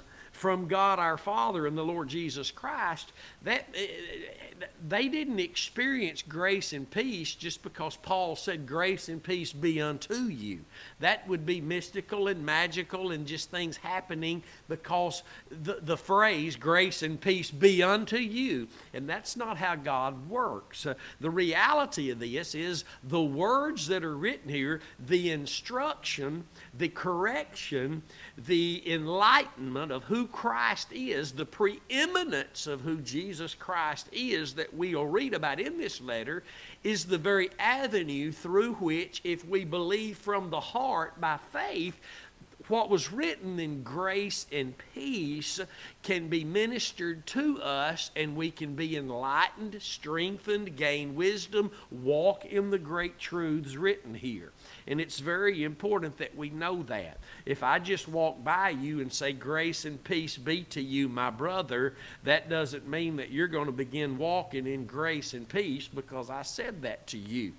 from 0.44 0.68
God 0.68 0.98
our 0.98 1.16
Father 1.16 1.66
and 1.66 1.74
the 1.74 1.82
Lord 1.82 2.06
Jesus 2.06 2.50
Christ, 2.50 3.14
that 3.44 3.66
eh, 3.74 3.86
eh, 3.86 4.66
they 4.86 5.08
didn't 5.08 5.40
experience 5.40 6.20
grace 6.20 6.74
and 6.74 6.90
peace 6.90 7.34
just 7.34 7.62
because 7.62 7.96
Paul 7.96 8.36
said, 8.36 8.66
Grace 8.66 9.08
and 9.08 9.22
peace 9.22 9.54
be 9.54 9.80
unto 9.80 10.14
you. 10.14 10.60
That 11.00 11.26
would 11.28 11.46
be 11.46 11.62
mystical 11.62 12.28
and 12.28 12.44
magical 12.44 13.12
and 13.12 13.26
just 13.26 13.50
things 13.50 13.78
happening 13.78 14.42
because 14.68 15.22
the, 15.48 15.78
the 15.80 15.96
phrase, 15.96 16.56
grace 16.56 17.02
and 17.02 17.18
peace 17.18 17.50
be 17.50 17.82
unto 17.82 18.18
you. 18.18 18.68
And 18.92 19.08
that's 19.08 19.38
not 19.38 19.56
how 19.56 19.76
God 19.76 20.28
works. 20.28 20.84
Uh, 20.84 20.92
the 21.20 21.30
reality 21.30 22.10
of 22.10 22.18
this 22.18 22.54
is 22.54 22.84
the 23.02 23.22
words 23.22 23.86
that 23.86 24.04
are 24.04 24.16
written 24.16 24.50
here, 24.50 24.82
the 25.06 25.30
instruction, 25.30 26.44
the 26.76 26.90
correction, 26.90 28.02
the 28.36 28.82
enlightenment 28.92 29.90
of 29.90 30.04
who 30.04 30.26
Christ 30.34 30.92
is, 30.92 31.30
the 31.30 31.46
preeminence 31.46 32.66
of 32.66 32.80
who 32.80 33.00
Jesus 33.00 33.54
Christ 33.54 34.08
is 34.12 34.54
that 34.54 34.74
we'll 34.74 35.06
read 35.06 35.32
about 35.32 35.60
in 35.60 35.78
this 35.78 36.00
letter, 36.00 36.42
is 36.82 37.04
the 37.04 37.16
very 37.16 37.50
avenue 37.58 38.32
through 38.32 38.74
which, 38.74 39.20
if 39.22 39.46
we 39.46 39.64
believe 39.64 40.18
from 40.18 40.50
the 40.50 40.60
heart 40.60 41.20
by 41.20 41.38
faith, 41.52 42.00
what 42.68 42.88
was 42.88 43.12
written 43.12 43.60
in 43.60 43.82
grace 43.82 44.46
and 44.50 44.74
peace 44.94 45.60
can 46.02 46.28
be 46.28 46.44
ministered 46.44 47.26
to 47.26 47.60
us, 47.60 48.10
and 48.16 48.36
we 48.36 48.50
can 48.50 48.74
be 48.74 48.96
enlightened, 48.96 49.76
strengthened, 49.80 50.76
gain 50.76 51.14
wisdom, 51.14 51.70
walk 51.90 52.44
in 52.44 52.70
the 52.70 52.78
great 52.78 53.18
truths 53.18 53.76
written 53.76 54.14
here. 54.14 54.52
And 54.86 55.00
it's 55.00 55.18
very 55.18 55.64
important 55.64 56.18
that 56.18 56.36
we 56.36 56.50
know 56.50 56.82
that. 56.84 57.18
If 57.44 57.62
I 57.62 57.78
just 57.78 58.08
walk 58.08 58.42
by 58.42 58.70
you 58.70 59.00
and 59.00 59.12
say, 59.12 59.32
Grace 59.32 59.84
and 59.84 60.02
peace 60.02 60.36
be 60.36 60.62
to 60.64 60.80
you, 60.80 61.08
my 61.08 61.30
brother, 61.30 61.94
that 62.24 62.48
doesn't 62.48 62.88
mean 62.88 63.16
that 63.16 63.30
you're 63.30 63.48
going 63.48 63.66
to 63.66 63.72
begin 63.72 64.18
walking 64.18 64.66
in 64.66 64.86
grace 64.86 65.34
and 65.34 65.48
peace 65.48 65.88
because 65.88 66.30
I 66.30 66.42
said 66.42 66.82
that 66.82 67.06
to 67.08 67.18
you. 67.18 67.52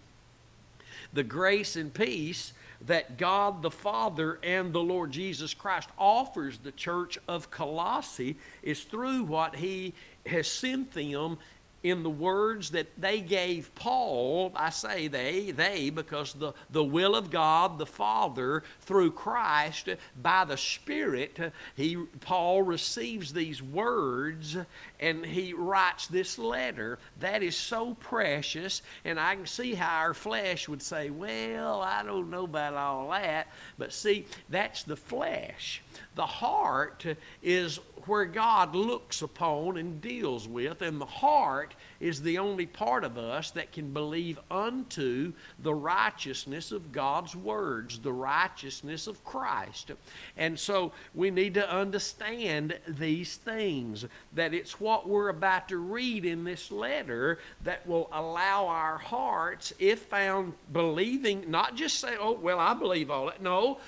The 1.14 1.24
grace 1.24 1.76
and 1.76 1.94
peace 1.94 2.54
that 2.86 3.18
God 3.18 3.62
the 3.62 3.72
Father 3.72 4.40
and 4.44 4.72
the 4.74 4.84
Lord 4.84 5.12
Jesus 5.12 5.54
Christ 5.54 5.90
offers 5.98 6.60
the 6.60 6.72
church 6.72 7.18
of 7.28 7.52
Colossae 7.52 8.38
is 8.62 8.84
through 8.84 9.24
what 9.24 9.56
He 9.56 9.94
has 10.26 10.48
sent 10.48 10.92
them 10.94 11.38
in 11.86 12.02
the 12.02 12.10
words 12.10 12.72
that 12.72 12.88
they 13.00 13.22
gave 13.22 13.74
Paul, 13.76 14.52
I 14.56 14.72
say 14.72 15.08
they, 15.08 15.52
they, 15.52 15.92
because 15.92 16.34
the, 16.34 16.54
the 16.72 16.84
will 16.84 17.16
of 17.16 17.30
God, 17.30 17.78
the 17.78 17.86
Father, 17.86 18.64
through 18.82 19.12
Christ, 19.12 19.90
by 20.20 20.46
the 20.46 20.58
Spirit, 20.58 21.40
he, 21.76 21.96
Paul 22.22 22.64
receives 22.64 23.34
these 23.34 23.62
words 23.62 24.58
and 25.00 25.24
he 25.24 25.54
writes 25.54 26.08
this 26.08 26.40
letter. 26.40 26.98
That 27.20 27.44
is 27.44 27.56
so 27.56 27.94
precious, 27.94 28.82
and 29.04 29.20
I 29.20 29.36
can 29.36 29.46
see 29.46 29.76
how 29.76 30.00
our 30.00 30.16
flesh 30.16 30.68
would 30.68 30.82
say, 30.82 31.12
Well, 31.12 31.82
I 31.82 32.02
don't 32.02 32.32
know 32.32 32.46
about 32.46 32.74
all 32.74 33.12
that. 33.12 33.50
But 33.78 33.94
see, 33.94 34.26
that's 34.50 34.82
the 34.82 34.96
flesh. 34.96 35.84
The 36.16 36.26
heart 36.26 37.06
is 37.44 37.80
where 38.08 38.26
God 38.26 38.76
looks 38.76 39.22
upon 39.22 39.78
and 39.78 40.02
deals 40.02 40.48
with, 40.48 40.82
and 40.82 41.00
the 41.00 41.06
heart 41.06 41.76
is 42.00 42.22
the 42.22 42.38
only 42.38 42.66
part 42.66 43.04
of 43.04 43.18
us 43.18 43.52
that 43.52 43.72
can 43.72 43.92
believe 43.94 44.40
unto 44.52 45.34
the 45.60 45.74
righteousness 45.74 46.72
of 46.72 46.92
God's 46.92 47.36
words, 47.36 48.00
the 48.00 48.14
righteousness 48.14 49.08
of 49.08 49.24
Christ. 49.24 49.92
And 50.38 50.60
so 50.60 50.92
we 51.14 51.32
need 51.32 51.54
to 51.56 51.70
understand 51.74 52.78
these 52.88 53.36
things, 53.38 54.06
that 54.34 54.54
it's 54.54 54.80
what 54.80 55.08
we're 55.08 55.30
about 55.30 55.70
to 55.70 55.78
read 55.78 56.26
in 56.26 56.44
this 56.44 56.72
letter 56.72 57.40
that 57.64 57.86
will 57.88 58.10
allow 58.12 58.68
our 58.68 58.98
hearts, 58.98 59.74
if 59.80 60.00
found 60.04 60.54
believing, 60.74 61.50
not 61.50 61.76
just 61.76 62.00
say, 62.00 62.16
oh, 62.20 62.34
well, 62.34 62.60
I 62.60 62.74
believe 62.74 63.10
all 63.10 63.28
that. 63.28 63.42
No, 63.42 63.80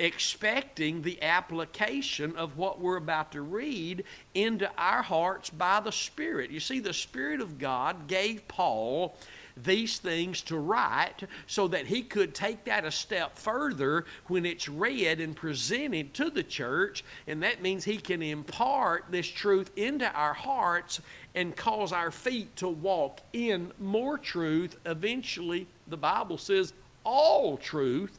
expecting 0.00 1.02
the 1.02 1.22
application 1.22 2.34
of 2.36 2.56
what 2.56 2.80
we're 2.80 2.96
about 2.96 3.32
to 3.32 3.42
read 3.42 4.02
into 4.34 4.68
our 4.78 5.02
hearts 5.02 5.50
by 5.50 5.78
the 5.78 5.92
Spirit. 5.92 6.50
You 6.50 6.58
see, 6.58 6.80
the 6.80 6.94
Spirit 6.94 7.40
of 7.40 7.58
God 7.58 8.08
gave 8.08 8.48
Paul 8.48 9.14
these 9.56 9.98
things 9.98 10.40
to 10.40 10.56
write 10.56 11.24
so 11.46 11.68
that 11.68 11.86
he 11.86 12.00
could 12.00 12.34
take 12.34 12.64
that 12.64 12.86
a 12.86 12.90
step 12.90 13.36
further 13.36 14.06
when 14.28 14.46
it's 14.46 14.68
read 14.68 15.20
and 15.20 15.36
presented 15.36 16.14
to 16.14 16.30
the 16.30 16.42
church. 16.42 17.04
And 17.26 17.42
that 17.42 17.60
means 17.60 17.84
he 17.84 17.98
can 17.98 18.22
impart 18.22 19.04
this 19.10 19.26
truth 19.26 19.70
into 19.76 20.10
our 20.12 20.32
hearts 20.32 21.02
and 21.34 21.54
cause 21.54 21.92
our 21.92 22.10
feet 22.10 22.56
to 22.56 22.68
walk 22.68 23.20
in 23.34 23.70
more 23.78 24.16
truth. 24.16 24.76
Eventually, 24.86 25.66
the 25.88 25.98
Bible 25.98 26.38
says 26.38 26.72
all 27.04 27.58
truth 27.58 28.18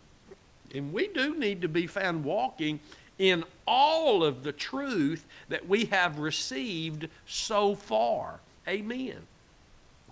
And 0.73 0.93
we 0.93 1.07
do 1.07 1.38
need 1.38 1.62
to 1.62 1.67
be 1.67 1.88
found 1.88 2.23
walking 2.23 2.79
in 3.19 3.43
all 3.67 4.23
of 4.23 4.43
the 4.43 4.51
truth 4.51 5.25
that 5.49 5.67
we 5.67 5.86
have 5.86 6.19
received 6.19 7.07
so 7.25 7.75
far. 7.75 8.39
Amen. 8.67 9.27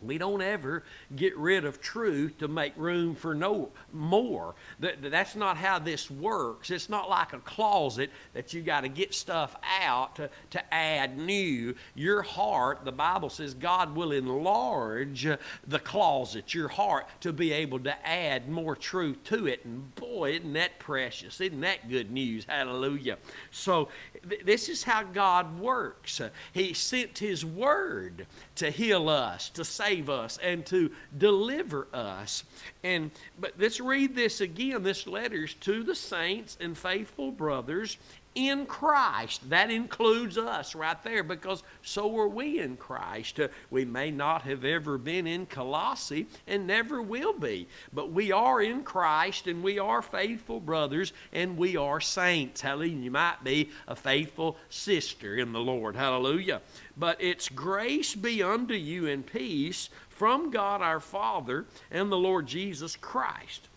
We 0.01 0.17
don't 0.17 0.41
ever 0.41 0.83
get 1.15 1.37
rid 1.37 1.65
of 1.65 1.81
truth 1.81 2.37
to 2.39 2.47
make 2.47 2.73
room 2.75 3.15
for 3.15 3.35
no 3.35 3.69
more. 3.93 4.55
that's 4.79 5.35
not 5.35 5.57
how 5.57 5.79
this 5.79 6.09
works. 6.09 6.71
It's 6.71 6.89
not 6.89 7.09
like 7.09 7.33
a 7.33 7.39
closet 7.39 8.09
that 8.33 8.53
you 8.53 8.61
got 8.61 8.81
to 8.81 8.89
get 8.89 9.13
stuff 9.13 9.55
out 9.81 10.15
to, 10.17 10.29
to 10.51 10.73
add 10.73 11.17
new. 11.17 11.75
Your 11.95 12.21
heart, 12.21 12.85
the 12.85 12.91
Bible 12.91 13.29
says, 13.29 13.53
God 13.53 13.95
will 13.95 14.11
enlarge 14.11 15.27
the 15.67 15.79
closet, 15.79 16.53
your 16.53 16.67
heart, 16.67 17.07
to 17.21 17.33
be 17.33 17.51
able 17.51 17.79
to 17.79 18.07
add 18.07 18.49
more 18.49 18.75
truth 18.75 19.23
to 19.25 19.47
it. 19.47 19.65
And 19.65 19.93
boy, 19.95 20.33
isn't 20.33 20.53
that 20.53 20.79
precious? 20.79 21.41
Isn't 21.41 21.61
that 21.61 21.89
good 21.89 22.11
news? 22.11 22.45
Hallelujah. 22.47 23.17
So, 23.51 23.89
th- 24.27 24.41
this 24.45 24.69
is 24.69 24.83
how 24.83 25.03
God 25.03 25.59
works. 25.59 26.21
He 26.53 26.73
sent 26.73 27.17
His 27.17 27.45
Word 27.45 28.27
to 28.59 28.69
heal 28.69 29.09
us, 29.09 29.49
to 29.51 29.65
save 29.65 30.09
us 30.09 30.37
and 30.41 30.65
to 30.67 30.91
deliver 31.17 31.87
us. 31.93 32.43
And 32.83 33.11
but 33.39 33.53
let's 33.57 33.79
read 33.79 34.15
this 34.15 34.41
again. 34.41 34.83
This 34.83 35.07
letter's 35.07 35.53
to 35.55 35.83
the 35.83 35.95
saints 35.95 36.57
and 36.59 36.77
faithful 36.77 37.31
brothers 37.31 37.97
in 38.35 38.65
Christ. 38.65 39.49
That 39.49 39.71
includes 39.71 40.37
us 40.37 40.75
right 40.75 41.01
there 41.03 41.23
because 41.23 41.63
so 41.81 42.15
are 42.17 42.27
we 42.27 42.59
in 42.59 42.77
Christ. 42.77 43.39
Uh, 43.39 43.47
we 43.69 43.85
may 43.85 44.11
not 44.11 44.43
have 44.43 44.63
ever 44.63 44.97
been 44.97 45.27
in 45.27 45.45
Colossae 45.45 46.27
and 46.47 46.67
never 46.67 47.01
will 47.01 47.33
be, 47.33 47.67
but 47.93 48.11
we 48.11 48.31
are 48.31 48.61
in 48.61 48.83
Christ 48.83 49.47
and 49.47 49.63
we 49.63 49.79
are 49.79 50.01
faithful 50.01 50.59
brothers 50.59 51.13
and 51.33 51.57
we 51.57 51.77
are 51.77 52.01
saints. 52.01 52.61
Hallelujah. 52.61 52.95
You 52.95 53.11
might 53.11 53.43
be 53.43 53.69
a 53.87 53.95
faithful 53.95 54.57
sister 54.69 55.37
in 55.37 55.53
the 55.53 55.59
Lord. 55.59 55.95
Hallelujah. 55.95 56.61
But 56.97 57.21
it's 57.21 57.49
grace 57.49 58.15
be 58.15 58.43
unto 58.43 58.73
you 58.73 59.07
and 59.07 59.25
peace 59.25 59.89
from 60.09 60.51
God 60.51 60.81
our 60.81 60.99
Father 60.99 61.65
and 61.89 62.11
the 62.11 62.17
Lord 62.17 62.45
Jesus 62.45 62.97
Christ. 62.97 63.68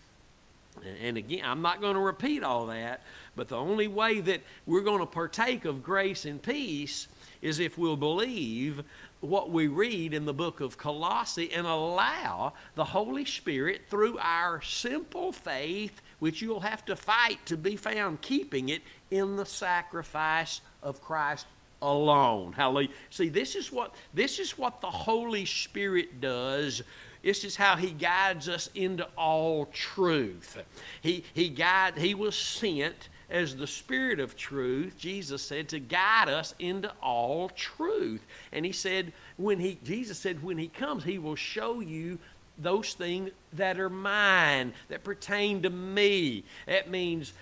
And 1.03 1.17
again, 1.17 1.41
I'm 1.43 1.61
not 1.61 1.81
going 1.81 1.93
to 1.95 1.99
repeat 1.99 2.43
all 2.43 2.65
that, 2.67 3.01
but 3.35 3.47
the 3.47 3.57
only 3.57 3.87
way 3.87 4.21
that 4.21 4.41
we're 4.65 4.81
going 4.81 4.99
to 4.99 5.05
partake 5.05 5.65
of 5.65 5.83
grace 5.83 6.25
and 6.25 6.41
peace 6.41 7.07
is 7.41 7.59
if 7.59 7.77
we'll 7.77 7.97
believe 7.97 8.83
what 9.19 9.51
we 9.51 9.67
read 9.67 10.13
in 10.13 10.25
the 10.25 10.33
book 10.33 10.59
of 10.59 10.77
Colossae 10.77 11.51
and 11.53 11.65
allow 11.65 12.53
the 12.75 12.83
Holy 12.83 13.25
Spirit 13.25 13.81
through 13.89 14.17
our 14.19 14.61
simple 14.61 15.31
faith, 15.31 16.01
which 16.19 16.41
you'll 16.41 16.59
have 16.59 16.83
to 16.85 16.95
fight 16.95 17.45
to 17.45 17.55
be 17.55 17.75
found 17.75 18.21
keeping 18.21 18.69
it 18.69 18.81
in 19.11 19.35
the 19.35 19.45
sacrifice 19.45 20.61
of 20.81 21.01
Christ 21.01 21.45
alone. 21.81 22.53
Hallelujah. 22.53 22.89
See, 23.09 23.29
this 23.29 23.55
is 23.55 23.71
what 23.71 23.93
this 24.13 24.39
is 24.39 24.57
what 24.57 24.81
the 24.81 24.89
Holy 24.89 25.45
Spirit 25.45 26.19
does 26.19 26.81
this 27.23 27.43
is 27.43 27.55
how 27.55 27.75
he 27.75 27.91
guides 27.91 28.49
us 28.49 28.69
into 28.75 29.07
all 29.17 29.67
truth. 29.67 30.61
He, 31.01 31.23
he, 31.33 31.49
guide, 31.49 31.97
he 31.97 32.13
was 32.13 32.35
sent 32.35 33.09
as 33.29 33.55
the 33.55 33.65
Spirit 33.65 34.19
of 34.19 34.35
truth, 34.35 34.95
Jesus 34.97 35.41
said, 35.41 35.69
to 35.69 35.79
guide 35.79 36.29
us 36.29 36.53
into 36.59 36.91
all 37.01 37.49
truth. 37.49 38.21
And 38.51 38.65
he 38.65 38.71
said, 38.71 39.13
when 39.37 39.59
he 39.59 39.79
Jesus 39.83 40.19
said, 40.19 40.43
when 40.43 40.57
he 40.57 40.67
comes, 40.67 41.03
he 41.03 41.17
will 41.17 41.35
show 41.35 41.79
you 41.79 42.19
those 42.57 42.93
things 42.93 43.31
that 43.53 43.79
are 43.79 43.89
mine, 43.89 44.73
that 44.89 45.03
pertain 45.03 45.63
to 45.63 45.69
me. 45.69 46.43
That 46.67 46.91
means 46.91 47.33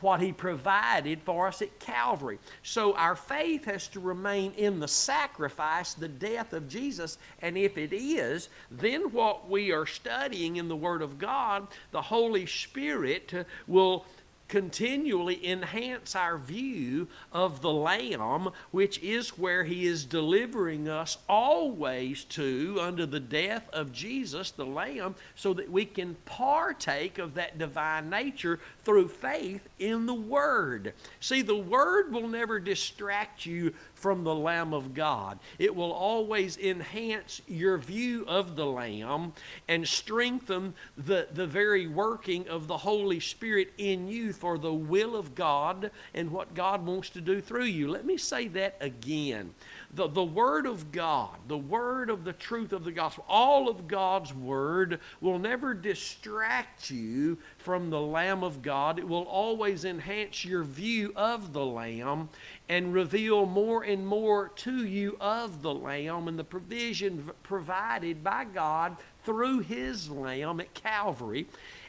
what 0.00 0.20
he 0.20 0.32
provided 0.32 1.22
for 1.22 1.46
us 1.46 1.62
at 1.62 1.78
Calvary. 1.78 2.38
So 2.62 2.94
our 2.94 3.16
faith 3.16 3.64
has 3.66 3.88
to 3.88 4.00
remain 4.00 4.52
in 4.56 4.80
the 4.80 4.88
sacrifice, 4.88 5.94
the 5.94 6.08
death 6.08 6.52
of 6.52 6.68
Jesus. 6.68 7.18
And 7.42 7.56
if 7.56 7.78
it 7.78 7.92
is, 7.92 8.48
then 8.70 9.12
what 9.12 9.48
we 9.48 9.72
are 9.72 9.86
studying 9.86 10.56
in 10.56 10.68
the 10.68 10.76
Word 10.76 11.02
of 11.02 11.18
God, 11.18 11.68
the 11.90 12.02
Holy 12.02 12.46
Spirit 12.46 13.32
will 13.66 14.04
continually 14.48 15.46
enhance 15.46 16.14
our 16.14 16.38
view 16.38 17.08
of 17.32 17.60
the 17.62 17.72
Lamb, 17.72 18.50
which 18.70 18.98
is 19.00 19.30
where 19.38 19.64
He 19.64 19.86
is 19.86 20.04
delivering 20.04 20.88
us 20.88 21.18
always 21.28 22.24
to 22.24 22.78
under 22.80 23.06
the 23.06 23.20
death 23.20 23.68
of 23.72 23.92
Jesus, 23.92 24.50
the 24.50 24.66
Lamb, 24.66 25.14
so 25.34 25.52
that 25.54 25.70
we 25.70 25.84
can 25.84 26.16
partake 26.24 27.18
of 27.18 27.34
that 27.34 27.58
divine 27.58 28.08
nature 28.10 28.60
through 28.84 29.08
faith 29.08 29.68
in 29.78 30.06
the 30.06 30.14
Word. 30.14 30.94
See, 31.20 31.42
the 31.42 31.56
Word 31.56 32.12
will 32.12 32.28
never 32.28 32.58
distract 32.58 33.46
you 33.46 33.74
from 34.06 34.22
the 34.22 34.32
Lamb 34.32 34.72
of 34.72 34.94
God. 34.94 35.40
It 35.58 35.74
will 35.74 35.90
always 35.90 36.56
enhance 36.58 37.42
your 37.48 37.76
view 37.76 38.24
of 38.28 38.54
the 38.54 38.64
Lamb 38.64 39.32
and 39.66 39.84
strengthen 39.84 40.74
the, 40.96 41.26
the 41.32 41.48
very 41.48 41.88
working 41.88 42.46
of 42.46 42.68
the 42.68 42.76
Holy 42.76 43.18
Spirit 43.18 43.72
in 43.78 44.06
you 44.06 44.32
for 44.32 44.58
the 44.58 44.72
will 44.72 45.16
of 45.16 45.34
God 45.34 45.90
and 46.14 46.30
what 46.30 46.54
God 46.54 46.86
wants 46.86 47.10
to 47.10 47.20
do 47.20 47.40
through 47.40 47.64
you. 47.64 47.88
Let 47.88 48.06
me 48.06 48.16
say 48.16 48.46
that 48.46 48.76
again. 48.80 49.52
The, 49.94 50.08
the 50.08 50.24
Word 50.24 50.66
of 50.66 50.92
God, 50.92 51.36
the 51.48 51.56
Word 51.56 52.10
of 52.10 52.24
the 52.24 52.32
truth 52.32 52.72
of 52.72 52.84
the 52.84 52.92
gospel, 52.92 53.24
all 53.28 53.68
of 53.68 53.88
God's 53.88 54.34
Word 54.34 55.00
will 55.20 55.38
never 55.38 55.74
distract 55.74 56.90
you 56.90 57.38
from 57.58 57.90
the 57.90 58.00
Lamb 58.00 58.42
of 58.42 58.62
God. 58.62 58.98
It 58.98 59.08
will 59.08 59.22
always 59.22 59.84
enhance 59.84 60.44
your 60.44 60.64
view 60.64 61.12
of 61.16 61.52
the 61.52 61.64
Lamb 61.64 62.28
and 62.68 62.92
reveal 62.92 63.46
more 63.46 63.84
and 63.84 64.06
more 64.06 64.48
to 64.56 64.84
you 64.84 65.16
of 65.20 65.62
the 65.62 65.74
Lamb 65.74 66.28
and 66.28 66.38
the 66.38 66.44
provision 66.44 67.30
provided 67.42 68.22
by 68.22 68.44
God 68.44 68.96
through 69.24 69.60
His 69.60 70.10
Lamb 70.10 70.60
at 70.60 70.74
Calvary. 70.74 71.46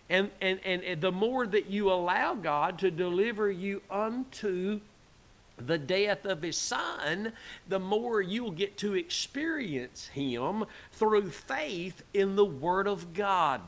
And, 0.10 0.32
and, 0.40 0.60
and 0.64 1.02
the 1.02 1.12
more 1.12 1.46
that 1.48 1.70
you 1.70 1.92
allow 1.92 2.34
God 2.34 2.80
to 2.80 2.92
deliver 2.92 3.52
you 3.52 3.82
unto 3.92 4.80
the 5.58 5.78
death 5.78 6.26
of 6.26 6.41
his 6.41 6.58
son, 6.58 7.34
the 7.67 7.80
more 7.80 8.22
you'll 8.22 8.52
get 8.52 8.78
to 8.78 8.93
experience 8.93 10.08
him 10.08 10.65
through 10.91 11.30
faith 11.30 12.04
in 12.13 12.36
the 12.36 12.46
Word 12.46 12.88
of 12.88 13.13
God. 13.13 13.62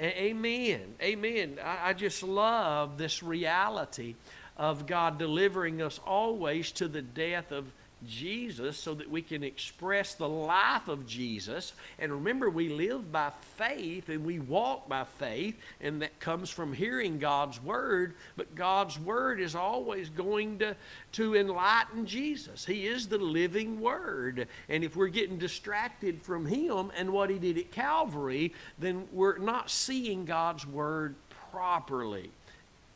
Amen. 0.00 0.94
Amen. 1.00 1.58
I, 1.62 1.90
I 1.90 1.92
just 1.92 2.22
love 2.22 2.98
this 2.98 3.22
reality 3.22 4.14
of 4.56 4.86
God 4.86 5.18
delivering 5.18 5.82
us 5.82 5.98
always 6.06 6.72
to 6.72 6.88
the 6.88 7.02
death 7.02 7.50
of 7.52 7.72
Jesus 8.06 8.76
so 8.76 8.94
that 8.94 9.10
we 9.10 9.22
can 9.22 9.42
express 9.42 10.14
the 10.14 10.28
life 10.28 10.88
of 10.88 11.06
Jesus. 11.06 11.72
And 11.98 12.12
remember, 12.12 12.50
we 12.50 12.68
live 12.68 13.10
by 13.10 13.30
faith 13.56 14.08
and 14.08 14.24
we 14.24 14.38
walk 14.38 14.88
by 14.88 15.04
faith, 15.04 15.58
and 15.80 16.02
that 16.02 16.18
comes 16.20 16.50
from 16.50 16.72
hearing 16.72 17.18
God's 17.18 17.62
Word. 17.62 18.14
But 18.36 18.54
God's 18.54 18.98
Word 18.98 19.40
is 19.40 19.54
always 19.54 20.08
going 20.08 20.58
to, 20.58 20.76
to 21.12 21.36
enlighten 21.36 22.06
Jesus. 22.06 22.64
He 22.64 22.86
is 22.86 23.08
the 23.08 23.18
living 23.18 23.80
Word. 23.80 24.48
And 24.68 24.84
if 24.84 24.96
we're 24.96 25.08
getting 25.08 25.38
distracted 25.38 26.22
from 26.22 26.46
Him 26.46 26.90
and 26.96 27.12
what 27.12 27.30
He 27.30 27.38
did 27.38 27.58
at 27.58 27.72
Calvary, 27.72 28.52
then 28.78 29.06
we're 29.12 29.38
not 29.38 29.70
seeing 29.70 30.24
God's 30.24 30.66
Word 30.66 31.14
properly. 31.50 32.30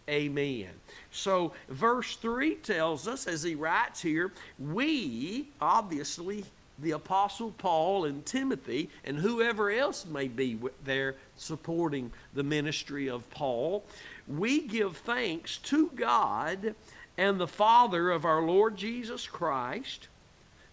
Amen. 0.08 0.68
So, 1.10 1.52
verse 1.68 2.16
3 2.16 2.56
tells 2.56 3.08
us, 3.08 3.26
as 3.26 3.42
he 3.42 3.54
writes 3.54 4.00
here, 4.00 4.32
we, 4.58 5.48
obviously, 5.60 6.44
the 6.78 6.92
Apostle 6.92 7.52
Paul 7.58 8.04
and 8.04 8.24
Timothy, 8.24 8.88
and 9.04 9.18
whoever 9.18 9.70
else 9.70 10.06
may 10.06 10.28
be 10.28 10.58
there 10.84 11.16
supporting 11.36 12.12
the 12.34 12.44
ministry 12.44 13.08
of 13.08 13.28
Paul, 13.30 13.84
we 14.28 14.60
give 14.60 14.96
thanks 14.98 15.56
to 15.58 15.90
God 15.94 16.74
and 17.18 17.40
the 17.40 17.46
Father 17.48 18.10
of 18.10 18.24
our 18.24 18.42
Lord 18.42 18.76
Jesus 18.76 19.26
Christ, 19.26 20.08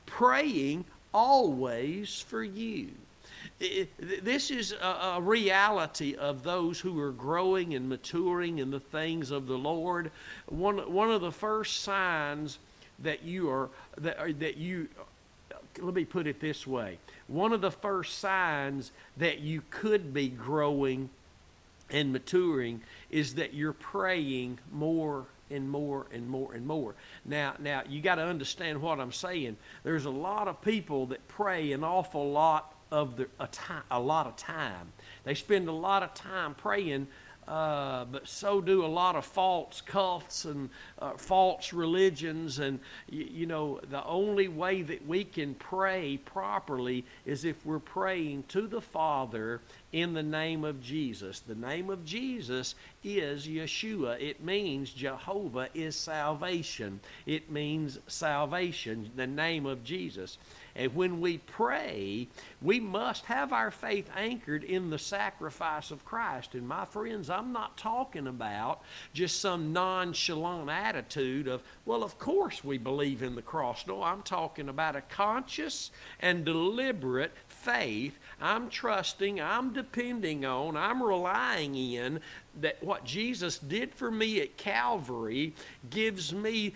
praying 0.05 0.85
always 1.13 2.19
for 2.19 2.43
you 2.43 2.89
this 3.59 4.51
is 4.51 4.73
a, 4.73 5.19
reality 5.21 6.15
of 6.15 6.43
those 6.43 6.79
who 6.79 6.99
are 6.99 7.11
growing 7.11 7.75
and 7.75 7.87
maturing 7.87 8.59
in 8.59 8.71
the 8.71 8.79
things 8.79 9.31
of 9.31 9.47
the 9.47 9.57
Lord. 9.57 10.11
One, 10.47 10.91
one 10.91 11.11
of 11.11 11.21
the 11.21 11.31
first 11.31 11.81
signs 11.81 12.59
that 12.99 13.23
you 13.23 13.49
are, 13.49 13.69
that, 13.97 14.19
uh, 14.19 14.33
that 14.39 14.57
you, 14.57 14.87
uh, 15.51 15.55
let 15.79 15.93
me 15.93 16.05
put 16.05 16.27
it 16.27 16.39
this 16.39 16.67
way. 16.67 16.97
One 17.27 17.53
of 17.53 17.61
the 17.61 17.71
first 17.71 18.19
signs 18.19 18.91
that 19.17 19.39
you 19.39 19.61
could 19.69 20.13
be 20.13 20.29
growing 20.29 21.09
and 21.89 22.11
maturing 22.11 22.81
is 23.11 23.35
that 23.35 23.53
you're 23.53 23.73
praying 23.73 24.59
more 24.71 25.25
and 25.51 25.69
more 25.69 26.07
and 26.11 26.27
more 26.27 26.53
and 26.53 26.65
more. 26.65 26.95
Now, 27.25 27.53
now 27.59 27.83
you 27.87 28.01
got 28.01 28.15
to 28.15 28.23
understand 28.23 28.81
what 28.81 28.99
I'm 28.99 29.11
saying. 29.11 29.57
There's 29.83 30.05
a 30.05 30.11
lot 30.11 30.47
of 30.47 30.61
people 30.61 31.05
that 31.07 31.25
pray 31.27 31.71
an 31.71 31.83
awful 31.83 32.31
lot 32.31 32.73
of 32.93 33.17
the, 33.17 33.27
a, 33.39 33.47
time, 33.47 33.83
a 33.89 33.99
lot 33.99 34.27
of 34.27 34.35
time. 34.35 34.93
They 35.23 35.33
spend 35.33 35.67
a 35.67 35.73
lot 35.73 36.03
of 36.03 36.13
time 36.13 36.53
praying 36.53 37.07
uh, 37.47 38.05
but 38.05 38.27
so 38.27 38.61
do 38.61 38.85
a 38.85 38.87
lot 38.87 39.15
of 39.15 39.25
false 39.25 39.81
cults 39.81 40.45
and 40.45 40.69
uh, 40.99 41.13
false 41.17 41.73
religions. 41.73 42.59
And, 42.59 42.79
you, 43.09 43.25
you 43.31 43.45
know, 43.45 43.79
the 43.89 44.03
only 44.05 44.47
way 44.47 44.81
that 44.81 45.07
we 45.07 45.23
can 45.23 45.55
pray 45.55 46.19
properly 46.25 47.05
is 47.25 47.45
if 47.45 47.65
we're 47.65 47.79
praying 47.79 48.43
to 48.49 48.67
the 48.67 48.81
Father 48.81 49.61
in 49.91 50.13
the 50.13 50.23
name 50.23 50.63
of 50.63 50.81
Jesus. 50.81 51.39
The 51.41 51.55
name 51.55 51.89
of 51.89 52.03
Jesus 52.03 52.75
is 53.03 53.47
Yeshua. 53.47 54.19
It 54.21 54.43
means 54.43 54.91
Jehovah 54.91 55.69
is 55.73 55.95
salvation. 55.95 56.99
It 57.25 57.51
means 57.51 57.99
salvation, 58.07 59.11
the 59.15 59.27
name 59.27 59.65
of 59.65 59.83
Jesus. 59.83 60.37
And 60.75 60.95
when 60.95 61.21
we 61.21 61.37
pray, 61.37 62.27
we 62.61 62.79
must 62.79 63.25
have 63.25 63.53
our 63.53 63.69
faith 63.69 64.09
anchored 64.15 64.63
in 64.63 64.89
the 64.89 64.97
sacrifice 64.97 65.91
of 65.91 66.03
Christ. 66.03 66.55
And 66.55 66.67
my 66.67 66.85
friends, 66.85 67.29
I'm 67.29 67.51
not 67.51 67.77
talking 67.77 68.25
about 68.25 68.81
just 69.13 69.39
some 69.39 69.71
nonchalant 69.71 70.71
attitude 70.71 70.92
of, 70.95 71.61
well, 71.85 72.03
of 72.03 72.17
course 72.19 72.63
we 72.63 72.77
believe 72.77 73.23
in 73.23 73.35
the 73.35 73.41
cross. 73.41 73.85
No, 73.87 74.03
I'm 74.03 74.21
talking 74.21 74.69
about 74.69 74.95
a 74.95 75.01
conscious 75.01 75.91
and 76.19 76.45
deliberate 76.45 77.31
faith. 77.47 78.17
I'm 78.41 78.69
trusting, 78.69 79.41
I'm 79.41 79.73
depending 79.73 80.45
on, 80.45 80.77
I'm 80.77 81.01
relying 81.01 81.75
in 81.75 82.19
that 82.61 82.81
what 82.83 83.03
Jesus 83.03 83.57
did 83.57 83.93
for 83.93 84.11
me 84.11 84.41
at 84.41 84.57
Calvary 84.57 85.53
gives 85.89 86.33
me 86.33 86.73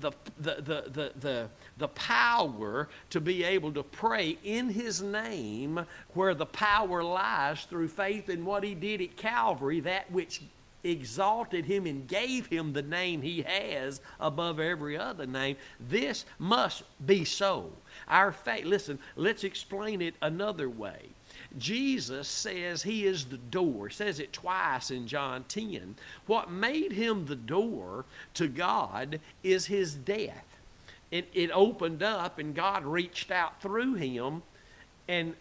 the, 0.00 0.12
the, 0.40 0.54
the, 0.56 0.84
the, 0.90 1.12
the, 1.20 1.48
the 1.78 1.88
power 1.88 2.88
to 3.10 3.20
be 3.20 3.44
able 3.44 3.72
to 3.72 3.82
pray 3.82 4.38
in 4.44 4.68
His 4.68 5.02
name 5.02 5.84
where 6.14 6.34
the 6.34 6.46
power 6.46 7.02
lies 7.02 7.64
through 7.64 7.88
faith 7.88 8.28
in 8.28 8.44
what 8.44 8.64
He 8.64 8.74
did 8.74 9.00
at 9.00 9.16
Calvary, 9.16 9.80
that 9.80 10.10
which 10.10 10.42
exalted 10.90 11.64
him 11.64 11.86
and 11.86 12.06
gave 12.06 12.46
him 12.46 12.72
the 12.72 12.82
name 12.82 13.22
he 13.22 13.42
has 13.42 14.00
above 14.20 14.60
every 14.60 14.96
other 14.96 15.26
name. 15.26 15.56
This 15.80 16.24
must 16.38 16.82
be 17.06 17.24
so. 17.24 17.70
Our 18.08 18.32
faith, 18.32 18.64
listen, 18.64 18.98
let's 19.16 19.44
explain 19.44 20.02
it 20.02 20.14
another 20.22 20.68
way. 20.68 21.10
Jesus 21.58 22.28
says 22.28 22.82
he 22.82 23.06
is 23.06 23.24
the 23.24 23.38
door, 23.38 23.90
says 23.90 24.20
it 24.20 24.32
twice 24.32 24.90
in 24.90 25.06
John 25.06 25.44
10. 25.48 25.96
What 26.26 26.50
made 26.50 26.92
him 26.92 27.26
the 27.26 27.36
door 27.36 28.04
to 28.34 28.48
God 28.48 29.20
is 29.42 29.66
his 29.66 29.94
death. 29.94 30.44
It, 31.10 31.28
it 31.32 31.50
opened 31.52 32.02
up 32.02 32.38
and 32.38 32.54
God 32.54 32.84
reached 32.84 33.30
out 33.30 33.62
through 33.62 33.94
him 33.94 34.42
and 35.08 35.34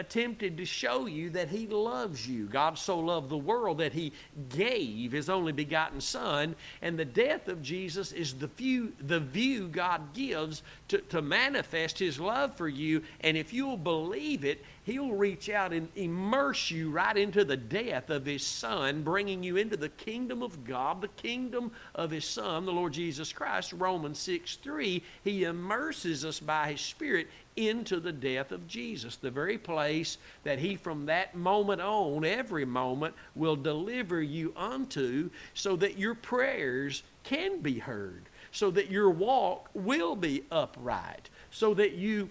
attempted 0.00 0.56
to 0.56 0.64
show 0.64 1.06
you 1.06 1.30
that 1.30 1.48
he 1.48 1.66
loves 1.66 2.26
you. 2.26 2.46
God 2.46 2.78
so 2.78 2.98
loved 2.98 3.28
the 3.28 3.36
world 3.36 3.78
that 3.78 3.92
he 3.92 4.12
gave 4.48 5.12
his 5.12 5.30
only 5.30 5.52
begotten 5.52 6.00
son, 6.00 6.56
and 6.82 6.98
the 6.98 7.04
death 7.04 7.46
of 7.48 7.62
Jesus 7.62 8.10
is 8.12 8.34
the 8.34 8.48
view, 8.48 8.92
the 8.98 9.20
view 9.20 9.68
God 9.68 10.12
gives 10.14 10.62
to, 10.88 10.98
to 10.98 11.22
manifest 11.22 11.98
his 11.98 12.18
love 12.18 12.56
for 12.56 12.68
you. 12.68 13.02
And 13.20 13.36
if 13.36 13.52
you'll 13.52 13.76
believe 13.76 14.44
it, 14.44 14.64
he'll 14.84 15.12
reach 15.12 15.48
out 15.50 15.72
and 15.72 15.88
immerse 15.96 16.70
you 16.70 16.90
right 16.90 17.16
into 17.16 17.44
the 17.44 17.56
death 17.56 18.10
of 18.10 18.26
his 18.26 18.44
son, 18.44 19.02
bringing 19.02 19.42
you 19.42 19.56
into 19.56 19.76
the 19.76 19.88
kingdom 19.88 20.42
of 20.42 20.64
God, 20.64 21.00
the 21.00 21.08
kingdom 21.08 21.70
of 21.94 22.10
his 22.10 22.24
son, 22.24 22.64
the 22.64 22.72
Lord 22.72 22.92
Jesus 22.92 23.32
Christ. 23.32 23.72
Romans 23.72 24.18
6 24.18 24.56
3, 24.56 25.02
he 25.24 25.44
immerses 25.44 26.24
us 26.24 26.40
by 26.40 26.72
his 26.72 26.80
spirit 26.80 27.28
into 27.56 28.00
the 28.00 28.12
death 28.12 28.52
of 28.52 28.66
Jesus, 28.66 29.16
the 29.16 29.30
very 29.30 29.58
place 29.58 30.18
that 30.44 30.58
He 30.58 30.76
from 30.76 31.06
that 31.06 31.34
moment 31.34 31.80
on, 31.80 32.24
every 32.24 32.64
moment, 32.64 33.14
will 33.34 33.56
deliver 33.56 34.22
you 34.22 34.52
unto 34.56 35.30
so 35.54 35.76
that 35.76 35.98
your 35.98 36.14
prayers 36.14 37.02
can 37.24 37.60
be 37.60 37.78
heard, 37.78 38.22
so 38.52 38.70
that 38.70 38.90
your 38.90 39.10
walk 39.10 39.68
will 39.74 40.16
be 40.16 40.44
upright, 40.50 41.28
so 41.50 41.74
that 41.74 41.92
you 41.92 42.30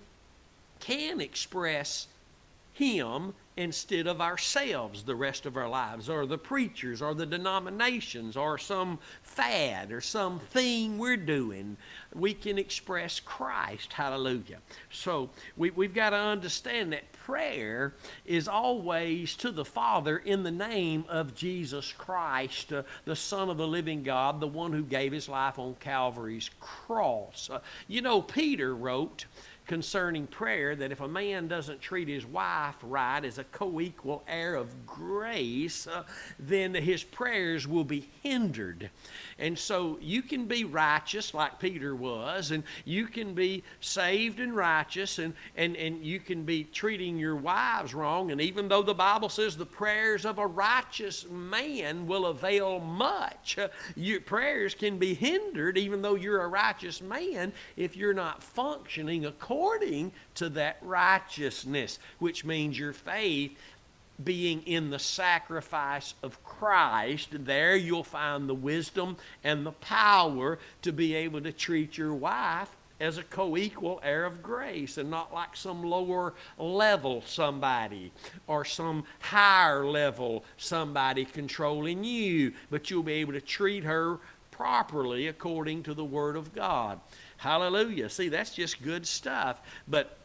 can 0.80 1.20
express 1.22 2.08
Him 2.80 3.34
instead 3.58 4.08
of 4.08 4.22
ourselves 4.22 5.04
the 5.04 5.14
rest 5.14 5.46
of 5.46 5.58
our 5.58 5.68
lives, 5.68 6.08
or 6.08 6.26
the 6.26 6.38
preachers, 6.38 7.02
or 7.02 7.14
the 7.14 7.26
denominations, 7.26 8.38
or 8.38 8.58
some 8.58 8.98
fad, 9.22 9.92
or 9.92 10.00
some 10.00 10.40
thing 10.40 10.98
we're 10.98 11.18
doing. 11.18 11.76
We 12.16 12.34
can 12.34 12.58
express 12.58 13.20
Christ. 13.20 13.92
Hallelujah. 13.92 14.60
So 14.90 15.30
we, 15.58 15.72
we've 15.72 15.94
got 15.94 16.12
to 16.12 16.16
understand 16.16 16.94
that 16.94 17.12
prayer 17.12 17.96
is 18.26 18.48
always 18.48 19.36
to 19.36 19.52
the 19.52 19.66
Father 19.66 20.18
in 20.18 20.44
the 20.44 20.52
name 20.52 21.04
of 21.10 21.36
Jesus 21.36 21.92
Christ, 21.92 22.72
uh, 22.72 22.84
the 23.04 23.16
Son 23.16 23.50
of 23.50 23.58
the 23.58 23.68
living 23.68 24.04
God, 24.04 24.40
the 24.40 24.48
one 24.48 24.72
who 24.72 24.84
gave 24.84 25.12
his 25.12 25.28
life 25.28 25.60
on 25.60 25.76
Calvary's 25.82 26.50
cross. 26.62 27.50
Uh, 27.52 27.60
you 27.90 28.02
know, 28.02 28.22
Peter 28.22 28.74
wrote, 28.74 29.26
concerning 29.70 30.26
prayer 30.26 30.76
that 30.76 30.92
if 30.92 31.00
a 31.00 31.08
man 31.08 31.48
doesn't 31.48 31.80
treat 31.80 32.08
his 32.08 32.26
wife 32.26 32.76
right 32.82 33.24
as 33.24 33.38
a 33.38 33.44
co 33.44 33.80
equal 33.80 34.24
heir 34.28 34.56
of 34.56 34.88
grace, 34.88 35.86
uh, 35.86 36.02
then 36.40 36.74
his 36.74 37.04
prayers 37.04 37.68
will 37.68 37.84
be 37.84 38.10
hindered. 38.24 38.90
And 39.38 39.58
so 39.58 40.00
you 40.02 40.24
can 40.24 40.48
be 40.48 40.64
righteous 40.64 41.36
like 41.36 41.60
Peter 41.60 41.96
was, 41.96 42.50
and 42.50 42.64
you 42.84 43.06
can 43.06 43.36
be 43.36 43.64
saved 43.80 44.40
and 44.40 44.56
righteous, 44.56 45.20
and, 45.20 45.36
and, 45.56 45.76
and 45.76 46.04
you 46.04 46.20
can 46.20 46.46
be 46.46 46.64
treating 46.64 47.20
your 47.20 47.36
wives 47.36 47.94
wrong. 47.94 48.32
And 48.32 48.42
even 48.42 48.70
though 48.70 48.82
the 48.82 48.96
Bible 48.96 49.30
says 49.30 49.56
the 49.56 49.68
prayers 49.68 50.26
of 50.26 50.40
a 50.40 50.48
righteous 50.48 51.30
man 51.30 52.08
will 52.08 52.26
avail 52.26 52.80
much, 52.80 53.60
uh, 53.60 53.68
your 53.96 54.20
prayers 54.22 54.74
can 54.74 54.98
be 54.98 55.14
hindered, 55.14 55.78
even 55.78 56.02
though 56.02 56.16
you're 56.16 56.42
a 56.42 56.48
righteous 56.48 57.04
man, 57.04 57.54
if 57.78 57.96
you're 57.96 58.16
not 58.16 58.42
functioning 58.42 59.28
according 59.28 59.59
to 60.36 60.50
that 60.50 60.78
righteousness, 60.82 62.00
which 62.20 62.46
means 62.46 62.80
your 62.80 62.94
faith 62.94 63.58
being 64.24 64.62
in 64.64 64.90
the 64.90 65.00
sacrifice 65.00 66.14
of 66.24 66.44
Christ, 66.44 67.30
there 67.32 67.76
you'll 67.76 68.04
find 68.04 68.50
the 68.50 68.56
wisdom 68.56 69.18
and 69.44 69.66
the 69.66 69.72
power 69.72 70.60
to 70.82 70.92
be 70.92 71.16
able 71.16 71.42
to 71.42 71.52
treat 71.52 71.98
your 71.98 72.14
wife 72.14 72.70
as 73.00 73.18
a 73.18 73.24
co 73.24 73.56
equal 73.56 74.02
heir 74.04 74.26
of 74.26 74.44
grace 74.44 74.98
and 74.98 75.10
not 75.10 75.34
like 75.34 75.56
some 75.56 75.84
lower 75.84 76.34
level 76.58 77.24
somebody 77.26 78.12
or 78.48 78.66
some 78.66 79.06
higher 79.20 79.86
level 79.86 80.44
somebody 80.58 81.24
controlling 81.24 82.04
you, 82.04 82.52
but 82.70 82.90
you'll 82.90 83.04
be 83.04 83.14
able 83.14 83.34
to 83.34 83.42
treat 83.42 83.86
her 83.86 84.20
properly 84.52 85.28
according 85.28 85.82
to 85.84 85.94
the 85.94 86.04
Word 86.04 86.36
of 86.36 86.54
God. 86.54 87.00
Hallelujah. 87.40 88.10
See, 88.10 88.28
that's 88.28 88.54
just 88.54 88.84
good 88.84 89.08
stuff. 89.08 89.62
But 89.88 90.18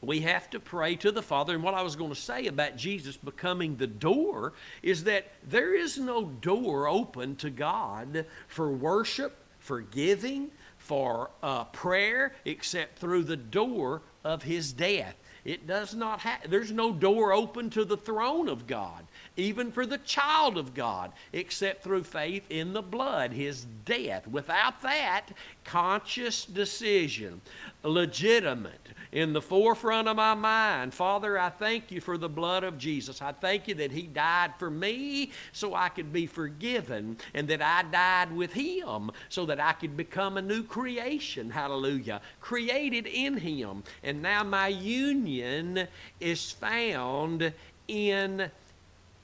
we 0.00 0.20
have 0.22 0.50
to 0.50 0.58
pray 0.58 0.96
to 0.96 1.12
the 1.12 1.22
Father. 1.22 1.54
And 1.54 1.62
what 1.62 1.74
I 1.74 1.82
was 1.82 1.94
going 1.94 2.10
to 2.10 2.20
say 2.20 2.48
about 2.48 2.76
Jesus 2.76 3.16
becoming 3.16 3.76
the 3.76 3.86
door 3.86 4.52
is 4.82 5.04
that 5.04 5.28
there 5.48 5.72
is 5.72 5.98
no 5.98 6.24
door 6.24 6.88
open 6.88 7.36
to 7.36 7.50
God 7.50 8.26
for 8.48 8.72
worship, 8.72 9.36
for 9.60 9.80
giving, 9.80 10.50
for 10.92 11.30
uh, 11.42 11.64
prayer, 11.64 12.34
except 12.44 12.98
through 12.98 13.22
the 13.22 13.34
door 13.34 14.02
of 14.24 14.42
His 14.42 14.74
death. 14.74 15.14
It 15.42 15.66
does 15.66 15.94
not 15.94 16.20
have, 16.20 16.50
there's 16.50 16.70
no 16.70 16.92
door 16.92 17.32
open 17.32 17.70
to 17.70 17.86
the 17.86 17.96
throne 17.96 18.46
of 18.46 18.66
God, 18.66 19.06
even 19.38 19.72
for 19.72 19.86
the 19.86 19.96
child 19.96 20.58
of 20.58 20.74
God, 20.74 21.12
except 21.32 21.82
through 21.82 22.04
faith 22.04 22.44
in 22.50 22.74
the 22.74 22.82
blood, 22.82 23.32
his 23.32 23.64
death. 23.86 24.28
Without 24.28 24.82
that, 24.82 25.28
conscious 25.64 26.44
decision, 26.44 27.40
legitimate, 27.82 28.90
in 29.12 29.34
the 29.34 29.42
forefront 29.42 30.08
of 30.08 30.16
my 30.16 30.34
mind. 30.34 30.94
Father, 30.94 31.38
I 31.38 31.50
thank 31.50 31.90
you 31.90 32.00
for 32.00 32.16
the 32.16 32.28
blood 32.28 32.64
of 32.64 32.78
Jesus. 32.78 33.20
I 33.20 33.32
thank 33.32 33.68
you 33.68 33.74
that 33.76 33.92
He 33.92 34.02
died 34.02 34.52
for 34.58 34.70
me 34.70 35.30
so 35.52 35.74
I 35.74 35.90
could 35.90 36.12
be 36.12 36.26
forgiven 36.26 37.18
and 37.34 37.46
that 37.48 37.60
I 37.60 37.82
died 37.82 38.34
with 38.34 38.54
Him 38.54 39.10
so 39.28 39.46
that 39.46 39.60
I 39.60 39.74
could 39.74 39.96
become 39.96 40.38
a 40.38 40.42
new 40.42 40.62
creation. 40.62 41.50
Hallelujah. 41.50 42.22
Created 42.40 43.06
in 43.06 43.36
Him. 43.36 43.84
And 44.02 44.22
now 44.22 44.42
my 44.42 44.68
union 44.68 45.86
is 46.18 46.50
found 46.50 47.52
in 47.88 48.50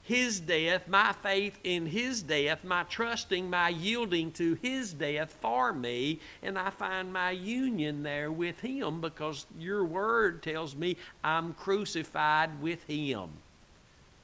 his 0.09 0.39
death, 0.39 0.87
my 0.87 1.13
faith 1.13 1.59
in 1.63 1.85
his 1.85 2.23
death, 2.23 2.63
my 2.63 2.81
trusting, 2.85 3.47
my 3.47 3.69
yielding 3.69 4.31
to 4.31 4.55
his 4.55 4.91
death 4.91 5.37
for 5.39 5.71
me, 5.71 6.19
and 6.41 6.57
I 6.57 6.71
find 6.71 7.13
my 7.13 7.29
union 7.29 8.01
there 8.01 8.31
with 8.31 8.59
him 8.59 9.01
because 9.01 9.45
your 9.59 9.85
word 9.85 10.41
tells 10.41 10.75
me 10.75 10.97
I'm 11.23 11.53
crucified 11.53 12.59
with 12.59 12.83
him. 12.85 13.29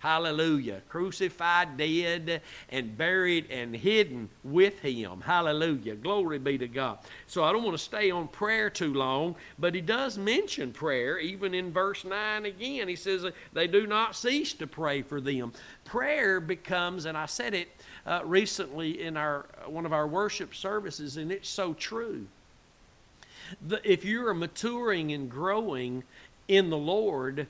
Hallelujah. 0.06 0.84
Crucified, 0.88 1.78
dead, 1.78 2.44
and 2.70 2.96
buried 2.96 3.50
and 3.50 3.76
hidden 3.76 4.30
with 4.44 4.80
him. 4.80 5.20
Hallelujah. 5.20 5.96
Glory 5.96 6.38
be 6.38 6.60
to 6.60 6.68
God. 6.68 7.00
So 7.26 7.44
I 7.44 7.52
don't 7.52 7.64
want 7.64 7.76
to 7.76 7.84
stay 7.84 8.12
on 8.12 8.28
prayer 8.28 8.70
too 8.70 8.94
long, 8.94 9.36
but 9.58 9.74
he 9.74 9.82
does 9.82 10.20
mention 10.20 10.72
prayer, 10.74 11.18
even 11.18 11.56
in 11.56 11.72
verse 11.72 12.06
9 12.06 12.46
again. 12.46 12.88
He 12.88 12.96
says, 12.96 13.26
They 13.54 13.66
do 13.66 13.88
not 13.88 14.16
cease 14.16 14.54
to 14.54 14.68
pray 14.68 15.02
for 15.02 15.20
them. 15.20 15.54
Prayer 15.86 16.40
becomes, 16.40 17.06
and 17.06 17.18
I 17.18 17.26
said 17.26 17.56
it 17.56 17.70
uh, 18.06 18.22
recently 18.26 19.02
in 19.02 19.18
our 19.18 19.48
one 19.66 19.88
of 19.88 19.94
our 19.94 20.06
worship 20.06 20.54
services, 20.54 21.18
and 21.18 21.32
it's 21.32 21.50
so 21.50 21.74
true. 21.74 22.28
The, 23.68 23.82
if 23.84 24.06
you 24.06 24.28
are 24.28 24.36
maturing 24.36 25.14
and 25.14 25.32
growing 25.32 26.04
in 26.48 26.70
the 26.70 26.78
Lord, 26.78 27.48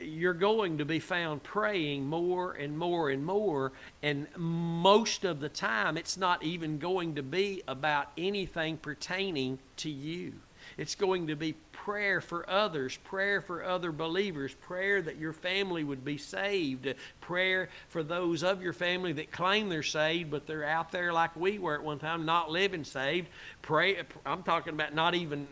you're 0.00 0.34
going 0.34 0.78
to 0.78 0.84
be 0.84 0.98
found 0.98 1.42
praying 1.42 2.06
more 2.06 2.52
and 2.52 2.78
more 2.78 3.10
and 3.10 3.24
more. 3.24 3.72
And 4.02 4.26
most 4.36 5.24
of 5.24 5.40
the 5.40 5.48
time, 5.48 5.96
it's 5.96 6.16
not 6.16 6.42
even 6.42 6.78
going 6.78 7.14
to 7.16 7.22
be 7.22 7.62
about 7.68 8.10
anything 8.16 8.78
pertaining 8.78 9.58
to 9.78 9.90
you. 9.90 10.34
It's 10.76 10.94
going 10.94 11.28
to 11.28 11.36
be 11.36 11.54
prayer 11.72 12.20
for 12.20 12.48
others, 12.50 12.96
prayer 12.98 13.40
for 13.40 13.64
other 13.64 13.92
believers, 13.92 14.52
prayer 14.54 15.00
that 15.00 15.16
your 15.18 15.32
family 15.32 15.84
would 15.84 16.04
be 16.04 16.18
saved, 16.18 16.92
prayer 17.20 17.68
for 17.88 18.02
those 18.02 18.42
of 18.42 18.62
your 18.62 18.72
family 18.72 19.12
that 19.14 19.30
claim 19.30 19.68
they're 19.68 19.82
saved, 19.82 20.30
but 20.30 20.46
they're 20.46 20.64
out 20.64 20.92
there 20.92 21.12
like 21.12 21.34
we 21.36 21.58
were 21.58 21.74
at 21.76 21.82
one 21.82 21.98
time, 21.98 22.24
not 22.24 22.50
living 22.50 22.84
saved. 22.84 23.28
Pray. 23.62 24.02
I'm 24.26 24.42
talking 24.42 24.74
about 24.74 24.94
not 24.94 25.14
even 25.14 25.46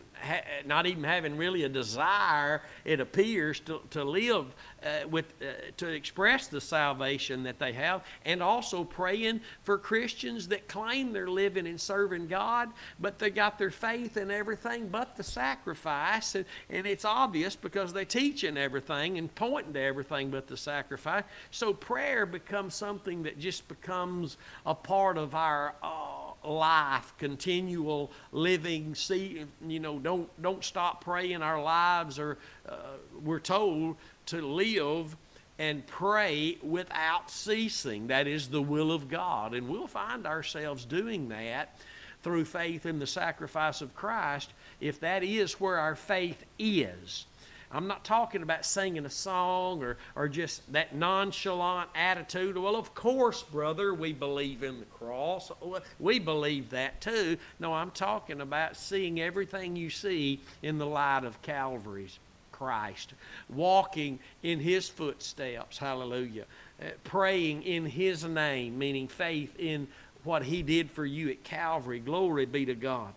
not 0.65 0.85
even 0.85 1.03
having 1.03 1.37
really 1.37 1.63
a 1.63 1.69
desire, 1.69 2.61
it 2.83 2.99
appears, 2.99 3.59
to, 3.61 3.81
to 3.91 4.03
live 4.03 4.45
uh, 4.85 5.07
with, 5.09 5.33
uh, 5.41 5.45
to 5.77 5.87
express 5.87 6.47
the 6.47 6.61
salvation 6.61 7.43
that 7.43 7.59
they 7.59 7.73
have, 7.73 8.05
and 8.25 8.41
also 8.41 8.83
praying 8.83 9.41
for 9.63 9.77
Christians 9.77 10.47
that 10.49 10.67
claim 10.67 11.11
they're 11.11 11.29
living 11.29 11.67
and 11.67 11.79
serving 11.79 12.27
God, 12.27 12.69
but 12.99 13.17
they 13.17 13.29
got 13.29 13.57
their 13.57 13.71
faith 13.71 14.17
in 14.17 14.29
everything 14.29 14.87
but 14.87 15.15
the 15.15 15.23
sacrifice. 15.23 16.35
And, 16.35 16.45
and 16.69 16.85
it's 16.85 17.05
obvious 17.05 17.55
because 17.55 17.93
they 17.93 18.05
teach 18.05 18.43
in 18.43 18.57
everything 18.57 19.17
and 19.17 19.33
pointing 19.33 19.73
to 19.73 19.81
everything 19.81 20.29
but 20.29 20.47
the 20.47 20.57
sacrifice. 20.57 21.23
So 21.51 21.73
prayer 21.73 22.25
becomes 22.25 22.75
something 22.75 23.23
that 23.23 23.39
just 23.39 23.67
becomes 23.67 24.37
a 24.65 24.75
part 24.75 25.17
of 25.17 25.35
our. 25.35 25.75
Uh, 25.81 26.21
life, 26.43 27.13
continual 27.17 28.11
living. 28.31 28.95
See, 28.95 29.45
you 29.67 29.79
know, 29.79 29.99
don't 29.99 30.29
don't 30.41 30.63
stop 30.63 31.03
praying. 31.03 31.41
Our 31.41 31.61
lives 31.61 32.19
are, 32.19 32.37
uh, 32.67 32.97
we're 33.23 33.39
told 33.39 33.97
to 34.27 34.41
live 34.41 35.15
and 35.57 35.85
pray 35.87 36.57
without 36.61 37.29
ceasing. 37.29 38.07
That 38.07 38.27
is 38.27 38.49
the 38.49 38.61
will 38.61 38.91
of 38.91 39.07
God, 39.07 39.53
and 39.53 39.67
we'll 39.67 39.87
find 39.87 40.25
ourselves 40.25 40.85
doing 40.85 41.29
that 41.29 41.77
through 42.23 42.45
faith 42.45 42.85
in 42.85 42.99
the 42.99 43.07
sacrifice 43.07 43.81
of 43.81 43.95
Christ 43.95 44.51
if 44.81 44.99
that 44.99 45.23
is 45.23 45.59
where 45.59 45.77
our 45.77 45.95
faith 45.95 46.43
is. 46.59 47.25
I'm 47.71 47.87
not 47.87 48.05
talking 48.05 48.41
about 48.41 48.65
singing 48.65 49.05
a 49.05 49.09
song 49.09 49.83
or, 49.83 49.97
or 50.15 50.27
just 50.27 50.71
that 50.71 50.95
nonchalant 50.95 51.89
attitude. 51.93 52.57
Well, 52.57 52.75
of 52.75 52.95
course, 52.95 53.43
brother, 53.43 53.93
we 53.93 54.13
believe 54.13 54.63
in 54.63 54.79
the 54.79 54.85
cross. 54.85 55.51
We 55.99 56.19
believe 56.19 56.69
that 56.69 57.01
too. 57.01 57.37
No, 57.59 57.73
I'm 57.73 57.91
talking 57.91 58.41
about 58.41 58.77
seeing 58.77 59.19
everything 59.19 59.75
you 59.75 59.89
see 59.89 60.39
in 60.61 60.77
the 60.77 60.85
light 60.85 61.25
of 61.25 61.41
Calvary's 61.41 62.17
Christ, 62.65 63.13
walking 63.47 64.17
in 64.41 64.59
his 64.59 64.89
footsteps. 64.89 65.77
Hallelujah. 65.77 66.45
Uh, 66.81 66.85
praying 67.03 67.61
in 67.61 67.85
his 67.85 68.23
name, 68.23 68.79
meaning 68.79 69.07
faith 69.07 69.53
in 69.59 69.87
what 70.23 70.41
he 70.41 70.63
did 70.63 70.89
for 70.89 71.05
you 71.05 71.29
at 71.29 71.43
Calvary. 71.43 71.99
Glory 71.99 72.47
be 72.47 72.65
to 72.65 72.73
God. 72.73 73.13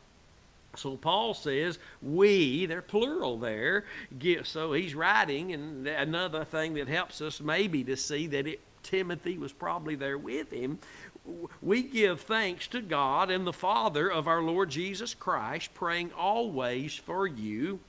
So 0.77 0.97
Paul 0.97 1.33
says, 1.33 1.79
we, 2.03 2.67
they're 2.67 2.83
plural 2.83 3.39
there. 3.39 3.85
So 4.45 4.75
he's 4.75 4.95
writing, 4.95 5.55
and 5.55 5.87
another 5.87 6.45
thing 6.45 6.75
that 6.75 6.89
helps 6.89 7.23
us 7.23 7.41
maybe 7.41 7.83
to 7.85 7.97
see 7.97 8.27
that 8.27 8.47
it, 8.47 8.61
Timothy 8.83 9.39
was 9.39 9.53
probably 9.53 9.95
there 9.95 10.19
with 10.19 10.53
him. 10.53 10.79
We 11.63 11.83
give 11.83 12.21
thanks 12.21 12.67
to 12.69 12.83
God 12.83 13.31
and 13.31 13.47
the 13.47 13.53
Father 13.53 14.11
of 14.11 14.29
our 14.29 14.43
Lord 14.43 14.69
Jesus 14.69 15.15
Christ, 15.15 15.73
praying 15.73 16.13
always 16.13 16.95
for 16.95 17.27
you, 17.27 17.81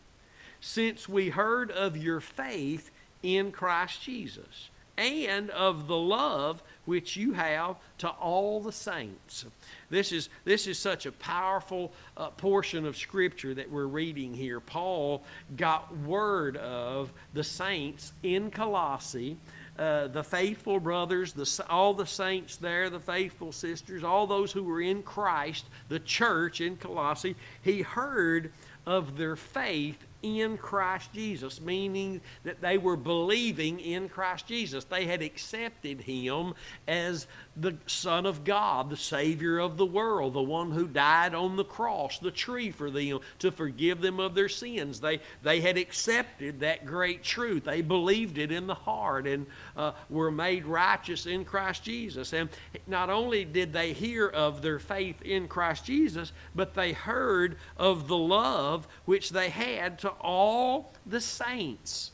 since 0.61 1.07
we 1.07 1.29
heard 1.29 1.71
of 1.71 1.97
your 1.97 2.19
faith 2.19 2.91
in 3.23 3.51
Christ 3.51 4.01
Jesus 4.01 4.69
and 4.99 5.49
of 5.51 5.87
the 5.87 5.97
love 5.97 6.61
which 6.83 7.15
you 7.15 7.31
have 7.31 7.77
to 7.99 8.09
all 8.09 8.59
the 8.59 8.71
saints. 8.71 9.45
This 9.89 10.11
is, 10.11 10.29
this 10.43 10.67
is 10.67 10.77
such 10.77 11.05
a 11.05 11.11
powerful 11.13 11.93
uh, 12.17 12.31
portion 12.31 12.85
of 12.85 12.97
Scripture 12.97 13.53
that 13.53 13.71
we're 13.71 13.87
reading 13.87 14.33
here. 14.33 14.59
Paul 14.59 15.23
got 15.55 15.95
word 15.99 16.57
of 16.57 17.13
the 17.33 17.43
saints 17.43 18.11
in 18.23 18.51
Colossae. 18.51 19.37
Uh, 19.77 20.07
the 20.07 20.23
faithful 20.23 20.77
brothers, 20.77 21.31
the, 21.31 21.65
all 21.69 21.93
the 21.93 22.05
saints 22.05 22.57
there, 22.57 22.89
the 22.89 22.99
faithful 22.99 23.53
sisters, 23.53 24.03
all 24.03 24.27
those 24.27 24.51
who 24.51 24.63
were 24.63 24.81
in 24.81 25.01
Christ, 25.01 25.63
the 25.87 25.99
church 25.99 26.59
in 26.59 26.75
Colossae, 26.75 27.37
he 27.61 27.81
heard 27.81 28.51
of 28.85 29.17
their 29.17 29.37
faith 29.37 30.03
in 30.21 30.57
Christ 30.57 31.13
Jesus, 31.13 31.61
meaning 31.61 32.21
that 32.43 32.61
they 32.61 32.77
were 32.77 32.97
believing 32.97 33.79
in 33.79 34.09
Christ 34.09 34.47
Jesus. 34.47 34.83
They 34.83 35.05
had 35.05 35.21
accepted 35.21 36.01
him 36.01 36.53
as 36.87 37.27
the 37.55 37.77
Son 37.87 38.25
of 38.25 38.43
God, 38.43 38.89
the 38.89 38.97
Savior 38.97 39.59
of 39.59 39.77
the 39.77 39.85
world, 39.85 40.33
the 40.33 40.41
one 40.41 40.71
who 40.71 40.87
died 40.87 41.33
on 41.33 41.55
the 41.55 41.63
cross, 41.63 42.19
the 42.19 42.31
tree 42.31 42.71
for 42.71 42.89
them 42.89 43.19
to 43.39 43.51
forgive 43.51 44.01
them 44.01 44.19
of 44.19 44.35
their 44.35 44.49
sins. 44.49 44.99
They, 44.99 45.19
they 45.43 45.61
had 45.61 45.77
accepted 45.77 46.59
that 46.59 46.85
great 46.85 47.23
truth. 47.23 47.63
They 47.63 47.81
believed 47.81 48.37
it 48.37 48.51
in 48.51 48.67
the 48.67 48.75
heart 48.75 49.27
and 49.27 49.45
uh, 49.79 49.93
were 50.09 50.29
made 50.29 50.65
righteous 50.65 51.25
in 51.25 51.45
Christ 51.45 51.83
Jesus. 51.85 52.33
And 52.33 52.49
not 52.85 53.09
only 53.09 53.45
did 53.45 53.71
they 53.71 53.93
hear 53.93 54.27
of 54.27 54.61
their 54.61 54.77
faith 54.77 55.21
in 55.21 55.47
Christ 55.47 55.85
Jesus, 55.85 56.33
but 56.53 56.73
they 56.73 56.91
heard 56.91 57.57
of 57.77 58.09
the 58.09 58.17
love 58.17 58.87
which 59.05 59.29
they 59.29 59.49
had 59.49 59.99
to 59.99 60.09
all 60.09 60.91
the 61.05 61.21
saints. 61.21 62.11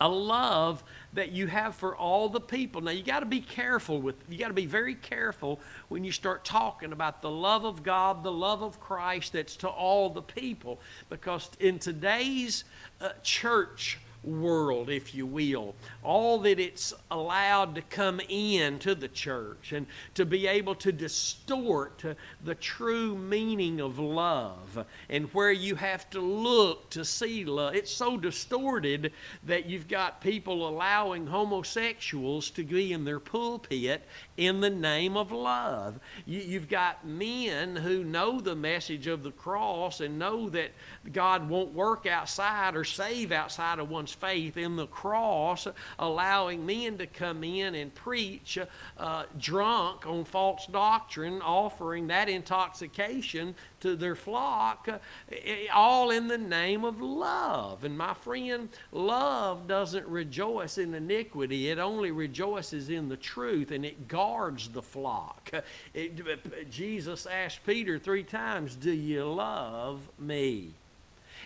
A 0.00 0.08
love 0.08 0.82
that 1.12 1.30
you 1.30 1.46
have 1.46 1.76
for 1.76 1.94
all 1.94 2.28
the 2.28 2.40
people. 2.40 2.80
Now 2.80 2.90
you 2.90 3.04
got 3.04 3.20
to 3.20 3.26
be 3.26 3.40
careful 3.40 4.02
with 4.02 4.16
you 4.28 4.36
got 4.36 4.48
to 4.48 4.54
be 4.54 4.66
very 4.66 4.96
careful 4.96 5.60
when 5.88 6.02
you 6.02 6.10
start 6.10 6.44
talking 6.44 6.90
about 6.90 7.22
the 7.22 7.30
love 7.30 7.64
of 7.64 7.84
God, 7.84 8.24
the 8.24 8.32
love 8.32 8.62
of 8.62 8.80
Christ 8.80 9.34
that's 9.34 9.54
to 9.58 9.68
all 9.68 10.10
the 10.10 10.22
people 10.22 10.80
because 11.08 11.48
in 11.60 11.78
today's 11.78 12.64
uh, 13.00 13.10
church 13.22 14.00
world, 14.24 14.88
if 14.88 15.14
you 15.14 15.26
will. 15.26 15.74
All 16.02 16.38
that 16.40 16.60
it's 16.60 16.94
allowed 17.10 17.74
to 17.74 17.82
come 17.82 18.20
in 18.28 18.78
to 18.80 18.94
the 18.94 19.08
church 19.08 19.72
and 19.72 19.86
to 20.14 20.24
be 20.24 20.46
able 20.46 20.74
to 20.76 20.92
distort 20.92 22.04
the 22.44 22.54
true 22.54 23.16
meaning 23.16 23.80
of 23.80 23.98
love 23.98 24.84
and 25.08 25.26
where 25.34 25.52
you 25.52 25.74
have 25.74 26.08
to 26.10 26.20
look 26.20 26.90
to 26.90 27.04
see 27.04 27.44
love. 27.44 27.74
It's 27.74 27.92
so 27.92 28.16
distorted 28.16 29.12
that 29.44 29.66
you've 29.66 29.88
got 29.88 30.20
people 30.20 30.68
allowing 30.68 31.26
homosexuals 31.26 32.50
to 32.50 32.64
be 32.64 32.92
in 32.92 33.04
their 33.04 33.20
pulpit 33.20 34.06
in 34.36 34.60
the 34.60 34.70
name 34.70 35.16
of 35.16 35.32
love. 35.32 35.98
You, 36.24 36.58
have 36.58 36.68
got 36.68 37.06
men 37.06 37.76
who 37.76 38.04
know 38.04 38.40
the 38.40 38.56
message 38.56 39.06
of 39.06 39.22
the 39.22 39.30
cross 39.30 40.00
and 40.00 40.18
know 40.18 40.48
that 40.50 40.70
God 41.12 41.48
won't 41.48 41.74
work 41.74 42.06
outside 42.06 42.74
or 42.74 42.84
save 42.84 43.32
outside 43.32 43.78
of 43.78 43.90
one's 43.90 44.12
faith 44.12 44.56
in 44.56 44.76
the 44.76 44.86
cross, 44.86 45.66
allowing 45.98 46.64
men 46.64 46.98
to 46.98 47.06
come 47.06 47.44
in 47.44 47.74
and 47.74 47.94
preach 47.94 48.58
uh, 48.98 49.24
drunk 49.38 50.06
on 50.06 50.24
false 50.24 50.66
doctrine, 50.66 51.42
offering 51.42 52.06
that 52.06 52.28
intoxication 52.28 53.54
to 53.82 53.96
their 53.96 54.14
flock, 54.14 54.88
uh, 54.88 54.98
eh, 55.30 55.66
all 55.72 56.10
in 56.10 56.28
the 56.28 56.38
name 56.38 56.84
of 56.84 57.00
love. 57.00 57.84
And 57.84 57.96
my 57.96 58.14
friend, 58.14 58.68
love 58.90 59.66
doesn't 59.66 60.06
rejoice 60.06 60.78
in 60.78 60.94
iniquity, 60.94 61.68
it 61.68 61.78
only 61.78 62.10
rejoices 62.10 62.88
in 62.88 63.08
the 63.08 63.16
truth, 63.16 63.70
and 63.70 63.84
it 63.84 64.08
guards 64.08 64.68
the 64.68 64.82
flock. 64.82 65.50
Uh, 65.52 65.60
it, 65.94 66.20
uh, 66.20 66.64
Jesus 66.70 67.26
asked 67.26 67.64
Peter 67.66 67.98
three 67.98 68.24
times, 68.24 68.76
Do 68.76 68.92
you 68.92 69.24
love 69.24 70.00
me? 70.18 70.70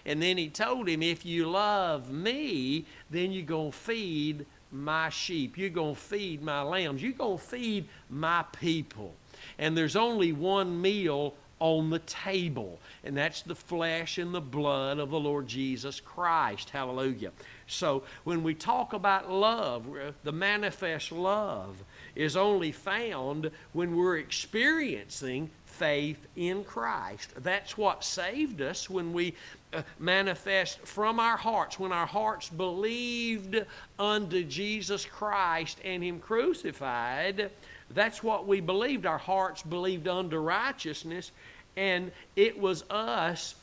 And 0.05 0.23
then 0.23 0.37
he 0.37 0.49
told 0.49 0.89
him, 0.89 1.03
If 1.03 1.27
you 1.27 1.51
love 1.51 2.11
me, 2.11 2.85
then 3.11 3.33
you're 3.33 3.45
going 3.45 3.73
to 3.73 3.77
feed 3.77 4.47
my 4.71 5.09
sheep. 5.09 5.57
You're 5.57 5.71
going 5.71 5.95
to 5.95 6.01
feed 6.01 6.43
my 6.43 6.63
lambs. 6.63 7.03
You're 7.03 7.13
going 7.13 7.39
to 7.39 7.45
feed 7.45 7.89
my 8.11 8.45
people. 8.61 9.15
And 9.59 9.77
there's 9.77 9.97
only 9.97 10.33
one 10.33 10.81
meal 10.81 11.35
on 11.59 11.91
the 11.91 11.99
table. 12.01 12.79
And 13.05 13.17
that's 13.17 13.43
the 13.43 13.55
flesh 13.55 14.19
and 14.19 14.35
the 14.35 14.41
blood 14.41 14.99
of 14.99 15.11
the 15.11 15.21
Lord 15.21 15.47
Jesus 15.47 16.01
Christ. 16.01 16.71
Hallelujah. 16.71 17.33
So 17.67 18.03
when 18.25 18.43
we 18.43 18.55
talk 18.55 18.93
about 18.93 19.31
love, 19.31 19.87
the 20.23 20.33
manifest 20.33 21.13
love 21.13 21.83
is 22.15 22.37
only 22.37 22.73
found 22.73 23.51
when 23.73 23.97
we're 23.97 24.19
experiencing 24.19 25.51
faith 25.65 26.27
in 26.37 26.65
Christ. 26.65 27.31
That's 27.39 27.77
what 27.77 28.03
saved 28.03 28.63
us 28.63 28.89
when 28.89 29.13
we 29.13 29.35
uh, 29.73 29.83
manifest 29.99 30.81
from 30.81 31.21
our 31.21 31.37
hearts, 31.37 31.79
when 31.79 31.93
our 31.93 32.07
hearts 32.07 32.49
believed 32.49 33.65
unto 33.99 34.43
Jesus 34.45 35.05
Christ 35.05 35.79
and 35.85 36.03
Him 36.03 36.19
crucified. 36.19 37.51
That's 37.91 38.23
what 38.23 38.47
we 38.47 38.61
believed. 38.61 39.07
Our 39.07 39.19
hearts 39.19 39.63
believed 39.63 40.09
unto 40.09 40.39
righteousness, 40.39 41.31
and 41.77 42.13
it 42.35 42.59
was 42.59 42.85
us 42.91 43.55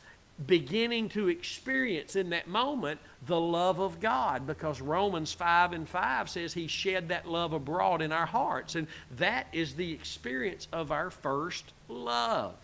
beginning 0.46 1.08
to 1.10 1.28
experience 1.28 2.16
in 2.16 2.30
that 2.30 2.48
moment 2.48 2.98
the 3.26 3.40
love 3.40 3.78
of 3.78 4.00
God 4.00 4.46
because 4.46 4.80
Romans 4.80 5.32
5 5.32 5.72
and 5.72 5.88
5 5.88 6.28
says 6.28 6.52
He 6.52 6.66
shed 6.66 7.08
that 7.08 7.28
love 7.28 7.52
abroad 7.52 8.02
in 8.02 8.12
our 8.12 8.26
hearts. 8.26 8.74
And 8.74 8.88
that 9.16 9.46
is 9.52 9.74
the 9.74 9.92
experience 9.92 10.66
of 10.72 10.90
our 10.90 11.10
first 11.10 11.72
love 11.88 12.54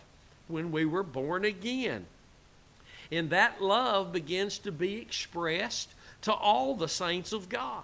when 0.47 0.71
we 0.71 0.85
were 0.85 1.03
born 1.03 1.45
again. 1.45 2.05
And 3.11 3.29
that 3.29 3.61
love 3.61 4.11
begins 4.11 4.59
to 4.59 4.71
be 4.71 4.97
expressed 4.97 5.89
to 6.23 6.33
all 6.33 6.75
the 6.75 6.87
saints 6.87 7.33
of 7.33 7.49
God. 7.49 7.83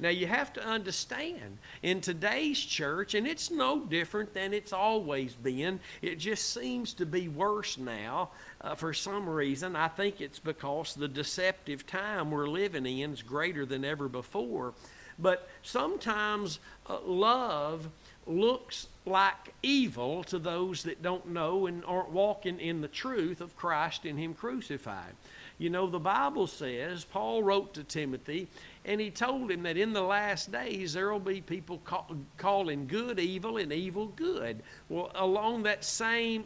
Now, 0.00 0.10
you 0.10 0.28
have 0.28 0.52
to 0.52 0.64
understand, 0.64 1.58
in 1.82 2.00
today's 2.00 2.58
church, 2.58 3.14
and 3.14 3.26
it's 3.26 3.50
no 3.50 3.80
different 3.80 4.32
than 4.32 4.54
it's 4.54 4.72
always 4.72 5.34
been, 5.34 5.80
it 6.02 6.16
just 6.16 6.54
seems 6.54 6.94
to 6.94 7.06
be 7.06 7.28
worse 7.28 7.78
now 7.78 8.30
uh, 8.60 8.76
for 8.76 8.94
some 8.94 9.28
reason. 9.28 9.74
I 9.74 9.88
think 9.88 10.20
it's 10.20 10.38
because 10.38 10.94
the 10.94 11.08
deceptive 11.08 11.86
time 11.86 12.30
we're 12.30 12.46
living 12.48 12.86
in 12.86 13.12
is 13.12 13.22
greater 13.22 13.66
than 13.66 13.84
ever 13.84 14.08
before. 14.08 14.74
But 15.18 15.48
sometimes 15.62 16.60
uh, 16.88 17.00
love 17.00 17.88
looks 18.24 18.86
like 19.04 19.54
evil 19.62 20.22
to 20.24 20.38
those 20.38 20.82
that 20.84 21.02
don't 21.02 21.28
know 21.30 21.66
and 21.66 21.84
aren't 21.84 22.10
walking 22.10 22.60
in 22.60 22.82
the 22.82 22.88
truth 22.88 23.40
of 23.40 23.56
Christ 23.56 24.04
and 24.04 24.18
Him 24.18 24.34
crucified. 24.34 25.14
You 25.58 25.70
know, 25.70 25.88
the 25.88 25.98
Bible 25.98 26.46
says, 26.46 27.04
Paul 27.04 27.42
wrote 27.42 27.74
to 27.74 27.82
Timothy, 27.82 28.46
and 28.88 29.02
he 29.02 29.10
told 29.10 29.50
him 29.50 29.62
that 29.64 29.76
in 29.76 29.92
the 29.92 30.02
last 30.02 30.50
days 30.50 30.94
there 30.94 31.12
will 31.12 31.20
be 31.20 31.42
people 31.42 31.76
call, 31.84 32.08
calling 32.38 32.86
good 32.86 33.20
evil 33.20 33.58
and 33.58 33.70
evil 33.70 34.06
good. 34.16 34.62
Well, 34.88 35.12
along 35.14 35.64
that 35.64 35.84
same 35.84 36.44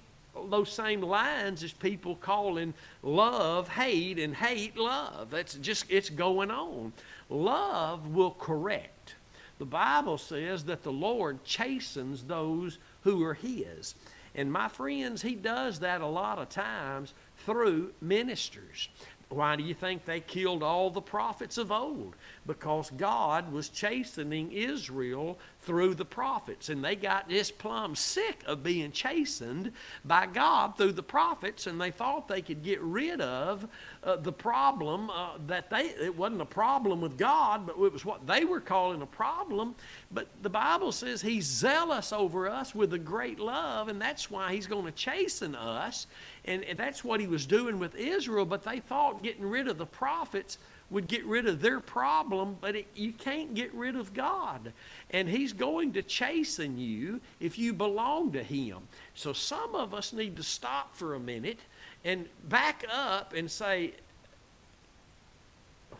those 0.49 0.73
same 0.73 1.03
lines 1.03 1.63
as 1.63 1.73
people 1.73 2.17
calling 2.17 2.75
love 3.03 3.69
hate 3.69 4.19
and 4.19 4.35
hate 4.35 4.77
love. 4.77 5.31
That's 5.31 5.55
just 5.55 5.85
it's 5.89 6.11
going 6.11 6.51
on. 6.51 6.93
Love 7.29 8.09
will 8.09 8.33
correct. 8.33 9.15
The 9.59 9.67
Bible 9.67 10.19
says 10.19 10.65
that 10.65 10.83
the 10.83 10.93
Lord 10.93 11.45
chastens 11.45 12.25
those 12.25 12.79
who 13.03 13.23
are 13.23 13.35
his. 13.35 13.95
And 14.35 14.51
my 14.51 14.69
friends, 14.69 15.23
he 15.23 15.35
does 15.35 15.81
that 15.81 16.01
a 16.01 16.07
lot 16.07 16.39
of 16.39 16.49
times 16.49 17.13
through 17.45 17.93
ministers. 18.01 18.89
Why 19.33 19.57
do 19.57 19.63
you 19.63 19.75
think 19.75 20.05
they 20.05 20.21
killed 20.21 20.63
all 20.63 20.91
the 20.91 21.01
prophets 21.01 21.59
of 21.59 21.73
old? 21.73 22.15
Because 22.47 22.91
God 22.91 23.53
was 23.53 23.69
chastening 23.69 24.53
Israel 24.53 25.39
through 25.63 25.95
the 25.95 26.05
prophets. 26.05 26.69
And 26.69 26.85
they 26.85 26.97
got 26.97 27.29
just 27.29 27.57
plumb 27.59 27.95
sick 27.95 28.43
of 28.47 28.63
being 28.63 28.91
chastened 28.93 29.73
by 30.05 30.27
God 30.27 30.77
through 30.77 30.93
the 30.93 31.03
prophets, 31.03 31.67
and 31.67 31.81
they 31.81 31.91
thought 31.91 32.29
they 32.29 32.43
could 32.43 32.63
get 32.63 32.81
rid 32.81 33.21
of 33.21 33.69
uh, 34.03 34.17
the 34.17 34.33
problem 34.33 35.09
uh, 35.11 35.39
that 35.47 35.71
they, 35.71 35.95
it 36.01 36.17
wasn't 36.17 36.41
a 36.41 36.47
problem 36.47 37.01
with 37.01 37.17
God, 37.17 37.67
but 37.67 37.77
it 37.81 37.93
was 37.93 38.05
what 38.05 38.27
they 38.27 38.45
were 38.45 38.61
calling 38.61 39.03
a 39.03 39.07
problem. 39.07 39.75
But 40.11 40.29
the 40.43 40.51
Bible 40.51 40.91
says 40.91 41.23
He's 41.23 41.47
zealous 41.47 42.13
over 42.13 42.49
us 42.49 42.75
with 42.75 42.93
a 42.95 42.99
great 42.99 43.39
love, 43.39 43.89
and 43.89 44.01
that's 44.01 44.31
why 44.31 44.53
He's 44.53 44.67
going 44.67 44.87
to 44.87 44.93
chasten 44.93 45.55
us. 45.55 46.07
And, 46.45 46.65
and 46.65 46.77
that's 46.77 47.05
what 47.05 47.21
He 47.21 47.29
was 47.29 47.47
doing 47.47 47.79
with 47.79 47.95
Israel, 47.95 48.45
but 48.45 48.65
they 48.65 48.81
thought 48.81 49.23
getting 49.23 49.49
rid 49.49 49.69
of 49.69 49.79
the 49.79 49.87
prophets 49.87 50.59
would 50.93 51.09
get 51.09 51.25
rid 51.25 51.47
of 51.47 51.61
their 51.61 51.81
problem, 51.81 52.57
but 52.61 52.77
it, 52.77 52.87
you 52.95 53.13
can't 53.13 53.55
get 53.55 53.73
rid 53.75 53.97
of 53.97 54.15
God. 54.15 54.73
And 55.11 55.29
He's 55.29 55.53
going 55.53 55.95
to 55.95 56.03
chasten 56.03 56.79
you 56.79 57.21
if 57.41 57.59
you 57.59 57.73
belong 57.73 58.33
to 58.33 58.43
Him. 58.43 58.79
So 59.15 59.33
some 59.33 59.75
of 59.75 59.95
us 59.95 60.13
need 60.13 60.37
to 60.37 60.43
stop 60.43 60.95
for 60.95 61.15
a 61.15 61.21
minute 61.21 61.59
and 62.05 62.27
back 62.49 62.85
up 62.93 63.33
and 63.35 63.51
say, 63.51 63.95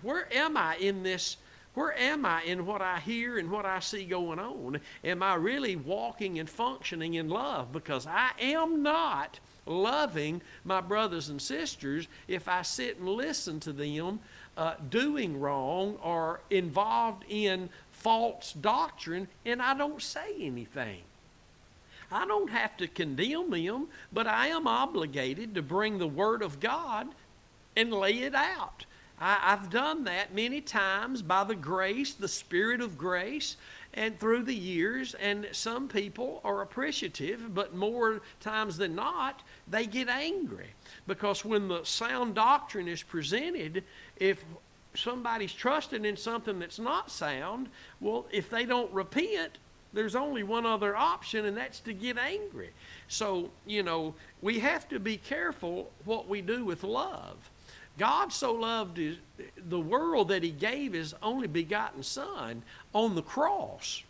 where 0.03 0.33
am 0.33 0.57
I 0.57 0.77
in 0.77 1.03
this? 1.03 1.37
Where 1.75 1.97
am 1.99 2.27
I 2.27 2.43
in 2.43 2.67
what 2.67 2.83
I 2.83 2.99
hear 2.99 3.39
and 3.39 3.51
what 3.51 3.65
I 3.65 3.81
see 3.81 4.05
going 4.05 4.39
on? 4.39 4.79
Am 5.05 5.23
I 5.23 5.37
really 5.37 5.77
walking 5.77 6.39
and 6.39 6.51
functioning 6.51 7.15
in 7.15 7.31
love? 7.31 7.73
Because 7.73 8.07
I 8.07 8.33
am 8.39 8.83
not 8.83 9.41
loving 9.65 10.43
my 10.65 10.81
brothers 10.81 11.29
and 11.29 11.41
sisters 11.41 12.09
if 12.29 12.49
I 12.49 12.63
sit 12.63 12.99
and 12.99 13.09
listen 13.09 13.61
to 13.61 13.73
them 13.73 14.21
uh, 14.57 14.75
doing 14.91 15.41
wrong 15.41 15.99
or 16.03 16.41
involved 16.51 17.25
in 17.29 17.69
false 17.91 18.53
doctrine 18.53 19.29
and 19.45 19.63
I 19.63 19.75
don't 19.75 20.03
say 20.03 20.35
anything. 20.41 21.03
I 22.11 22.27
don't 22.27 22.51
have 22.51 22.77
to 22.77 22.87
condemn 22.87 23.51
them, 23.51 23.89
but 24.13 24.27
I 24.27 24.49
am 24.49 24.67
obligated 24.67 25.55
to 25.55 25.63
bring 25.63 25.99
the 25.99 26.07
Word 26.07 26.43
of 26.43 26.61
God 26.61 27.09
and 27.75 27.93
lay 27.93 28.19
it 28.19 28.35
out. 28.35 28.85
I, 29.19 29.51
have 29.51 29.71
done 29.71 30.05
that 30.05 30.35
many 30.35 30.61
times 30.61 31.23
by 31.23 31.45
the 31.45 31.55
grace, 31.55 32.13
the 32.13 32.29
Spirit 32.29 32.81
of 32.81 32.99
grace, 32.99 33.57
and 33.95 34.19
through 34.19 34.43
the 34.43 34.55
years. 34.55 35.15
And 35.15 35.47
some 35.53 35.87
people 35.87 36.41
are 36.45 36.63
appreciative, 36.63 37.55
but 37.55 37.75
more 37.75 38.21
times 38.41 38.77
than 38.77 38.97
not, 38.97 39.43
they 39.69 39.87
get 39.87 40.09
angry. 40.09 40.71
Because 41.07 41.45
when 41.45 41.69
the 41.69 41.85
sound 41.85 42.35
doctrine 42.35 42.89
is 42.89 43.03
presented, 43.03 43.85
if 44.23 44.45
somebody's 44.95 45.53
trusting 45.53 46.05
in 46.05 46.17
something 46.17 46.61
that's 46.61 46.79
not 46.79 47.11
sound, 47.11 47.69
well, 48.01 48.25
if 48.31 48.49
they 48.49 48.65
don't 48.65 48.93
repent, 48.93 49.59
there's 49.93 50.15
only 50.15 50.45
one 50.45 50.65
other 50.65 50.97
option, 50.97 51.45
and 51.45 51.57
that's 51.57 51.81
to 51.81 51.93
get 51.93 52.17
angry. 52.17 52.71
So, 53.09 53.51
you 53.67 53.83
know, 53.83 54.15
we 54.41 54.61
have 54.61 54.89
to 54.91 55.01
be 55.01 55.17
careful 55.17 55.91
what 56.05 56.29
we 56.29 56.41
do 56.41 56.65
with 56.65 56.85
love. 56.85 57.51
God 57.99 58.33
so 58.33 58.53
loved 58.53 58.97
his, 58.97 59.17
the 59.57 59.81
world 59.81 60.29
that 60.29 60.45
he 60.45 60.51
gave 60.51 60.93
his 60.93 61.15
only 61.21 61.49
begotten 61.49 62.05
Son 62.05 62.63
on 62.95 63.17
the 63.17 63.23
cross. 63.23 64.05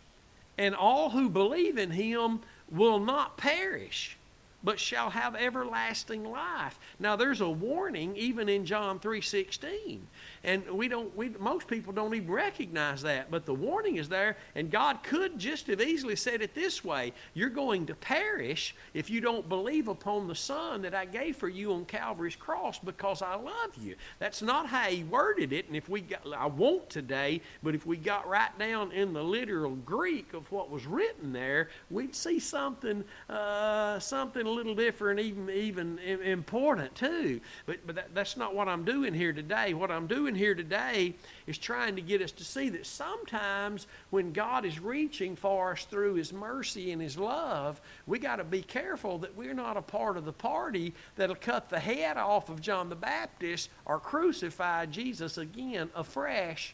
And 0.59 0.75
all 0.75 1.09
who 1.09 1.27
believe 1.27 1.79
in 1.79 1.89
him 1.89 2.41
will 2.71 2.99
not 2.99 3.35
perish, 3.35 4.15
but 4.63 4.79
shall 4.79 5.09
have 5.09 5.35
everlasting 5.35 6.23
life. 6.23 6.79
Now 6.99 7.15
there's 7.15 7.41
a 7.41 7.49
warning 7.49 8.15
even 8.15 8.47
in 8.47 8.65
John 8.65 8.99
3:16. 8.99 10.07
And 10.43 10.69
we 10.69 10.87
don't 10.87 11.15
we 11.15 11.29
most 11.29 11.67
people 11.67 11.93
don't 11.93 12.13
even 12.13 12.31
recognize 12.31 13.01
that, 13.03 13.29
but 13.29 13.45
the 13.45 13.53
warning 13.53 13.97
is 13.97 14.09
there 14.09 14.37
and 14.55 14.71
God 14.71 15.03
could 15.03 15.37
just 15.37 15.67
have 15.67 15.81
easily 15.81 16.15
said 16.15 16.41
it 16.41 16.55
this 16.55 16.83
way, 16.83 17.13
you're 17.33 17.49
going 17.49 17.85
to 17.87 17.95
perish 17.95 18.75
if 18.93 19.09
you 19.09 19.19
don't 19.21 19.49
believe 19.49 19.87
upon 19.87 20.27
the 20.27 20.35
son 20.35 20.81
that 20.83 20.93
I 20.93 21.05
gave 21.05 21.35
for 21.35 21.49
you 21.49 21.73
on 21.73 21.85
Calvary's 21.85 22.35
cross 22.35 22.79
because 22.79 23.21
I 23.21 23.35
love 23.35 23.75
you. 23.79 23.95
That's 24.19 24.41
not 24.41 24.67
how 24.67 24.83
he 24.83 25.03
worded 25.03 25.51
it 25.51 25.67
and 25.67 25.75
if 25.75 25.89
we 25.89 26.01
got 26.01 26.21
I 26.33 26.45
won't 26.45 26.89
today, 26.89 27.41
but 27.61 27.75
if 27.75 27.85
we 27.85 27.97
got 27.97 28.27
right 28.27 28.57
down 28.57 28.91
in 28.91 29.13
the 29.13 29.23
literal 29.23 29.75
Greek 29.75 30.33
of 30.33 30.49
what 30.51 30.69
was 30.69 30.85
written 30.85 31.33
there, 31.33 31.69
we'd 31.89 32.15
see 32.15 32.39
something 32.39 33.03
uh, 33.29 33.99
something 33.99 34.45
little 34.53 34.75
different, 34.75 35.19
even 35.19 35.49
even 35.49 35.99
important 35.99 36.95
too. 36.95 37.41
But 37.65 37.85
but 37.85 37.95
that, 37.95 38.13
that's 38.13 38.37
not 38.37 38.55
what 38.55 38.67
I'm 38.67 38.85
doing 38.85 39.13
here 39.13 39.33
today. 39.33 39.73
What 39.73 39.91
I'm 39.91 40.07
doing 40.07 40.35
here 40.35 40.55
today 40.55 41.15
is 41.47 41.57
trying 41.57 41.95
to 41.95 42.01
get 42.01 42.21
us 42.21 42.31
to 42.33 42.45
see 42.45 42.69
that 42.69 42.85
sometimes 42.85 43.87
when 44.09 44.31
God 44.31 44.65
is 44.65 44.79
reaching 44.79 45.35
for 45.35 45.71
us 45.71 45.85
through 45.85 46.15
His 46.15 46.31
mercy 46.31 46.91
and 46.91 47.01
His 47.01 47.17
love, 47.17 47.81
we 48.07 48.19
got 48.19 48.37
to 48.37 48.43
be 48.43 48.61
careful 48.61 49.17
that 49.19 49.35
we're 49.35 49.53
not 49.53 49.77
a 49.77 49.81
part 49.81 50.17
of 50.17 50.25
the 50.25 50.33
party 50.33 50.93
that'll 51.15 51.35
cut 51.35 51.69
the 51.69 51.79
head 51.79 52.17
off 52.17 52.49
of 52.49 52.61
John 52.61 52.89
the 52.89 52.95
Baptist 52.95 53.69
or 53.85 53.99
crucify 53.99 54.85
Jesus 54.85 55.37
again 55.37 55.89
afresh 55.95 56.73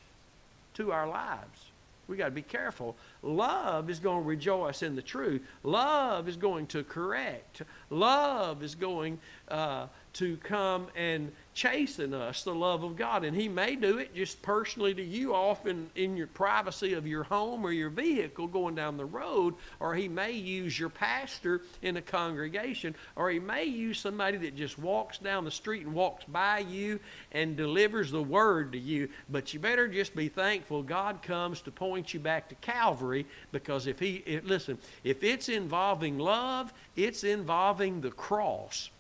to 0.76 0.92
our 0.92 1.08
lives. 1.08 1.69
We 2.10 2.18
got 2.18 2.26
to 2.26 2.32
be 2.32 2.42
careful. 2.42 2.98
Love 3.22 3.90
is 3.90 4.00
going 4.00 4.24
to 4.24 4.28
rejoice 4.28 4.82
in 4.82 4.96
the 4.96 5.02
truth. 5.02 5.42
Love 5.64 6.28
is 6.28 6.36
going 6.36 6.66
to 6.68 6.84
correct. 6.84 7.62
Love 7.92 8.64
is 8.64 8.74
going 8.74 9.20
uh, 9.48 9.88
to 10.14 10.38
come 10.38 10.88
and 10.96 11.32
chasten 11.60 12.14
us 12.14 12.44
the 12.44 12.56
love 12.56 12.84
of 12.84 12.96
God. 12.96 13.26
And 13.26 13.36
He 13.36 13.50
may 13.50 13.76
do 13.76 13.98
it 13.98 14.16
just 14.16 14.42
personally 14.42 14.94
to 14.94 15.04
you, 15.04 15.36
often 15.36 15.90
in 15.94 16.16
your 16.16 16.28
privacy 16.28 16.94
of 16.94 17.06
your 17.06 17.24
home 17.24 17.66
or 17.66 17.74
your 17.74 17.90
vehicle 17.90 18.48
going 18.48 18.76
down 18.76 18.96
the 18.96 19.04
road, 19.04 19.56
or 19.82 19.94
He 19.94 20.08
may 20.08 20.32
use 20.32 20.80
your 20.80 20.88
pastor 20.88 21.64
in 21.82 21.98
a 21.98 22.02
congregation, 22.02 22.96
or 23.18 23.30
He 23.30 23.40
may 23.40 23.66
use 23.66 24.00
somebody 24.00 24.38
that 24.38 24.56
just 24.56 24.80
walks 24.80 25.18
down 25.18 25.44
the 25.44 25.52
street 25.52 25.86
and 25.86 25.94
walks 25.94 26.24
by 26.24 26.60
you 26.60 26.98
and 27.34 27.58
delivers 27.58 28.10
the 28.10 28.24
word 28.24 28.72
to 28.72 28.80
you. 28.80 29.10
But 29.30 29.54
you 29.54 29.60
better 29.60 29.90
just 29.90 30.16
be 30.16 30.30
thankful 30.30 30.82
God 30.82 31.22
comes 31.22 31.60
to 31.64 31.72
point 31.72 32.14
you 32.14 32.22
back 32.22 32.48
to 32.50 32.56
Calvary 32.56 33.26
because 33.52 33.86
if 33.86 34.00
He, 34.00 34.24
if, 34.26 34.46
listen, 34.46 34.78
if 35.04 35.26
it's 35.26 35.50
involving 35.50 36.20
love, 36.20 36.72
it's 36.96 37.26
involving 37.26 38.00
the 38.00 38.12
cross. 38.12 38.92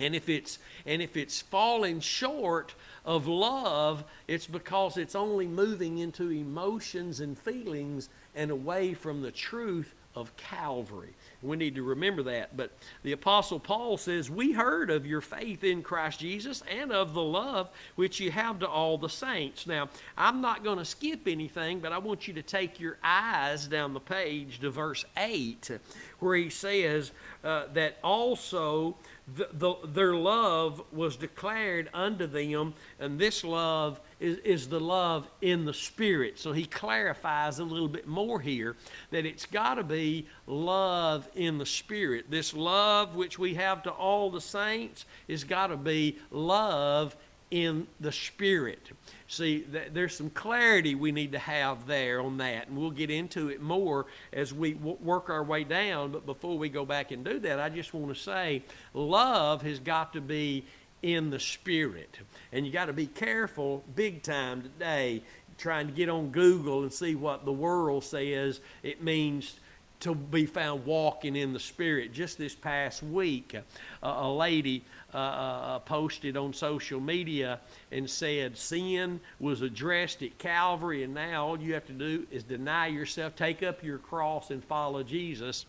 And 0.00 0.16
if 0.16 0.28
it's 0.28 0.58
and 0.86 1.02
if 1.02 1.16
it's 1.16 1.42
falling 1.42 2.00
short 2.00 2.74
of 3.04 3.26
love, 3.26 4.04
it's 4.26 4.46
because 4.46 4.96
it's 4.96 5.14
only 5.14 5.46
moving 5.46 5.98
into 5.98 6.30
emotions 6.30 7.20
and 7.20 7.38
feelings 7.38 8.08
and 8.34 8.50
away 8.50 8.94
from 8.94 9.20
the 9.20 9.30
truth 9.30 9.94
of 10.14 10.36
Calvary. 10.36 11.14
We 11.42 11.56
need 11.56 11.76
to 11.76 11.82
remember 11.82 12.22
that. 12.24 12.56
But 12.56 12.72
the 13.02 13.12
Apostle 13.12 13.60
Paul 13.60 13.96
says, 13.96 14.28
We 14.28 14.52
heard 14.52 14.90
of 14.90 15.06
your 15.06 15.20
faith 15.20 15.64
in 15.64 15.82
Christ 15.82 16.20
Jesus 16.20 16.62
and 16.70 16.92
of 16.92 17.14
the 17.14 17.22
love 17.22 17.70
which 17.94 18.20
you 18.20 18.30
have 18.30 18.58
to 18.58 18.68
all 18.68 18.98
the 18.98 19.08
saints. 19.08 19.66
Now, 19.66 19.88
I'm 20.18 20.40
not 20.40 20.64
going 20.64 20.78
to 20.78 20.84
skip 20.84 21.26
anything, 21.26 21.80
but 21.80 21.92
I 21.92 21.98
want 21.98 22.26
you 22.28 22.34
to 22.34 22.42
take 22.42 22.80
your 22.80 22.98
eyes 23.02 23.66
down 23.66 23.94
the 23.94 24.00
page 24.00 24.60
to 24.60 24.70
verse 24.70 25.04
8, 25.16 25.70
where 26.18 26.36
he 26.36 26.50
says 26.50 27.12
uh, 27.44 27.64
that 27.72 27.98
also 28.02 28.96
the, 29.36 29.48
the, 29.52 29.74
their 29.92 30.14
love 30.14 30.82
was 30.92 31.16
declared 31.16 31.88
unto 31.94 32.26
them, 32.26 32.74
and 32.98 33.18
this 33.18 33.44
love 33.44 34.00
is, 34.20 34.38
is 34.38 34.68
the 34.68 34.78
love 34.78 35.28
in 35.40 35.64
the 35.64 35.74
Spirit. 35.74 36.38
So 36.38 36.52
he 36.52 36.66
clarifies 36.66 37.58
a 37.58 37.64
little 37.64 37.88
bit 37.88 38.06
more 38.06 38.40
here 38.40 38.76
that 39.10 39.26
it's 39.26 39.46
got 39.46 39.74
to 39.74 39.84
be 39.84 40.26
love 40.46 41.28
in 41.34 41.58
the 41.58 41.66
Spirit. 41.66 42.26
This 42.30 42.54
love 42.54 43.16
which 43.16 43.38
we 43.38 43.54
have 43.54 43.82
to 43.84 43.90
all 43.90 44.30
the 44.30 44.40
saints 44.40 45.06
is 45.26 45.44
got 45.44 45.68
to 45.68 45.76
be 45.76 46.18
love 46.30 47.16
in 47.50 47.86
the 47.98 48.12
Spirit. 48.12 48.90
See, 49.26 49.60
th- 49.60 49.90
there's 49.92 50.16
some 50.16 50.30
clarity 50.30 50.94
we 50.94 51.10
need 51.10 51.32
to 51.32 51.38
have 51.38 51.86
there 51.86 52.20
on 52.20 52.38
that, 52.38 52.68
and 52.68 52.78
we'll 52.78 52.90
get 52.90 53.10
into 53.10 53.48
it 53.48 53.60
more 53.60 54.06
as 54.32 54.54
we 54.54 54.74
w- 54.74 54.98
work 55.00 55.28
our 55.30 55.42
way 55.42 55.64
down. 55.64 56.12
But 56.12 56.26
before 56.26 56.56
we 56.56 56.68
go 56.68 56.84
back 56.84 57.10
and 57.10 57.24
do 57.24 57.40
that, 57.40 57.58
I 57.58 57.68
just 57.68 57.92
want 57.92 58.14
to 58.14 58.20
say 58.20 58.62
love 58.94 59.62
has 59.62 59.80
got 59.80 60.12
to 60.12 60.20
be 60.20 60.64
in 61.02 61.30
the 61.30 61.40
Spirit. 61.40 62.18
And 62.52 62.66
you 62.66 62.72
got 62.72 62.86
to 62.86 62.92
be 62.92 63.06
careful 63.06 63.84
big 63.94 64.22
time 64.22 64.62
today 64.62 65.22
trying 65.58 65.86
to 65.86 65.92
get 65.92 66.08
on 66.08 66.30
Google 66.30 66.82
and 66.82 66.92
see 66.92 67.14
what 67.14 67.44
the 67.44 67.52
world 67.52 68.02
says 68.02 68.60
it 68.82 69.02
means 69.02 69.58
to 70.00 70.14
be 70.14 70.46
found 70.46 70.86
walking 70.86 71.36
in 71.36 71.52
the 71.52 71.60
Spirit. 71.60 72.12
Just 72.12 72.38
this 72.38 72.54
past 72.54 73.02
week, 73.02 73.54
uh, 73.54 73.60
a 74.02 74.32
lady 74.32 74.82
uh, 75.12 75.18
uh, 75.18 75.78
posted 75.80 76.36
on 76.36 76.54
social 76.54 77.00
media 77.00 77.60
and 77.92 78.08
said 78.08 78.56
sin 78.56 79.20
was 79.38 79.60
addressed 79.60 80.22
at 80.22 80.38
Calvary, 80.38 81.04
and 81.04 81.12
now 81.12 81.46
all 81.46 81.60
you 81.60 81.74
have 81.74 81.86
to 81.86 81.92
do 81.92 82.26
is 82.30 82.42
deny 82.42 82.86
yourself, 82.86 83.36
take 83.36 83.62
up 83.62 83.84
your 83.84 83.98
cross, 83.98 84.50
and 84.50 84.64
follow 84.64 85.02
Jesus. 85.02 85.66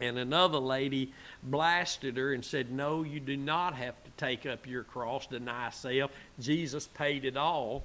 And 0.00 0.18
another 0.18 0.58
lady 0.58 1.12
blasted 1.42 2.16
her 2.16 2.34
and 2.34 2.44
said, 2.44 2.70
No, 2.70 3.02
you 3.02 3.18
do 3.20 3.36
not 3.36 3.74
have 3.74 3.94
to 4.04 4.10
take 4.16 4.44
up 4.44 4.66
your 4.66 4.84
cross, 4.84 5.26
deny 5.26 5.70
self. 5.70 6.10
Jesus 6.38 6.86
paid 6.88 7.24
it 7.24 7.36
all. 7.36 7.82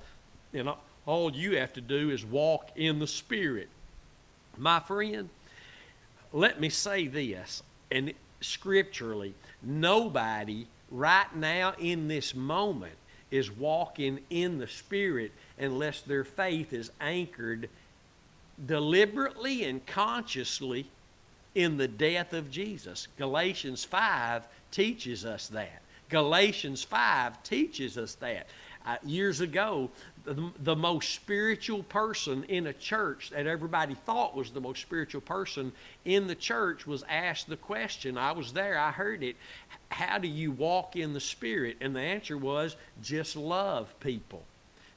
And 0.54 0.70
all 1.06 1.32
you 1.32 1.58
have 1.58 1.74
to 1.74 1.82
do 1.82 2.10
is 2.10 2.26
walk 2.26 2.72
in 2.76 3.00
the 3.00 3.08
Spirit. 3.08 3.70
My 4.58 4.80
friend, 4.80 5.30
let 6.34 6.60
me 6.60 6.70
say 6.70 7.08
this, 7.08 7.64
and 7.90 8.14
scripturally, 8.42 9.34
nobody 9.62 10.68
right 10.90 11.34
now 11.36 11.74
in 11.80 12.08
this 12.08 12.36
moment 12.36 12.94
is 13.32 13.50
walking 13.50 14.20
in 14.30 14.58
the 14.58 14.68
Spirit 14.68 15.32
unless 15.58 16.02
their 16.02 16.26
faith 16.26 16.74
is 16.74 16.92
anchored 17.00 17.70
deliberately 18.66 19.64
and 19.64 19.86
consciously 19.86 20.90
in 21.56 21.78
the 21.78 21.88
death 21.88 22.34
of 22.34 22.50
Jesus. 22.50 23.08
Galatians 23.18 23.84
5 23.84 24.48
teaches 24.72 25.26
us 25.26 25.48
that. 25.50 25.82
Galatians 26.10 26.84
5 26.84 27.44
teaches 27.44 27.98
us 27.98 28.16
that. 28.16 28.48
Uh, 28.84 28.98
years 29.06 29.42
ago, 29.42 29.92
the, 30.24 30.52
the 30.64 30.76
most 30.76 31.14
spiritual 31.14 31.84
person 31.84 32.44
in 32.46 32.68
a 32.68 32.74
church 32.74 33.30
that 33.30 33.46
everybody 33.46 33.94
thought 33.94 34.36
was 34.36 34.52
the 34.52 34.62
most 34.62 34.82
spiritual 34.82 35.22
person 35.22 35.72
in 36.04 36.26
the 36.26 36.36
church 36.36 36.88
was 36.88 37.04
asked 37.08 37.48
the 37.48 37.58
question. 37.58 38.18
I 38.18 38.32
was 38.32 38.54
there, 38.54 38.78
I 38.78 38.92
heard 38.92 39.24
it. 39.24 39.36
How 39.90 40.18
do 40.18 40.28
you 40.28 40.52
walk 40.52 40.96
in 40.96 41.14
the 41.14 41.20
Spirit? 41.20 41.78
And 41.80 41.96
the 41.96 42.02
answer 42.02 42.38
was 42.38 42.76
just 43.04 43.36
love 43.36 43.94
people. 44.00 44.44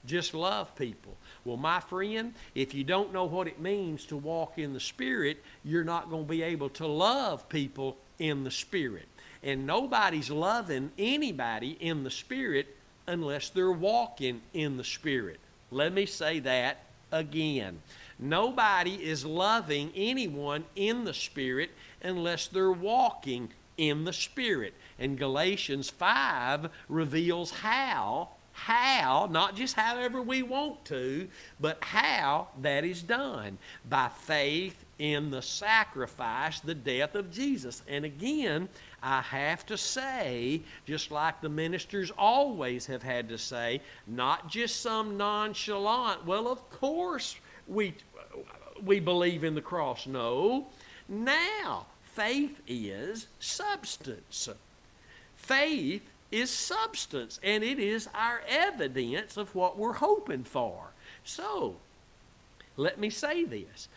Just 0.06 0.34
love 0.34 0.74
people. 0.76 1.16
Well, 1.44 1.56
my 1.56 1.80
friend, 1.80 2.34
if 2.54 2.74
you 2.74 2.84
don't 2.84 3.12
know 3.12 3.24
what 3.24 3.46
it 3.46 3.60
means 3.60 4.04
to 4.06 4.16
walk 4.16 4.58
in 4.58 4.72
the 4.72 4.80
Spirit, 4.80 5.42
you're 5.64 5.84
not 5.84 6.10
going 6.10 6.24
to 6.24 6.28
be 6.28 6.42
able 6.42 6.68
to 6.70 6.86
love 6.86 7.48
people 7.48 7.96
in 8.18 8.44
the 8.44 8.50
Spirit. 8.50 9.06
And 9.42 9.66
nobody's 9.66 10.30
loving 10.30 10.90
anybody 10.98 11.76
in 11.80 12.04
the 12.04 12.10
Spirit 12.10 12.76
unless 13.06 13.50
they're 13.50 13.70
walking 13.70 14.40
in 14.52 14.76
the 14.76 14.84
Spirit. 14.84 15.40
Let 15.70 15.92
me 15.92 16.06
say 16.06 16.38
that 16.40 16.78
again. 17.12 17.80
Nobody 18.18 18.94
is 18.94 19.24
loving 19.24 19.92
anyone 19.94 20.64
in 20.76 21.04
the 21.04 21.14
Spirit 21.14 21.70
unless 22.02 22.46
they're 22.46 22.72
walking 22.72 23.50
in 23.76 24.04
the 24.04 24.12
Spirit. 24.12 24.74
And 24.98 25.18
Galatians 25.18 25.90
5 25.90 26.70
reveals 26.88 27.50
how, 27.50 28.30
how, 28.54 29.28
not 29.30 29.56
just 29.56 29.74
however 29.74 30.22
we 30.22 30.42
want 30.42 30.84
to, 30.86 31.28
but 31.60 31.82
how 31.82 32.48
that 32.62 32.84
is 32.84 33.02
done 33.02 33.58
by 33.90 34.08
faith 34.08 34.84
in 35.00 35.30
the 35.30 35.42
sacrifice, 35.42 36.60
the 36.60 36.74
death 36.74 37.16
of 37.16 37.32
Jesus. 37.32 37.82
And 37.88 38.04
again, 38.04 38.68
I 39.02 39.20
have 39.22 39.66
to 39.66 39.76
say, 39.76 40.62
just 40.86 41.10
like 41.10 41.40
the 41.40 41.48
ministers 41.48 42.12
always 42.16 42.86
have 42.86 43.02
had 43.02 43.28
to 43.28 43.38
say, 43.38 43.80
not 44.06 44.48
just 44.48 44.80
some 44.80 45.16
nonchalant, 45.16 46.24
well, 46.24 46.46
of 46.46 46.70
course 46.70 47.36
we, 47.66 47.94
we 48.84 49.00
believe 49.00 49.42
in 49.42 49.56
the 49.56 49.60
cross. 49.60 50.06
No. 50.06 50.68
Now, 51.08 51.86
faith 52.12 52.60
is 52.68 53.26
substance. 53.40 54.48
Faith 55.34 56.08
is 56.34 56.50
substance, 56.50 57.38
and 57.42 57.62
it 57.62 57.78
is 57.78 58.08
our 58.12 58.42
evidence 58.48 59.36
of 59.36 59.54
what 59.54 59.78
we're 59.78 59.92
hoping 59.92 60.42
for. 60.42 60.90
So, 61.22 61.76
let 62.76 62.98
me 62.98 63.08
say 63.08 63.44
this. 63.44 63.88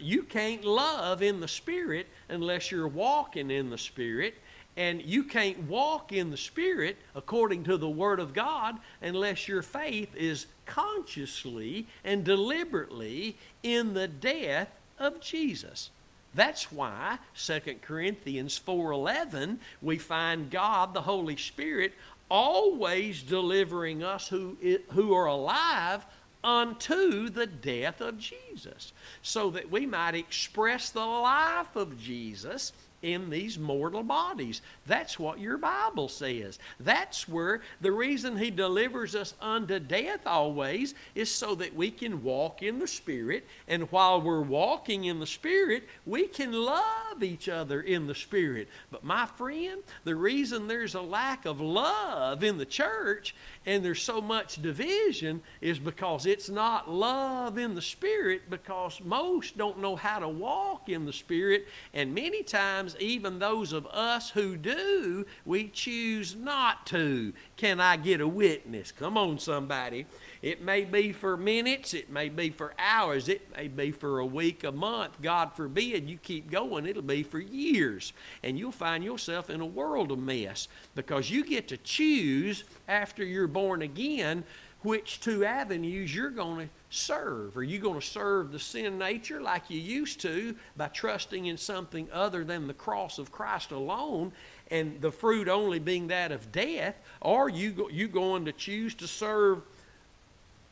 You 0.00 0.24
can't 0.24 0.64
love 0.64 1.22
in 1.22 1.40
the 1.40 1.48
Spirit 1.48 2.08
unless 2.28 2.70
you're 2.70 2.88
walking 2.88 3.50
in 3.50 3.70
the 3.70 3.78
Spirit, 3.78 4.34
and 4.76 5.02
you 5.02 5.22
can't 5.22 5.62
walk 5.64 6.12
in 6.12 6.30
the 6.30 6.36
Spirit 6.36 6.96
according 7.14 7.62
to 7.64 7.76
the 7.76 7.88
Word 7.88 8.18
of 8.18 8.34
God 8.34 8.76
unless 9.00 9.46
your 9.46 9.62
faith 9.62 10.14
is 10.16 10.46
consciously 10.66 11.86
and 12.04 12.24
deliberately 12.24 13.36
in 13.62 13.94
the 13.94 14.08
death 14.08 14.70
of 14.98 15.20
Jesus. 15.20 15.90
That's 16.34 16.72
why 16.72 17.18
2 17.34 17.80
Corinthians 17.82 18.58
4:11 18.58 19.58
we 19.80 19.98
find 19.98 20.50
God 20.50 20.92
the 20.92 21.02
Holy 21.02 21.36
Spirit 21.36 21.94
always 22.28 23.22
delivering 23.22 24.02
us 24.02 24.28
who 24.28 24.56
who 24.90 25.14
are 25.14 25.26
alive 25.26 26.04
unto 26.42 27.30
the 27.30 27.46
death 27.46 28.00
of 28.00 28.18
Jesus 28.18 28.92
so 29.22 29.50
that 29.50 29.70
we 29.70 29.86
might 29.86 30.14
express 30.14 30.90
the 30.90 31.04
life 31.04 31.74
of 31.74 31.98
Jesus 31.98 32.72
in 33.04 33.28
these 33.28 33.58
mortal 33.58 34.02
bodies. 34.02 34.62
That's 34.86 35.18
what 35.18 35.38
your 35.38 35.58
Bible 35.58 36.08
says. 36.08 36.58
That's 36.80 37.28
where 37.28 37.60
the 37.82 37.92
reason 37.92 38.36
He 38.36 38.50
delivers 38.50 39.14
us 39.14 39.34
unto 39.40 39.78
death 39.78 40.26
always 40.26 40.94
is 41.14 41.30
so 41.30 41.54
that 41.56 41.76
we 41.76 41.90
can 41.90 42.22
walk 42.22 42.62
in 42.62 42.78
the 42.78 42.88
Spirit. 42.88 43.46
And 43.68 43.92
while 43.92 44.22
we're 44.22 44.40
walking 44.40 45.04
in 45.04 45.20
the 45.20 45.26
Spirit, 45.26 45.84
we 46.06 46.26
can 46.26 46.52
love 46.52 47.22
each 47.22 47.48
other 47.48 47.82
in 47.82 48.06
the 48.06 48.14
Spirit. 48.14 48.68
But 48.90 49.04
my 49.04 49.26
friend, 49.26 49.82
the 50.04 50.16
reason 50.16 50.66
there's 50.66 50.94
a 50.94 51.02
lack 51.02 51.44
of 51.44 51.60
love 51.60 52.42
in 52.42 52.56
the 52.56 52.64
church 52.64 53.34
and 53.66 53.84
there's 53.84 54.02
so 54.02 54.20
much 54.20 54.60
division 54.60 55.42
is 55.60 55.78
because 55.78 56.26
it's 56.26 56.48
not 56.48 56.90
love 56.90 57.58
in 57.58 57.74
the 57.74 57.82
Spirit 57.82 58.50
because 58.50 59.00
most 59.02 59.56
don't 59.56 59.78
know 59.78 59.96
how 59.96 60.18
to 60.18 60.28
walk 60.28 60.88
in 60.88 61.06
the 61.06 61.12
Spirit. 61.12 61.66
And 61.94 62.14
many 62.14 62.42
times 62.42 62.96
even 63.00 63.38
those 63.38 63.72
of 63.72 63.86
us 63.86 64.30
who 64.30 64.56
do, 64.56 65.24
we 65.46 65.68
choose 65.68 66.36
not 66.36 66.86
to. 66.86 67.32
Can 67.56 67.80
I 67.80 67.96
get 67.96 68.20
a 68.20 68.28
witness? 68.28 68.92
Come 68.92 69.16
on, 69.16 69.38
somebody. 69.38 70.06
It 70.44 70.60
may 70.60 70.84
be 70.84 71.10
for 71.12 71.38
minutes, 71.38 71.94
it 71.94 72.10
may 72.10 72.28
be 72.28 72.50
for 72.50 72.74
hours, 72.78 73.30
it 73.30 73.50
may 73.56 73.66
be 73.66 73.90
for 73.90 74.18
a 74.18 74.26
week, 74.26 74.62
a 74.64 74.72
month. 74.72 75.22
God 75.22 75.56
forbid 75.56 76.06
you 76.06 76.18
keep 76.18 76.50
going, 76.50 76.84
it'll 76.84 77.00
be 77.00 77.22
for 77.22 77.38
years. 77.38 78.12
And 78.42 78.58
you'll 78.58 78.70
find 78.70 79.02
yourself 79.02 79.48
in 79.48 79.62
a 79.62 79.66
world 79.66 80.12
of 80.12 80.18
mess 80.18 80.68
because 80.94 81.30
you 81.30 81.46
get 81.46 81.68
to 81.68 81.78
choose 81.78 82.64
after 82.88 83.24
you're 83.24 83.46
born 83.46 83.80
again 83.80 84.44
which 84.82 85.20
two 85.20 85.46
avenues 85.46 86.14
you're 86.14 86.28
going 86.28 86.66
to 86.66 86.74
serve. 86.90 87.56
Are 87.56 87.62
you 87.62 87.78
going 87.78 87.98
to 87.98 88.06
serve 88.06 88.52
the 88.52 88.58
sin 88.58 88.98
nature 88.98 89.40
like 89.40 89.70
you 89.70 89.80
used 89.80 90.20
to 90.20 90.54
by 90.76 90.88
trusting 90.88 91.46
in 91.46 91.56
something 91.56 92.06
other 92.12 92.44
than 92.44 92.66
the 92.66 92.74
cross 92.74 93.18
of 93.18 93.32
Christ 93.32 93.70
alone 93.70 94.30
and 94.70 95.00
the 95.00 95.10
fruit 95.10 95.48
only 95.48 95.78
being 95.78 96.08
that 96.08 96.32
of 96.32 96.52
death? 96.52 96.96
Or 97.22 97.48
you, 97.48 97.88
you 97.90 98.08
going 98.08 98.44
to 98.44 98.52
choose 98.52 98.94
to 98.96 99.08
serve 99.08 99.62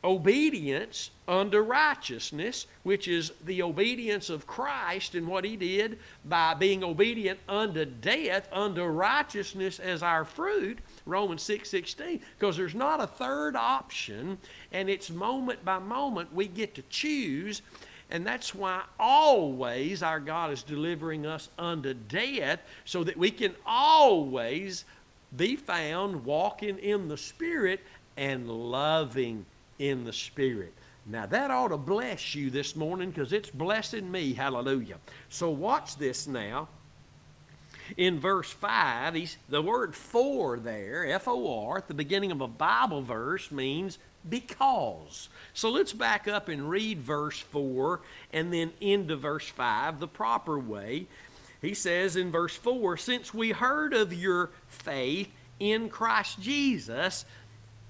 obedience 0.04 1.10
unto 1.28 1.58
righteousness, 1.58 2.66
which 2.82 3.06
is 3.06 3.32
the 3.44 3.62
obedience 3.62 4.30
of 4.30 4.46
Christ 4.46 5.14
and 5.14 5.26
what 5.26 5.44
he 5.44 5.56
did 5.56 5.98
by 6.24 6.54
being 6.54 6.82
obedient 6.82 7.38
unto 7.48 7.84
death, 7.84 8.48
unto 8.52 8.82
righteousness 8.82 9.78
as 9.78 10.02
our 10.02 10.24
fruit, 10.24 10.78
Romans 11.06 11.42
6 11.42 11.68
16. 11.68 12.20
Because 12.38 12.56
there's 12.56 12.74
not 12.74 13.00
a 13.00 13.06
third 13.06 13.54
option, 13.54 14.38
and 14.72 14.90
it's 14.90 15.10
moment 15.10 15.64
by 15.64 15.78
moment 15.78 16.34
we 16.34 16.48
get 16.48 16.74
to 16.74 16.82
choose. 16.90 17.62
And 18.10 18.26
that's 18.26 18.54
why 18.54 18.82
always 19.00 20.02
our 20.02 20.20
God 20.20 20.52
is 20.52 20.62
delivering 20.62 21.24
us 21.24 21.48
unto 21.58 21.94
death 21.94 22.60
so 22.84 23.04
that 23.04 23.16
we 23.16 23.30
can 23.30 23.54
always 23.64 24.84
be 25.34 25.56
found 25.56 26.24
walking 26.26 26.78
in 26.78 27.08
the 27.08 27.16
Spirit 27.16 27.80
and 28.18 28.50
loving 28.50 29.46
in 29.82 30.04
the 30.04 30.12
Spirit. 30.12 30.72
Now, 31.04 31.26
that 31.26 31.50
ought 31.50 31.68
to 31.68 31.76
bless 31.76 32.34
you 32.34 32.50
this 32.50 32.76
morning 32.76 33.10
because 33.10 33.32
it's 33.32 33.50
blessing 33.50 34.10
me. 34.10 34.32
Hallelujah. 34.32 34.98
So, 35.28 35.50
watch 35.50 35.96
this 35.96 36.28
now. 36.28 36.68
In 37.96 38.20
verse 38.20 38.48
5, 38.48 39.14
he's, 39.14 39.36
the 39.48 39.60
word 39.60 39.94
for 39.96 40.58
there, 40.58 41.04
F 41.06 41.26
O 41.26 41.66
R, 41.66 41.78
at 41.78 41.88
the 41.88 41.94
beginning 41.94 42.30
of 42.30 42.40
a 42.40 42.46
Bible 42.46 43.02
verse 43.02 43.50
means 43.50 43.98
because. 44.28 45.28
So 45.52 45.68
let's 45.68 45.92
back 45.92 46.28
up 46.28 46.48
and 46.48 46.70
read 46.70 47.00
verse 47.00 47.40
4 47.40 48.00
and 48.32 48.52
then 48.52 48.72
into 48.80 49.16
verse 49.16 49.48
5 49.48 49.98
the 49.98 50.06
proper 50.06 50.60
way. 50.60 51.06
He 51.60 51.74
says 51.74 52.14
in 52.14 52.30
verse 52.30 52.54
4 52.56 52.96
Since 52.96 53.34
we 53.34 53.50
heard 53.50 53.92
of 53.92 54.14
your 54.14 54.50
faith 54.68 55.28
in 55.58 55.88
Christ 55.88 56.40
Jesus, 56.40 57.24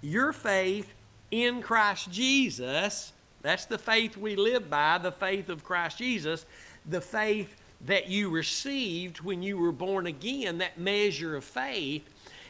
your 0.01 0.33
faith 0.33 0.95
in 1.33 1.63
Christ 1.63 2.13
Jesus. 2.13 3.13
That's 3.41 3.65
the 3.65 3.79
faith 3.79 4.17
we 4.17 4.37
live 4.37 4.71
by, 4.71 4.99
the 4.99 5.11
faith 5.11 5.49
of 5.49 5.65
Christ 5.65 5.99
Jesus, 5.99 6.47
the 6.87 7.01
faith 7.01 7.57
that 7.87 8.09
you 8.09 8.31
received 8.31 9.21
when 9.23 9.43
you 9.43 9.59
were 9.59 9.73
born 9.73 10.07
again, 10.07 10.59
that 10.59 10.79
measure 10.79 11.35
of 11.35 11.43
faith. 11.43 12.09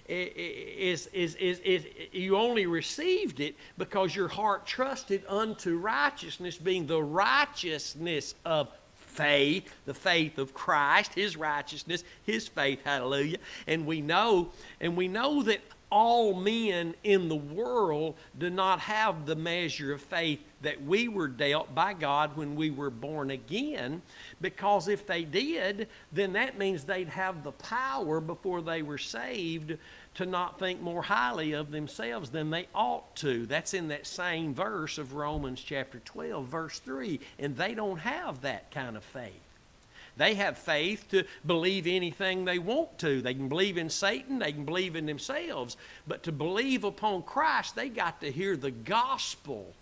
Is, 0.09 1.07
is, 1.07 1.37
is, 1.37 1.61
is, 1.61 1.87
you 2.11 2.37
only 2.37 2.67
received 2.67 3.41
it 3.41 3.55
because 3.79 4.15
your 4.15 4.29
heart 4.29 4.67
trusted 4.67 5.23
unto 5.27 5.79
righteousness, 5.79 6.59
being 6.59 6.87
the 6.87 7.03
righteousness 7.03 8.35
of 8.45 8.69
faith, 8.97 9.73
the 9.87 9.95
faith 9.95 10.39
of 10.39 10.53
Christ, 10.53 11.15
His 11.15 11.37
righteousness, 11.37 12.03
His 12.25 12.49
faith, 12.49 12.81
hallelujah. 12.85 13.39
And 13.67 13.87
we 13.87 14.01
know, 14.01 14.51
and 14.81 14.97
we 14.97 15.07
know 15.07 15.43
that 15.45 15.61
all 15.93 16.33
men 16.33 16.95
in 17.05 17.29
the 17.29 17.37
world 17.37 18.15
do 18.39 18.49
not 18.49 18.81
have 18.81 19.27
the 19.27 19.37
measure 19.37 19.93
of 19.93 20.01
faith 20.01 20.41
that 20.63 20.83
we 20.83 21.07
were 21.07 21.29
dealt 21.29 21.75
by 21.75 21.93
God 21.93 22.35
when 22.35 22.57
we 22.57 22.71
were 22.71 22.89
born 22.89 23.31
again. 23.31 24.01
Because 24.41 24.89
if 24.89 25.07
they 25.07 25.25
did, 25.25 25.89
then 26.11 26.33
that 26.33 26.57
means 26.57 26.85
they'd 26.85 27.11
have 27.11 27.45
the 27.45 27.53
power 27.53 28.21
before 28.21 28.63
they 28.63 28.81
were 28.81 28.97
saved 28.97 29.77
to 30.15 30.25
not 30.25 30.59
think 30.59 30.81
more 30.81 31.03
highly 31.03 31.53
of 31.53 31.71
themselves 31.71 32.31
than 32.31 32.49
they 32.49 32.69
ought 32.75 33.15
to. 33.17 33.45
That's 33.45 33.75
in 33.75 33.89
that 33.89 34.07
same 34.07 34.55
verse 34.55 34.97
of 34.97 35.13
Romans 35.13 35.61
chapter 35.61 35.99
12, 35.99 36.47
verse 36.47 36.79
3. 36.79 37.21
And 37.39 37.55
they 37.55 37.75
don't 37.75 37.99
have 37.99 38.41
that 38.41 38.71
kind 38.71 38.97
of 38.97 39.05
faith. 39.05 39.42
They 40.17 40.35
have 40.35 40.59
faith 40.59 41.09
to 41.11 41.25
believe 41.47 41.87
anything 41.87 42.45
they 42.45 42.59
want 42.59 42.99
to. 42.99 43.23
They 43.23 43.35
can 43.35 43.49
believe 43.49 43.79
in 43.79 43.91
Satan, 43.91 44.39
they 44.39 44.53
can 44.53 44.65
believe 44.65 44.97
in 44.97 45.07
themselves. 45.07 45.77
But 46.07 46.25
to 46.25 46.33
believe 46.33 46.85
upon 46.85 47.23
Christ, 47.23 47.75
they 47.75 47.89
got 47.89 48.21
to 48.21 48.31
hear 48.31 48.57
the 48.57 48.71
gospel. 48.71 49.75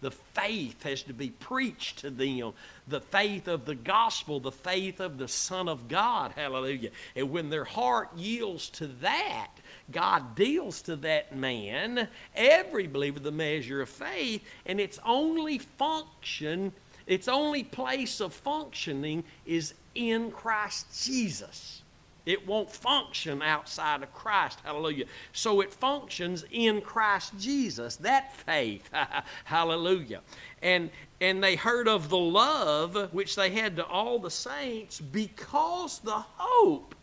The 0.00 0.10
faith 0.10 0.82
has 0.82 1.02
to 1.04 1.14
be 1.14 1.30
preached 1.30 2.00
to 2.00 2.10
them. 2.10 2.52
The 2.88 3.00
faith 3.00 3.48
of 3.48 3.64
the 3.64 3.74
gospel, 3.74 4.38
the 4.38 4.52
faith 4.52 5.00
of 5.00 5.16
the 5.16 5.28
Son 5.28 5.66
of 5.66 5.88
God. 5.88 6.32
Hallelujah. 6.36 6.90
And 7.16 7.30
when 7.30 7.48
their 7.48 7.64
heart 7.64 8.10
yields 8.14 8.68
to 8.70 8.86
that, 9.00 9.48
God 9.90 10.34
deals 10.34 10.82
to 10.82 10.96
that 10.96 11.34
man, 11.34 12.08
every 12.36 12.86
believer, 12.86 13.18
the 13.18 13.32
measure 13.32 13.80
of 13.80 13.88
faith, 13.88 14.44
and 14.66 14.78
its 14.78 14.98
only 15.06 15.56
function 15.56 16.72
its 17.06 17.28
only 17.28 17.64
place 17.64 18.20
of 18.20 18.32
functioning 18.32 19.24
is 19.46 19.74
in 19.94 20.30
Christ 20.30 20.86
Jesus. 21.04 21.82
It 22.26 22.46
won't 22.46 22.70
function 22.70 23.42
outside 23.42 24.02
of 24.02 24.12
Christ. 24.14 24.58
Hallelujah. 24.64 25.04
So 25.32 25.60
it 25.60 25.74
functions 25.74 26.44
in 26.50 26.80
Christ 26.80 27.38
Jesus. 27.38 27.96
That 27.96 28.34
faith. 28.34 28.88
Hallelujah. 29.44 30.22
And 30.62 30.90
and 31.20 31.42
they 31.42 31.56
heard 31.56 31.86
of 31.86 32.08
the 32.08 32.18
love 32.18 33.12
which 33.12 33.36
they 33.36 33.50
had 33.50 33.76
to 33.76 33.86
all 33.86 34.18
the 34.18 34.30
saints 34.30 35.00
because 35.00 35.98
the 36.00 36.24
hope 36.36 36.94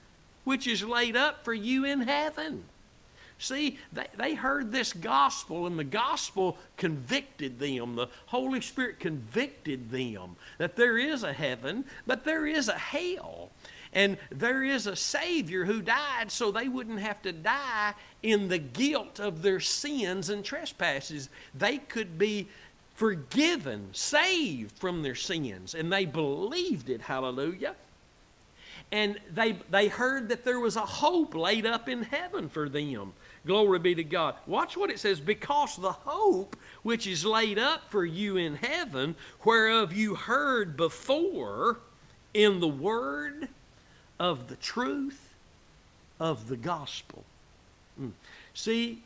which 0.43 0.67
is 0.67 0.83
laid 0.83 1.15
up 1.15 1.45
for 1.45 1.53
you 1.53 1.85
in 1.85 2.01
heaven. 2.01 2.63
See, 3.41 3.79
they, 3.91 4.05
they 4.15 4.35
heard 4.35 4.71
this 4.71 4.93
gospel, 4.93 5.65
and 5.65 5.77
the 5.77 5.83
gospel 5.83 6.57
convicted 6.77 7.57
them. 7.57 7.95
The 7.95 8.07
Holy 8.27 8.61
Spirit 8.61 8.99
convicted 8.99 9.89
them 9.89 10.35
that 10.59 10.75
there 10.75 10.99
is 10.99 11.23
a 11.23 11.33
heaven, 11.33 11.85
but 12.05 12.23
there 12.23 12.45
is 12.45 12.67
a 12.67 12.77
hell. 12.77 13.49
And 13.93 14.19
there 14.29 14.63
is 14.63 14.85
a 14.85 14.95
Savior 14.95 15.65
who 15.65 15.81
died 15.81 16.31
so 16.31 16.51
they 16.51 16.67
wouldn't 16.67 16.99
have 16.99 17.19
to 17.23 17.31
die 17.31 17.95
in 18.21 18.47
the 18.47 18.59
guilt 18.59 19.19
of 19.19 19.41
their 19.41 19.59
sins 19.59 20.29
and 20.29 20.45
trespasses. 20.45 21.29
They 21.55 21.79
could 21.79 22.19
be 22.19 22.47
forgiven, 22.93 23.89
saved 23.91 24.77
from 24.77 25.01
their 25.01 25.15
sins. 25.15 25.73
And 25.73 25.91
they 25.91 26.05
believed 26.05 26.91
it. 26.91 27.01
Hallelujah 27.01 27.75
and 28.91 29.17
they, 29.33 29.53
they 29.69 29.87
heard 29.87 30.29
that 30.29 30.43
there 30.43 30.59
was 30.59 30.75
a 30.75 30.81
hope 30.81 31.33
laid 31.33 31.65
up 31.65 31.87
in 31.87 32.03
heaven 32.03 32.49
for 32.49 32.67
them. 32.67 33.13
Glory 33.45 33.79
be 33.79 33.95
to 33.95 34.03
God. 34.03 34.35
Watch 34.45 34.77
what 34.77 34.91
it 34.91 34.99
says 34.99 35.19
because 35.19 35.75
the 35.75 35.91
hope 35.91 36.55
which 36.83 37.07
is 37.07 37.25
laid 37.25 37.57
up 37.57 37.89
for 37.89 38.05
you 38.05 38.37
in 38.37 38.55
heaven, 38.55 39.15
whereof 39.43 39.93
you 39.93 40.15
heard 40.15 40.77
before 40.77 41.79
in 42.33 42.59
the 42.59 42.67
word 42.67 43.47
of 44.19 44.47
the 44.47 44.55
truth 44.55 45.33
of 46.19 46.47
the 46.47 46.57
gospel. 46.57 47.23
Mm. 47.99 48.11
See, 48.53 49.01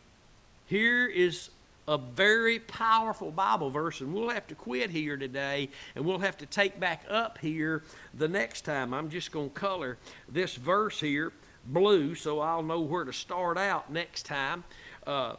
here 0.67 1.07
is 1.07 1.49
a 1.87 1.97
very 1.97 2.59
powerful 2.59 3.31
Bible 3.31 3.69
verse, 3.69 4.01
and 4.01 4.13
we'll 4.13 4.29
have 4.29 4.47
to 4.47 4.55
quit 4.55 4.89
here 4.89 5.15
today, 5.15 5.69
and 5.95 6.03
we'll 6.03 6.19
have 6.19 6.37
to 6.39 6.45
take 6.45 6.79
back 6.79 7.05
up 7.09 7.37
here 7.37 7.83
the 8.13 8.27
next 8.27 8.61
time. 8.61 8.93
I'm 8.93 9.09
just 9.09 9.31
going 9.31 9.49
to 9.49 9.55
color 9.55 9.97
this 10.27 10.55
verse 10.55 10.99
here 10.99 11.31
blue 11.65 12.15
so 12.15 12.39
I'll 12.39 12.63
know 12.63 12.81
where 12.81 13.03
to 13.03 13.13
start 13.13 13.57
out 13.57 13.91
next 13.91 14.25
time. 14.25 14.63
Uh, 15.05 15.35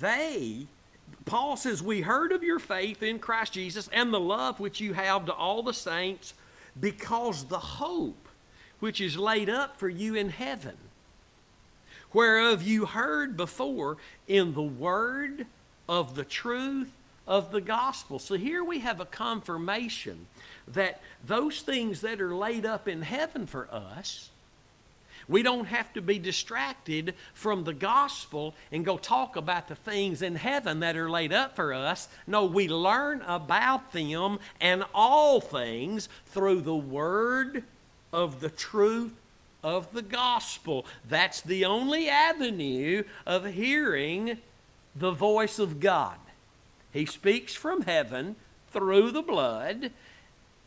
they, 0.00 0.66
Paul 1.24 1.56
says, 1.56 1.82
We 1.82 2.02
heard 2.02 2.32
of 2.32 2.42
your 2.42 2.58
faith 2.58 3.02
in 3.02 3.18
Christ 3.18 3.54
Jesus 3.54 3.88
and 3.92 4.12
the 4.12 4.20
love 4.20 4.60
which 4.60 4.80
you 4.80 4.92
have 4.92 5.26
to 5.26 5.32
all 5.32 5.62
the 5.62 5.72
saints 5.72 6.34
because 6.78 7.44
the 7.44 7.58
hope 7.58 8.28
which 8.80 9.00
is 9.00 9.16
laid 9.16 9.48
up 9.48 9.76
for 9.78 9.88
you 9.88 10.14
in 10.14 10.28
heaven, 10.28 10.76
whereof 12.12 12.62
you 12.62 12.86
heard 12.86 13.36
before 13.36 13.96
in 14.28 14.54
the 14.54 14.62
word 14.62 15.46
of 15.88 16.14
the 16.14 16.24
truth 16.24 16.92
of 17.28 17.52
the 17.52 17.60
gospel. 17.60 18.18
So 18.18 18.34
here 18.34 18.64
we 18.64 18.80
have 18.80 18.98
a 18.98 19.04
confirmation 19.04 20.26
that 20.66 21.00
those 21.24 21.60
things 21.60 22.00
that 22.00 22.20
are 22.20 22.34
laid 22.34 22.66
up 22.66 22.88
in 22.88 23.02
heaven 23.02 23.46
for 23.46 23.68
us, 23.70 24.30
We 25.28 25.42
don't 25.42 25.66
have 25.66 25.92
to 25.92 26.00
be 26.00 26.18
distracted 26.18 27.14
from 27.34 27.64
the 27.64 27.74
gospel 27.74 28.54
and 28.72 28.84
go 28.84 28.96
talk 28.96 29.36
about 29.36 29.68
the 29.68 29.74
things 29.74 30.22
in 30.22 30.36
heaven 30.36 30.80
that 30.80 30.96
are 30.96 31.10
laid 31.10 31.32
up 31.32 31.54
for 31.54 31.74
us. 31.74 32.08
No, 32.26 32.46
we 32.46 32.66
learn 32.66 33.20
about 33.22 33.92
them 33.92 34.38
and 34.60 34.84
all 34.94 35.40
things 35.40 36.08
through 36.26 36.62
the 36.62 36.74
word 36.74 37.62
of 38.12 38.40
the 38.40 38.48
truth 38.48 39.12
of 39.62 39.92
the 39.92 40.02
gospel. 40.02 40.86
That's 41.06 41.42
the 41.42 41.66
only 41.66 42.08
avenue 42.08 43.02
of 43.26 43.44
hearing 43.44 44.38
the 44.96 45.12
voice 45.12 45.58
of 45.58 45.78
God. 45.78 46.16
He 46.98 47.06
speaks 47.06 47.54
from 47.54 47.82
heaven 47.82 48.34
through 48.72 49.12
the 49.12 49.22
blood, 49.22 49.92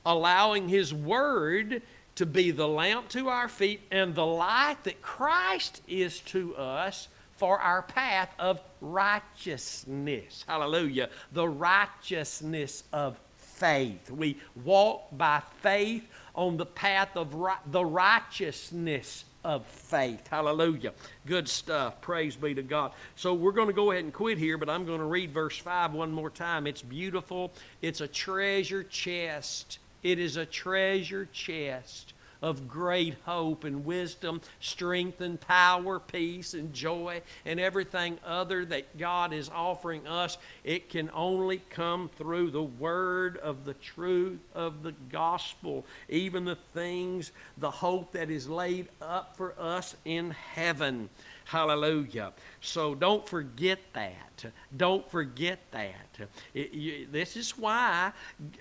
allowing 0.06 0.70
His 0.70 0.94
word 0.94 1.82
to 2.16 2.26
be 2.26 2.52
the 2.52 2.70
lamp 2.70 3.10
to 3.10 3.28
our 3.28 3.50
feet 3.50 3.82
and 3.92 4.16
the 4.16 4.26
light 4.26 4.78
that 4.86 5.02
Christ 5.02 5.82
is 5.90 6.22
to 6.22 6.56
us 6.56 7.10
for 7.36 7.60
our 7.60 7.82
path 7.82 8.34
of 8.40 8.62
righteousness. 8.80 10.46
Hallelujah. 10.48 11.10
The 11.34 11.50
righteousness 11.50 12.86
of 12.94 13.20
faith. 13.36 14.10
We 14.10 14.38
walk 14.64 15.10
by 15.12 15.42
faith 15.60 16.08
on 16.34 16.56
the 16.56 16.66
path 16.66 17.10
of 17.18 17.34
ri- 17.34 17.52
the 17.66 17.84
righteousness 17.84 19.26
of 19.44 19.66
faith. 19.66 20.28
Hallelujah. 20.28 20.94
Good 21.26 21.48
stuff. 21.48 22.02
Praise 22.02 22.36
be 22.36 22.54
to 22.54 22.62
God. 22.62 22.92
So 23.16 23.34
we're 23.34 23.52
going 23.52 23.68
to 23.68 23.74
go 23.74 23.92
ahead 23.92 24.04
and 24.04 24.14
quit 24.14 24.38
here, 24.38 24.58
but 24.58 24.70
I'm 24.70 24.86
going 24.86 25.00
to 25.00 25.06
read 25.06 25.32
verse 25.32 25.58
5 25.58 25.94
one 25.94 26.12
more 26.12 26.30
time. 26.30 26.68
It's 26.68 26.82
beautiful. 26.82 27.52
It's 27.82 28.02
a 28.02 28.08
treasure 28.08 28.84
chest. 28.84 29.80
It 30.04 30.20
is 30.20 30.38
a 30.38 30.46
treasure 30.46 31.28
chest 31.32 32.14
of 32.42 32.68
great 32.68 33.16
hope 33.26 33.64
and 33.64 33.86
wisdom, 33.86 34.42
strength 34.60 35.22
and 35.22 35.40
power, 35.40 36.00
peace 36.00 36.54
and 36.54 36.74
joy, 36.74 37.22
and 37.46 37.60
everything 37.60 38.18
other 38.26 38.66
that 38.66 38.98
God 38.98 39.34
is 39.34 39.50
offering 39.50 40.08
us. 40.08 40.38
It 40.64 40.90
can 40.90 41.10
only 41.14 41.62
come 41.70 42.10
through 42.18 42.52
the 42.52 42.64
word 42.64 43.38
of 43.38 43.66
the 43.66 43.76
truth 43.76 44.40
of 44.56 44.84
the 44.84 44.94
gospel, 45.12 45.86
even 46.10 46.46
the 46.46 46.58
things, 46.74 47.32
the 47.58 47.72
hope 47.72 48.14
that 48.14 48.30
is 48.30 48.50
laid 48.50 48.90
up 49.02 49.38
for 49.38 49.54
us 49.60 49.96
in 50.06 50.32
heaven. 50.32 51.10
Hallelujah. 51.52 52.32
So 52.62 52.96
don't 52.96 53.28
forget 53.28 53.80
that. 53.92 54.46
Don't 54.78 55.12
forget 55.12 55.60
that. 55.72 56.30
It, 56.54 56.72
you, 56.72 57.08
this 57.12 57.36
is 57.36 57.58
why, 57.58 58.14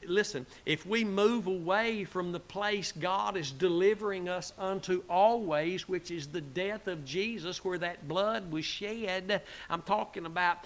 listen, 0.04 0.44
if 0.66 0.84
we 0.86 1.04
move 1.04 1.46
away 1.46 2.02
from 2.02 2.32
the 2.32 2.40
place 2.40 2.90
God 2.90 3.36
is 3.36 3.52
delivering 3.52 4.28
us 4.28 4.52
unto 4.58 5.04
always, 5.08 5.88
which 5.88 6.10
is 6.10 6.26
the 6.26 6.40
death 6.40 6.88
of 6.88 7.04
Jesus, 7.04 7.64
where 7.64 7.78
that 7.78 8.08
blood 8.08 8.50
was 8.50 8.64
shed, 8.64 9.42
I'm 9.68 9.82
talking 9.82 10.26
about 10.26 10.64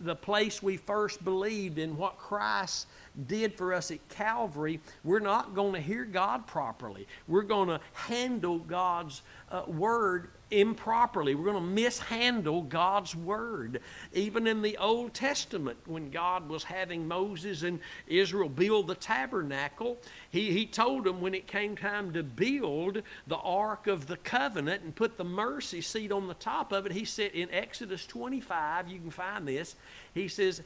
the 0.00 0.16
place 0.16 0.62
we 0.62 0.78
first 0.78 1.22
believed 1.24 1.78
in 1.78 1.94
what 1.98 2.16
Christ 2.16 2.86
did 3.26 3.54
for 3.54 3.72
us 3.72 3.90
at 3.90 4.08
Calvary, 4.08 4.80
we're 5.04 5.18
not 5.20 5.54
going 5.54 5.72
to 5.74 5.80
hear 5.80 6.04
God 6.04 6.46
properly. 6.46 7.06
We're 7.26 7.42
going 7.42 7.68
to 7.68 7.80
handle 7.92 8.58
God's 8.58 9.22
uh, 9.50 9.62
word 9.66 10.30
improperly. 10.50 11.34
We're 11.34 11.50
going 11.50 11.62
to 11.62 11.70
mishandle 11.70 12.62
God's 12.62 13.16
word. 13.16 13.80
Even 14.12 14.46
in 14.46 14.62
the 14.62 14.76
Old 14.76 15.12
Testament, 15.12 15.76
when 15.86 16.10
God 16.10 16.48
was 16.48 16.62
having 16.62 17.08
Moses 17.08 17.62
and 17.62 17.80
Israel 18.06 18.48
build 18.48 18.86
the 18.86 18.94
tabernacle, 18.94 19.98
he, 20.30 20.52
he 20.52 20.66
told 20.66 21.04
them 21.04 21.20
when 21.20 21.34
it 21.34 21.46
came 21.46 21.76
time 21.76 22.12
to 22.12 22.22
build 22.22 23.02
the 23.26 23.36
Ark 23.36 23.86
of 23.86 24.06
the 24.06 24.18
Covenant 24.18 24.84
and 24.84 24.94
put 24.94 25.16
the 25.16 25.24
mercy 25.24 25.80
seat 25.80 26.12
on 26.12 26.28
the 26.28 26.34
top 26.34 26.72
of 26.72 26.86
it, 26.86 26.92
he 26.92 27.04
said 27.04 27.32
in 27.32 27.50
Exodus 27.50 28.06
25, 28.06 28.88
you 28.88 29.00
can 29.00 29.10
find 29.10 29.48
this, 29.48 29.74
he 30.14 30.28
says, 30.28 30.62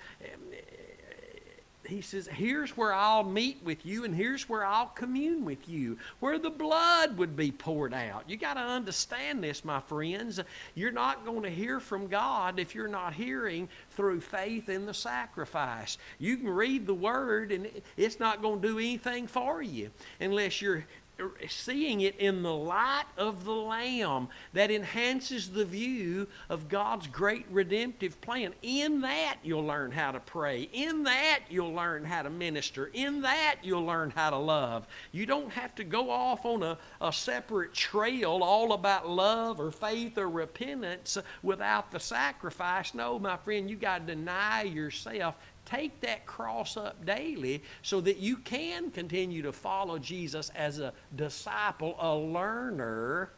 he 1.90 2.00
says, 2.00 2.26
Here's 2.26 2.76
where 2.76 2.92
I'll 2.92 3.24
meet 3.24 3.62
with 3.64 3.84
you, 3.84 4.04
and 4.04 4.14
here's 4.14 4.48
where 4.48 4.64
I'll 4.64 4.86
commune 4.86 5.44
with 5.44 5.68
you, 5.68 5.98
where 6.20 6.38
the 6.38 6.50
blood 6.50 7.16
would 7.18 7.36
be 7.36 7.50
poured 7.50 7.92
out. 7.92 8.24
You 8.28 8.36
got 8.36 8.54
to 8.54 8.60
understand 8.60 9.42
this, 9.42 9.64
my 9.64 9.80
friends. 9.80 10.40
You're 10.74 10.92
not 10.92 11.24
going 11.24 11.42
to 11.42 11.50
hear 11.50 11.80
from 11.80 12.06
God 12.06 12.58
if 12.58 12.74
you're 12.74 12.88
not 12.88 13.14
hearing 13.14 13.68
through 13.90 14.20
faith 14.20 14.68
in 14.68 14.86
the 14.86 14.94
sacrifice. 14.94 15.98
You 16.18 16.36
can 16.36 16.48
read 16.48 16.86
the 16.86 16.94
Word, 16.94 17.52
and 17.52 17.68
it's 17.96 18.20
not 18.20 18.42
going 18.42 18.60
to 18.60 18.68
do 18.68 18.78
anything 18.78 19.26
for 19.26 19.62
you 19.62 19.90
unless 20.20 20.62
you're 20.62 20.84
seeing 21.48 22.00
it 22.00 22.16
in 22.16 22.42
the 22.42 22.54
light 22.54 23.04
of 23.16 23.44
the 23.44 23.52
Lamb 23.52 24.28
that 24.52 24.70
enhances 24.70 25.50
the 25.50 25.64
view 25.64 26.26
of 26.48 26.68
God's 26.68 27.06
great 27.06 27.46
redemptive 27.50 28.20
plan. 28.20 28.54
In 28.62 29.00
that, 29.02 29.38
you'll 29.42 29.64
learn 29.64 29.90
how 29.90 30.12
to 30.12 30.20
pray. 30.20 30.68
In 30.72 31.04
that, 31.04 31.40
you'll 31.48 31.72
learn 31.72 32.04
how 32.04 32.22
to 32.22 32.30
minister. 32.30 32.90
In 32.92 33.22
that, 33.22 33.56
you'll 33.62 33.84
learn 33.84 34.10
how 34.10 34.30
to 34.30 34.36
love. 34.36 34.86
You 35.12 35.26
don't 35.26 35.50
have 35.50 35.74
to 35.76 35.84
go 35.84 36.10
off 36.10 36.44
on 36.44 36.62
a, 36.62 36.78
a 37.00 37.12
separate 37.12 37.74
trail 37.74 38.40
all 38.42 38.72
about 38.72 39.08
love 39.08 39.60
or 39.60 39.70
faith 39.70 40.18
or 40.18 40.28
repentance 40.28 41.18
without 41.42 41.90
the 41.90 42.00
sacrifice. 42.00 42.94
No, 42.94 43.18
my 43.18 43.36
friend, 43.36 43.68
you 43.68 43.76
got 43.76 44.06
to 44.06 44.14
deny 44.14 44.62
yourself 44.62 45.36
take 45.70 46.00
that 46.00 46.26
cross 46.26 46.76
up 46.76 47.04
daily 47.04 47.62
so 47.82 48.00
that 48.00 48.18
you 48.18 48.36
can 48.36 48.90
continue 48.90 49.42
to 49.42 49.52
follow 49.52 49.98
Jesus 49.98 50.50
as 50.54 50.78
a 50.78 50.92
disciple, 51.14 51.96
a 52.00 52.14
learner 52.14 53.30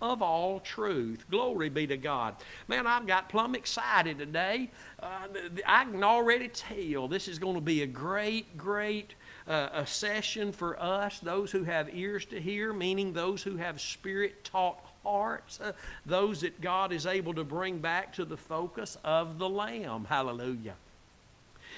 of 0.00 0.22
all 0.22 0.60
truth. 0.60 1.24
Glory 1.30 1.68
be 1.68 1.86
to 1.86 1.96
God. 1.96 2.36
Man, 2.68 2.86
I've 2.86 3.06
got 3.06 3.28
plumb 3.28 3.54
excited 3.54 4.18
today. 4.18 4.70
Uh, 5.02 5.28
I 5.66 5.84
can 5.84 6.04
already 6.04 6.48
tell 6.48 7.08
this 7.08 7.28
is 7.28 7.38
going 7.38 7.54
to 7.54 7.60
be 7.60 7.82
a 7.82 7.86
great, 7.86 8.56
great 8.56 9.14
uh, 9.46 9.68
a 9.72 9.86
session 9.86 10.52
for 10.52 10.80
us, 10.80 11.18
those 11.20 11.50
who 11.50 11.64
have 11.64 11.94
ears 11.94 12.24
to 12.26 12.40
hear, 12.40 12.72
meaning 12.72 13.12
those 13.12 13.42
who 13.42 13.56
have 13.56 13.80
spirit 13.80 14.44
taught 14.44 14.78
hearts, 15.02 15.60
uh, 15.60 15.72
those 16.06 16.40
that 16.40 16.60
God 16.60 16.92
is 16.92 17.06
able 17.06 17.34
to 17.34 17.44
bring 17.44 17.78
back 17.78 18.12
to 18.14 18.24
the 18.24 18.36
focus 18.36 18.96
of 19.04 19.38
the 19.38 19.48
Lamb. 19.48 20.06
Hallelujah. 20.06 20.74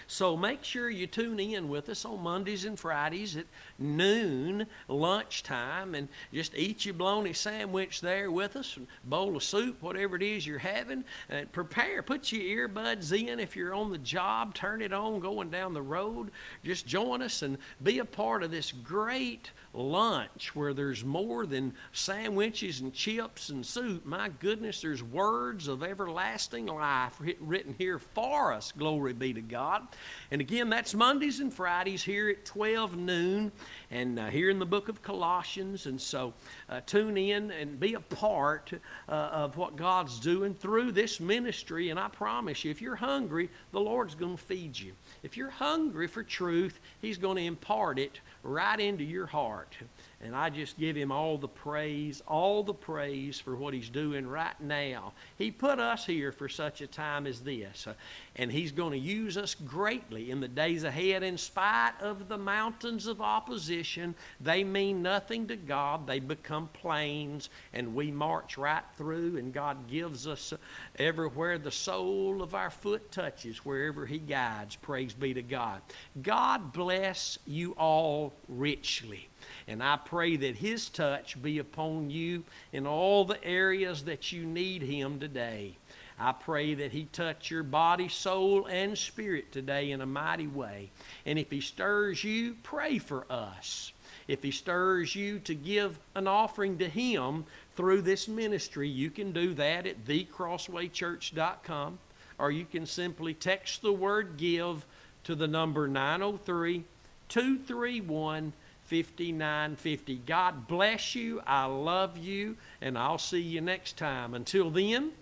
So 0.09 0.37
make 0.37 0.63
sure 0.63 0.89
you 0.89 1.07
tune 1.07 1.41
in 1.41 1.69
with 1.69 1.89
us 1.89 2.05
on 2.05 2.23
Mondays 2.23 2.65
and 2.65 2.79
Fridays 2.79 3.37
at 3.37 3.47
noon, 3.79 4.67
lunchtime, 4.89 5.95
and 5.95 6.09
just 6.33 6.55
eat 6.55 6.85
your 6.85 6.95
bologna 6.95 7.33
sandwich 7.33 8.01
there 8.01 8.31
with 8.31 8.55
us, 8.57 8.79
bowl 9.05 9.37
of 9.37 9.43
soup, 9.43 9.83
whatever 9.83 10.17
it 10.17 10.23
is 10.23 10.47
you're 10.47 10.59
having. 10.59 11.05
And 11.29 11.51
prepare, 11.51 12.03
put 12.03 12.31
your 12.31 12.69
earbuds 12.69 13.13
in 13.13 13.41
if 13.41 13.57
you're 13.57 13.75
on 13.75 13.91
the 13.91 13.99
job, 13.99 14.55
turn 14.55 14.81
it 14.81 14.93
on 14.93 15.19
going 15.19 15.51
down 15.51 15.75
the 15.75 15.83
road. 15.83 16.31
Just 16.65 16.87
join 16.87 17.21
us 17.21 17.43
and 17.43 17.59
be 17.83 17.99
a 17.99 18.05
part 18.05 18.43
of 18.43 18.51
this 18.51 18.71
great 18.71 19.51
lunch 19.77 20.55
where 20.55 20.73
there's 20.73 21.05
more 21.05 21.47
than 21.47 21.75
sandwiches 21.93 22.81
and 22.81 22.93
chips 22.93 23.51
and 23.51 23.65
soup. 23.65 24.05
My 24.05 24.29
goodness, 24.29 24.81
there's 24.81 25.03
words 25.03 25.69
of 25.69 25.83
everlasting 25.83 26.67
life 26.67 27.21
written 27.41 27.75
here 27.79 27.99
for 27.99 28.53
us. 28.53 28.73
Glory 28.73 29.13
be 29.13 29.33
to 29.35 29.41
God. 29.41 29.87
And 30.31 30.41
again, 30.41 30.71
that's 30.71 30.95
Mondays 30.95 31.41
and 31.41 31.53
Fridays 31.53 32.03
here 32.03 32.29
at 32.31 32.45
12 32.45 32.97
noon 32.97 33.53
and 33.91 34.19
uh, 34.19 34.27
here 34.27 34.51
in 34.51 34.59
the 34.59 34.67
book 34.67 34.89
of 34.89 35.03
Colossians. 35.03 35.87
And 35.87 36.01
so 36.01 36.33
uh, 36.69 36.81
tune 36.87 37.17
in 37.17 37.51
and 37.51 37.79
be 37.79 37.95
a 37.95 38.01
part 38.01 38.73
uh, 39.09 39.13
of 39.13 39.57
what 39.57 39.77
God's 39.77 40.19
doing 40.19 40.55
through 40.55 40.93
this 40.93 41.21
ministry. 41.21 41.91
And 41.91 42.01
I 42.01 42.09
promise 42.09 42.65
you, 42.65 42.71
if 42.71 42.81
you're 42.81 42.97
hungry, 42.97 43.51
the 43.73 43.81
Lord's 43.81 44.15
going 44.15 44.37
to 44.37 44.43
feed 44.43 44.79
you. 44.79 44.93
If 45.23 45.37
you're 45.37 45.51
hungry 45.51 46.07
for 46.07 46.23
truth, 46.23 46.81
He's 47.01 47.19
going 47.19 47.37
to 47.37 47.43
impart 47.45 47.99
it 47.99 48.21
right 48.47 48.79
into 48.79 49.05
your 49.05 49.27
heart. 49.27 49.77
And 50.23 50.35
I 50.35 50.49
just 50.49 50.79
give 50.79 50.97
him 50.97 51.13
all 51.13 51.37
the 51.37 51.47
praise, 51.47 52.23
all 52.27 52.63
the 52.63 52.73
praise 52.73 53.39
for 53.39 53.55
what 53.55 53.75
he's 53.75 53.91
doing 53.91 54.27
right 54.27 54.59
now. 54.61 55.13
He 55.37 55.51
put 55.51 55.79
us 55.79 56.07
here 56.07 56.33
for 56.33 56.49
such 56.49 56.81
a 56.81 56.87
time 56.87 57.27
as 57.27 57.41
this. 57.41 57.87
Uh, 57.87 57.93
and 58.35 58.51
he's 58.51 58.73
going 58.73 58.93
to 58.93 58.99
use 58.99 59.37
us 59.37 59.55
greatly 59.55 60.31
in 60.31 60.41
the 60.41 60.49
days 60.49 60.85
ahead. 60.85 61.23
In 61.23 61.37
spite 61.37 62.01
of 62.01 62.29
the 62.29 62.39
mountains 62.39 63.07
of 63.07 63.21
opposition, 63.21 64.15
they 64.41 64.65
mean 64.65 65.03
nothing 65.03 65.47
to 65.49 65.57
God. 65.57 66.07
They 66.07 66.19
become 66.19 66.71
plains, 66.73 67.51
and 67.75 67.95
we 67.95 68.11
march 68.11 68.57
right 68.57 68.85
through, 68.97 69.37
and 69.37 69.53
God 69.53 69.87
gives 69.87 70.27
us 70.27 70.55
everywhere 70.99 71.59
the 71.59 71.71
sole 71.71 72.43
of 72.43 72.55
our 72.55 72.71
foot 72.71 73.13
touches, 73.13 73.67
wherever 73.67 74.07
he 74.07 74.19
guides. 74.19 74.77
Praise 74.77 75.13
be 75.13 75.35
to 75.35 75.43
God. 75.43 75.83
God 76.23 76.73
bless 76.73 77.39
you 77.47 77.73
all 77.73 78.33
richly. 78.49 79.29
And 79.69 79.83
I 79.83 79.97
pray 79.97 80.37
that 80.37 80.57
His 80.57 80.89
touch 80.89 81.41
be 81.43 81.59
upon 81.59 82.11
you 82.11 82.45
in 82.73 82.87
all 82.87 83.25
the 83.25 83.43
areas 83.45 84.05
that 84.05 84.31
you 84.31 84.45
need 84.45 84.83
Him 84.83 85.19
today. 85.19 85.77
I 86.19 86.33
pray 86.33 86.75
that 86.75 86.93
He 86.93 87.05
touch 87.05 87.51
your 87.51 87.63
body, 87.63 88.09
soul, 88.09 88.67
and 88.67 88.97
spirit 88.97 89.53
today 89.53 89.91
in 89.91 90.01
a 90.01 90.07
mighty 90.07 90.47
way. 90.47 90.91
And 91.27 91.39
if 91.39 91.51
He 91.51 91.61
stirs 91.61 92.23
you, 92.23 92.57
pray 92.63 92.99
for 92.99 93.27
us. 93.29 93.93
If 94.29 94.43
He 94.43 94.51
stirs 94.51 95.15
you 95.15 95.41
to 95.41 95.55
give 95.55 95.99
an 96.15 96.27
offering 96.29 96.79
to 96.79 96.89
Him 96.89 97.45
through 97.75 98.03
this 98.03 98.29
ministry, 98.29 98.89
you 98.89 99.11
can 99.11 99.33
do 99.33 99.53
that 99.55 99.87
at 99.87 100.05
thecrosswaychurch.com, 100.05 101.99
or 102.39 102.51
you 102.51 102.65
can 102.65 102.87
simply 102.87 103.35
text 103.35 103.83
the 103.83 103.93
word 103.93 104.37
give 104.37 104.87
to 105.25 105.35
the 105.35 105.49
number 105.49 105.89
903 105.89 106.85
231 107.29 108.53
5950. 108.87 110.23
God 110.27 110.69
bless 110.69 111.15
you. 111.15 111.43
I 111.47 111.65
love 111.65 112.17
you, 112.17 112.57
and 112.81 112.97
I'll 112.97 113.19
see 113.19 113.41
you 113.41 113.61
next 113.61 113.97
time. 113.97 114.35
Until 114.35 114.71
then, 114.71 115.13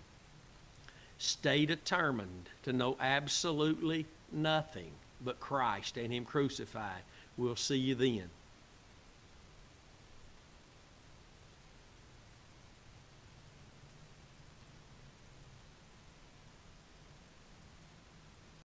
stay 1.17 1.65
determined 1.65 2.49
to 2.63 2.73
know 2.73 2.95
absolutely 2.99 4.05
nothing 4.31 4.91
but 5.23 5.39
Christ 5.39 5.97
and 5.97 6.13
Him 6.13 6.25
crucified. 6.25 7.01
We'll 7.37 7.55
see 7.55 7.77
you 7.77 7.95
then. 7.95 8.29